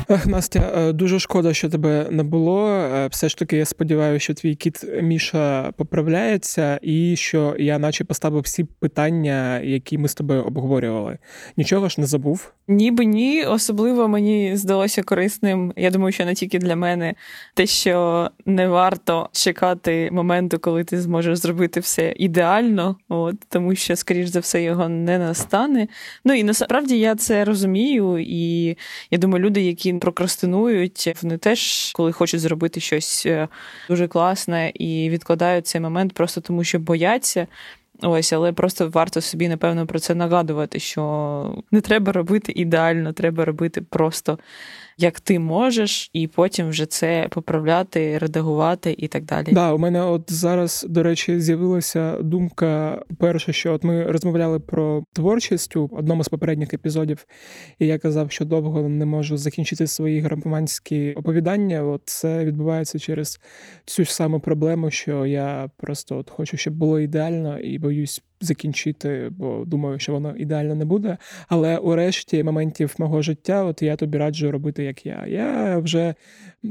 Ех, 0.10 0.26
Настя, 0.28 0.74
е, 0.78 0.92
дуже 0.92 1.20
шкода, 1.20 1.54
що 1.54 1.70
тебе 1.70 2.08
не 2.12 2.24
було. 2.24 2.68
Е, 2.70 3.08
все 3.08 3.30
ж 3.30 3.38
таки, 3.38 3.58
я 3.58 3.66
сподіваюся, 3.66 4.24
що 4.24 4.34
твій 4.34 4.56
кіт 4.56 4.86
Міша 5.02 5.72
поправляється, 5.78 6.80
і 6.82 7.16
що 7.16 7.56
я, 7.60 7.80
наче, 7.80 8.04
поставив 8.04 8.42
всі 8.42 8.64
питання, 8.64 9.60
які 9.60 9.98
ми 9.98 10.08
з 10.08 10.14
тобою 10.14 10.44
обговорювали. 10.44 11.18
Нічого 11.58 11.90
ж 11.90 12.02
не 12.02 12.08
забув. 12.08 12.54
Ніби 12.68 13.06
ні, 13.06 13.44
особливо 13.44 14.08
мені 14.08 14.58
здалося 14.58 15.04
корисним. 15.04 15.74
Я 15.76 15.92
думаю, 15.92 16.12
що 16.12 16.26
не 16.26 16.34
тільки 16.34 16.60
для 16.60 16.76
мене 16.76 17.16
те, 17.54 17.66
що 17.66 18.30
не 18.46 18.68
варто 18.68 19.30
чекати 19.32 20.10
моменту, 20.12 20.60
коли 20.60 20.84
ти 20.84 21.02
зможеш 21.02 21.38
зробити 21.38 21.80
все 21.80 22.14
ідеально, 22.18 22.96
от 23.10 23.36
тому 23.50 23.76
що, 23.76 23.96
скоріш 23.96 24.28
за 24.28 24.40
все, 24.40 24.64
його 24.64 24.90
не 24.90 25.20
настане. 25.20 25.88
Ну 26.26 26.34
і 26.34 26.44
насправді 26.44 27.00
я 27.00 27.16
це 27.16 27.46
розумію, 27.46 28.18
і 28.20 28.78
я 29.12 29.18
думаю, 29.18 29.46
люди, 29.46 29.62
які 29.62 29.95
прокрастинують, 30.00 31.14
вони 31.22 31.38
теж, 31.38 31.92
коли 31.92 32.12
хочуть 32.12 32.40
зробити 32.40 32.80
щось 32.80 33.26
е, 33.26 33.48
дуже 33.90 34.08
класне 34.08 34.72
і 34.74 35.10
відкладають 35.10 35.68
цей 35.68 35.82
момент 35.82 36.14
просто 36.14 36.42
тому, 36.42 36.64
що 36.64 36.80
бояться. 36.80 37.48
Ось, 38.02 38.34
але 38.34 38.54
просто 38.54 38.90
варто 38.90 39.22
собі, 39.22 39.50
напевно, 39.50 39.88
про 39.88 40.00
це 40.00 40.16
нагадувати, 40.16 40.80
що 40.80 41.64
не 41.72 41.82
треба 41.82 42.12
робити 42.12 42.54
ідеально, 42.56 43.14
треба 43.14 43.46
робити 43.46 43.82
просто 43.82 44.40
як 44.98 45.20
ти 45.20 45.40
можеш, 45.40 46.10
і 46.14 46.28
потім 46.28 46.70
вже 46.70 46.86
це 46.86 47.28
поправляти, 47.32 48.18
редагувати 48.18 48.96
і 48.98 49.08
так 49.08 49.26
далі. 49.26 49.48
Да, 49.52 49.74
у 49.74 49.78
мене 49.78 50.02
от 50.02 50.32
зараз, 50.32 50.86
до 50.90 51.04
речі, 51.04 51.40
з'явилася 51.40 52.18
думка. 52.22 53.02
Перше, 53.20 53.54
що 53.54 53.74
от 53.74 53.84
ми 53.84 54.04
розмовляли 54.04 54.60
про 54.60 55.04
творчість 55.14 55.76
у 55.76 55.90
одному 55.92 56.24
з 56.24 56.28
попередніх 56.28 56.74
епізодів, 56.74 57.26
і 57.80 57.88
я 57.88 57.98
казав, 57.98 58.32
що 58.32 58.46
довго 58.46 58.90
не 58.90 59.06
можу 59.06 59.38
закінчити 59.38 59.88
свої 59.88 60.20
громадські 60.20 61.14
оповідання. 61.14 61.84
От 61.84 62.02
це 62.06 62.46
відбувається 62.46 63.00
через 63.00 63.40
цю 63.86 64.04
ж 64.04 64.16
саму 64.16 64.40
проблему, 64.40 64.92
що 64.92 65.26
я 65.26 65.70
просто 65.78 66.18
от 66.18 66.30
хочу, 66.30 66.58
щоб 66.58 66.74
було 66.74 67.00
ідеально, 67.00 67.60
і 67.60 67.80
боюсь 67.80 68.24
закінчити, 68.46 69.32
бо 69.38 69.64
думаю, 69.66 70.00
що 70.00 70.12
воно 70.12 70.36
ідеально 70.36 70.76
не 70.76 70.86
буде. 70.86 71.18
Але 71.48 71.78
у 71.78 71.96
решті 71.96 72.44
моментів 72.44 72.96
мого 72.98 73.22
життя, 73.22 73.64
от 73.64 73.82
я 73.82 73.96
тобі 73.96 74.18
раджу 74.18 74.52
робити, 74.52 74.84
як 74.84 75.06
я. 75.06 75.26
Я 75.28 75.78
вже, 75.78 76.16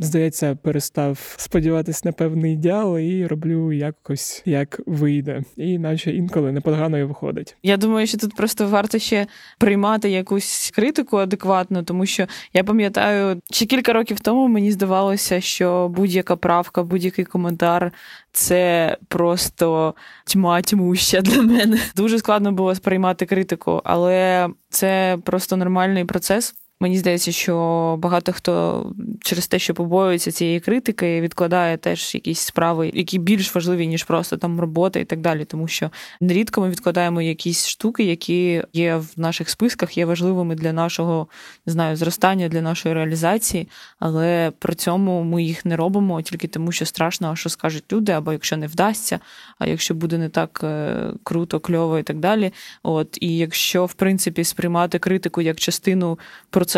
здається, 0.00 0.54
перестав 0.62 1.34
сподіватися 1.36 2.00
на 2.04 2.12
певний 2.12 2.52
ідеал 2.52 2.98
і 2.98 3.26
роблю 3.26 3.72
якось 3.72 4.42
як 4.44 4.80
вийде. 4.86 5.42
І 5.56 5.78
наче 5.78 6.10
інколи 6.10 6.52
непогано 6.52 6.98
і 6.98 7.04
виходить. 7.04 7.56
Я 7.62 7.76
думаю, 7.76 8.06
що 8.06 8.18
тут 8.18 8.34
просто 8.36 8.66
варто 8.68 8.98
ще 8.98 9.26
приймати 9.58 10.10
якусь 10.10 10.72
критику 10.74 11.16
адекватну, 11.16 11.82
тому 11.82 12.06
що 12.06 12.26
я 12.52 12.64
пам'ятаю, 12.64 13.40
ще 13.50 13.66
кілька 13.66 13.92
років 13.92 14.20
тому 14.20 14.48
мені 14.48 14.72
здавалося, 14.72 15.40
що 15.40 15.88
будь-яка 15.88 16.36
правка, 16.36 16.82
будь-який 16.82 17.24
коментар 17.24 17.92
це 18.32 18.96
просто 19.08 19.94
тьма 20.24 20.62
тьмуща 20.62 21.20
для 21.20 21.42
мене. 21.42 21.78
Дуже 21.96 22.18
складно 22.18 22.52
було 22.52 22.74
сприймати 22.74 23.26
критику, 23.26 23.80
але 23.84 24.48
це 24.68 25.18
просто 25.24 25.56
нормальний 25.56 26.04
процес. 26.04 26.54
Мені 26.84 26.98
здається, 26.98 27.32
що 27.32 27.96
багато 27.98 28.32
хто 28.32 28.86
через 29.20 29.46
те, 29.46 29.58
що 29.58 29.74
побоюється 29.74 30.32
цієї 30.32 30.60
критики, 30.60 31.20
відкладає 31.20 31.76
теж 31.76 32.14
якісь 32.14 32.38
справи, 32.38 32.90
які 32.94 33.18
більш 33.18 33.54
важливі 33.54 33.86
ніж 33.86 34.04
просто 34.04 34.36
там 34.36 34.60
робота 34.60 35.00
і 35.00 35.04
так 35.04 35.20
далі. 35.20 35.44
Тому 35.44 35.68
що 35.68 35.90
нерідко 36.20 36.60
ми 36.60 36.70
відкладаємо 36.70 37.22
якісь 37.22 37.68
штуки, 37.68 38.04
які 38.04 38.62
є 38.72 38.96
в 38.96 39.08
наших 39.16 39.50
списках, 39.50 39.98
є 39.98 40.04
важливими 40.06 40.54
для 40.54 40.72
нашого 40.72 41.28
не 41.66 41.72
знаю, 41.72 41.96
зростання, 41.96 42.48
для 42.48 42.62
нашої 42.62 42.94
реалізації, 42.94 43.68
але 43.98 44.52
при 44.58 44.74
цьому 44.74 45.22
ми 45.22 45.42
їх 45.42 45.64
не 45.64 45.76
робимо 45.76 46.22
тільки 46.22 46.48
тому, 46.48 46.72
що 46.72 46.86
страшно, 46.86 47.36
що 47.36 47.48
скажуть 47.48 47.92
люди, 47.92 48.12
або 48.12 48.32
якщо 48.32 48.56
не 48.56 48.66
вдасться, 48.66 49.20
а 49.58 49.66
якщо 49.66 49.94
буде 49.94 50.18
не 50.18 50.28
так 50.28 50.60
е, 50.64 50.96
круто, 51.22 51.60
кльово 51.60 51.98
і 51.98 52.02
так 52.02 52.18
далі. 52.18 52.52
От 52.82 53.18
і 53.20 53.36
якщо 53.36 53.86
в 53.86 53.94
принципі 53.94 54.44
сприймати 54.44 54.98
критику 54.98 55.40
як 55.40 55.56
частину 55.56 56.18
процесу 56.50 56.73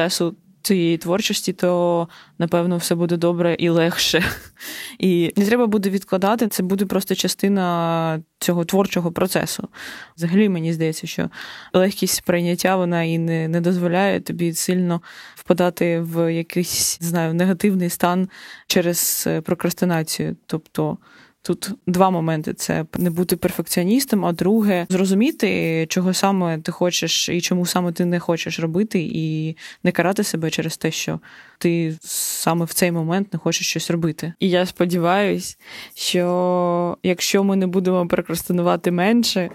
цієї 0.66 0.98
творчості, 0.98 1.52
то 1.52 2.08
напевно 2.38 2.76
все 2.76 2.94
буде 2.94 3.16
добре 3.16 3.56
і 3.58 3.68
легше. 3.68 4.24
І 4.98 5.32
не 5.36 5.46
треба 5.46 5.66
буде 5.66 5.90
відкладати, 5.90 6.48
це 6.48 6.62
буде 6.62 6.86
просто 6.86 7.14
частина 7.14 8.22
цього 8.38 8.64
творчого 8.64 9.12
процесу. 9.12 9.68
Взагалі, 10.16 10.48
мені 10.48 10.72
здається, 10.72 11.06
що 11.06 11.30
легкість 11.72 12.22
прийняття 12.22 12.76
вона 12.76 13.02
і 13.02 13.18
не 13.18 13.48
не 13.48 13.60
дозволяє 13.60 14.20
тобі 14.20 14.52
сильно 14.52 15.02
впадати 15.34 16.00
в 16.00 16.34
якийсь 16.34 17.00
не 17.00 17.06
знаю, 17.06 17.34
негативний 17.34 17.90
стан 17.90 18.28
через 18.66 19.24
е, 19.26 19.40
прокрастинацію. 19.40 20.36
Тобто. 20.46 20.98
Тут 21.46 21.70
два 21.86 22.10
моменти: 22.10 22.54
це 22.54 22.84
не 22.98 23.10
бути 23.10 23.36
перфекціоністом, 23.36 24.26
а 24.26 24.32
друге 24.32 24.86
зрозуміти, 24.88 25.86
чого 25.88 26.14
саме 26.14 26.58
ти 26.58 26.72
хочеш 26.72 27.28
і 27.28 27.40
чому 27.40 27.66
саме 27.66 27.92
ти 27.92 28.04
не 28.04 28.20
хочеш 28.20 28.60
робити, 28.60 29.10
і 29.12 29.56
не 29.84 29.92
карати 29.92 30.24
себе 30.24 30.50
через 30.50 30.76
те, 30.76 30.90
що 30.90 31.20
ти 31.58 31.96
саме 32.00 32.64
в 32.64 32.72
цей 32.72 32.92
момент 32.92 33.32
не 33.32 33.38
хочеш 33.38 33.70
щось 33.70 33.90
робити. 33.90 34.32
І 34.40 34.50
я 34.50 34.66
сподіваюся, 34.66 35.56
що 35.94 36.98
якщо 37.02 37.44
ми 37.44 37.56
не 37.56 37.66
будемо 37.66 38.08
прокрастинувати 38.08 38.90
менше, 38.90 39.50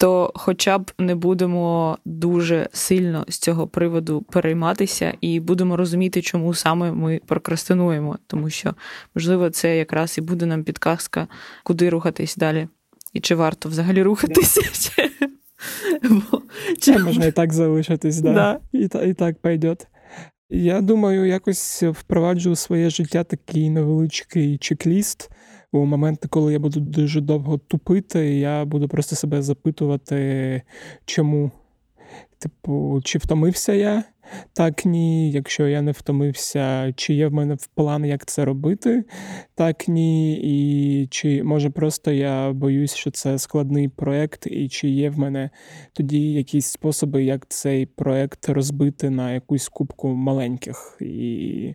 то 0.00 0.32
хоча 0.34 0.78
б 0.78 0.92
не 0.98 1.14
будемо 1.14 1.98
дуже 2.04 2.68
сильно 2.72 3.24
з 3.28 3.38
цього 3.38 3.66
приводу 3.66 4.22
перейматися 4.22 5.14
і 5.20 5.40
будемо 5.40 5.76
розуміти, 5.76 6.22
чому 6.22 6.54
саме 6.54 6.92
ми 6.92 7.20
прокрастинуємо, 7.26 8.18
тому 8.26 8.50
що 8.50 8.74
можливо 9.14 9.50
це 9.50 9.76
якраз 9.76 10.18
і 10.18 10.20
буде 10.20 10.46
нам 10.46 10.64
підказка, 10.64 11.28
куди 11.64 11.88
рухатись 11.88 12.36
далі, 12.36 12.68
і 13.12 13.20
чи 13.20 13.34
варто 13.34 13.68
взагалі 13.68 14.02
рухатися. 14.02 14.60
Чи 16.80 16.98
можна 16.98 17.26
і 17.26 17.32
так 17.32 17.52
залишитись, 17.52 18.20
да. 18.20 18.60
і 18.72 19.14
так 19.14 19.38
пойдет. 19.40 19.86
Я 20.50 20.80
думаю, 20.80 21.26
якось 21.26 21.82
впроваджу 21.82 22.50
у 22.50 22.56
своє 22.56 22.90
життя 22.90 23.24
такий 23.24 23.70
невеличкий 23.70 24.58
чек-ліст 24.58 25.30
у 25.72 25.84
моменти, 25.84 26.28
коли 26.28 26.52
я 26.52 26.58
буду 26.58 26.80
дуже 26.80 27.20
довго 27.20 27.58
тупити, 27.58 28.38
я 28.38 28.64
буду 28.64 28.88
просто 28.88 29.16
себе 29.16 29.42
запитувати, 29.42 30.62
чому. 31.04 31.50
Типу, 32.38 33.00
чи 33.04 33.18
втомився 33.18 33.72
я? 33.72 34.04
Так, 34.52 34.84
ні. 34.84 35.30
Якщо 35.30 35.68
я 35.68 35.82
не 35.82 35.92
втомився, 35.92 36.92
чи 36.96 37.14
є 37.14 37.26
в 37.26 37.32
мене 37.32 37.56
план, 37.74 38.04
як 38.04 38.26
це 38.26 38.44
робити? 38.44 39.04
Так, 39.54 39.88
ні. 39.88 40.40
І 40.42 41.06
чи 41.06 41.42
може 41.42 41.70
просто 41.70 42.12
я 42.12 42.52
боюсь, 42.52 42.94
що 42.94 43.10
це 43.10 43.38
складний 43.38 43.88
проект, 43.88 44.46
і 44.46 44.68
чи 44.68 44.88
є 44.88 45.10
в 45.10 45.18
мене 45.18 45.50
тоді 45.92 46.32
якісь 46.32 46.66
способи, 46.66 47.24
як 47.24 47.46
цей 47.48 47.86
проект 47.86 48.48
розбити 48.48 49.10
на 49.10 49.32
якусь 49.32 49.68
кубку 49.68 50.08
маленьких 50.08 50.96
і 51.00 51.74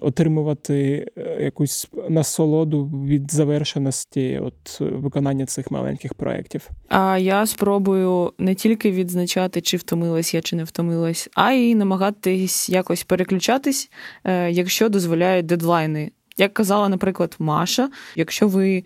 отримувати 0.00 1.06
е, 1.16 1.44
якусь 1.44 1.88
насолоду 2.08 2.84
від 2.86 3.32
завершеності 3.32 4.40
от 4.42 4.80
виконання 4.80 5.46
цих 5.46 5.70
маленьких 5.70 6.14
проєктів. 6.14 6.68
А 6.88 7.18
я 7.18 7.46
спробую 7.46 8.32
не 8.38 8.54
тільки 8.54 8.90
відзначати, 8.90 9.60
чи 9.60 9.76
втомилась 9.76 10.34
я, 10.34 10.40
чи 10.40 10.56
не 10.56 10.64
втомилась, 10.64 11.28
а 11.34 11.52
й 11.52 11.74
намагатись 11.74 12.68
якось 12.68 13.04
переключатись, 13.04 13.90
е, 14.24 14.50
якщо 14.50 14.88
дозволяють 14.88 15.46
дедлайни. 15.46 16.10
Як 16.36 16.54
казала, 16.54 16.88
наприклад, 16.88 17.36
Маша, 17.38 17.90
якщо 18.16 18.48
ви 18.48 18.84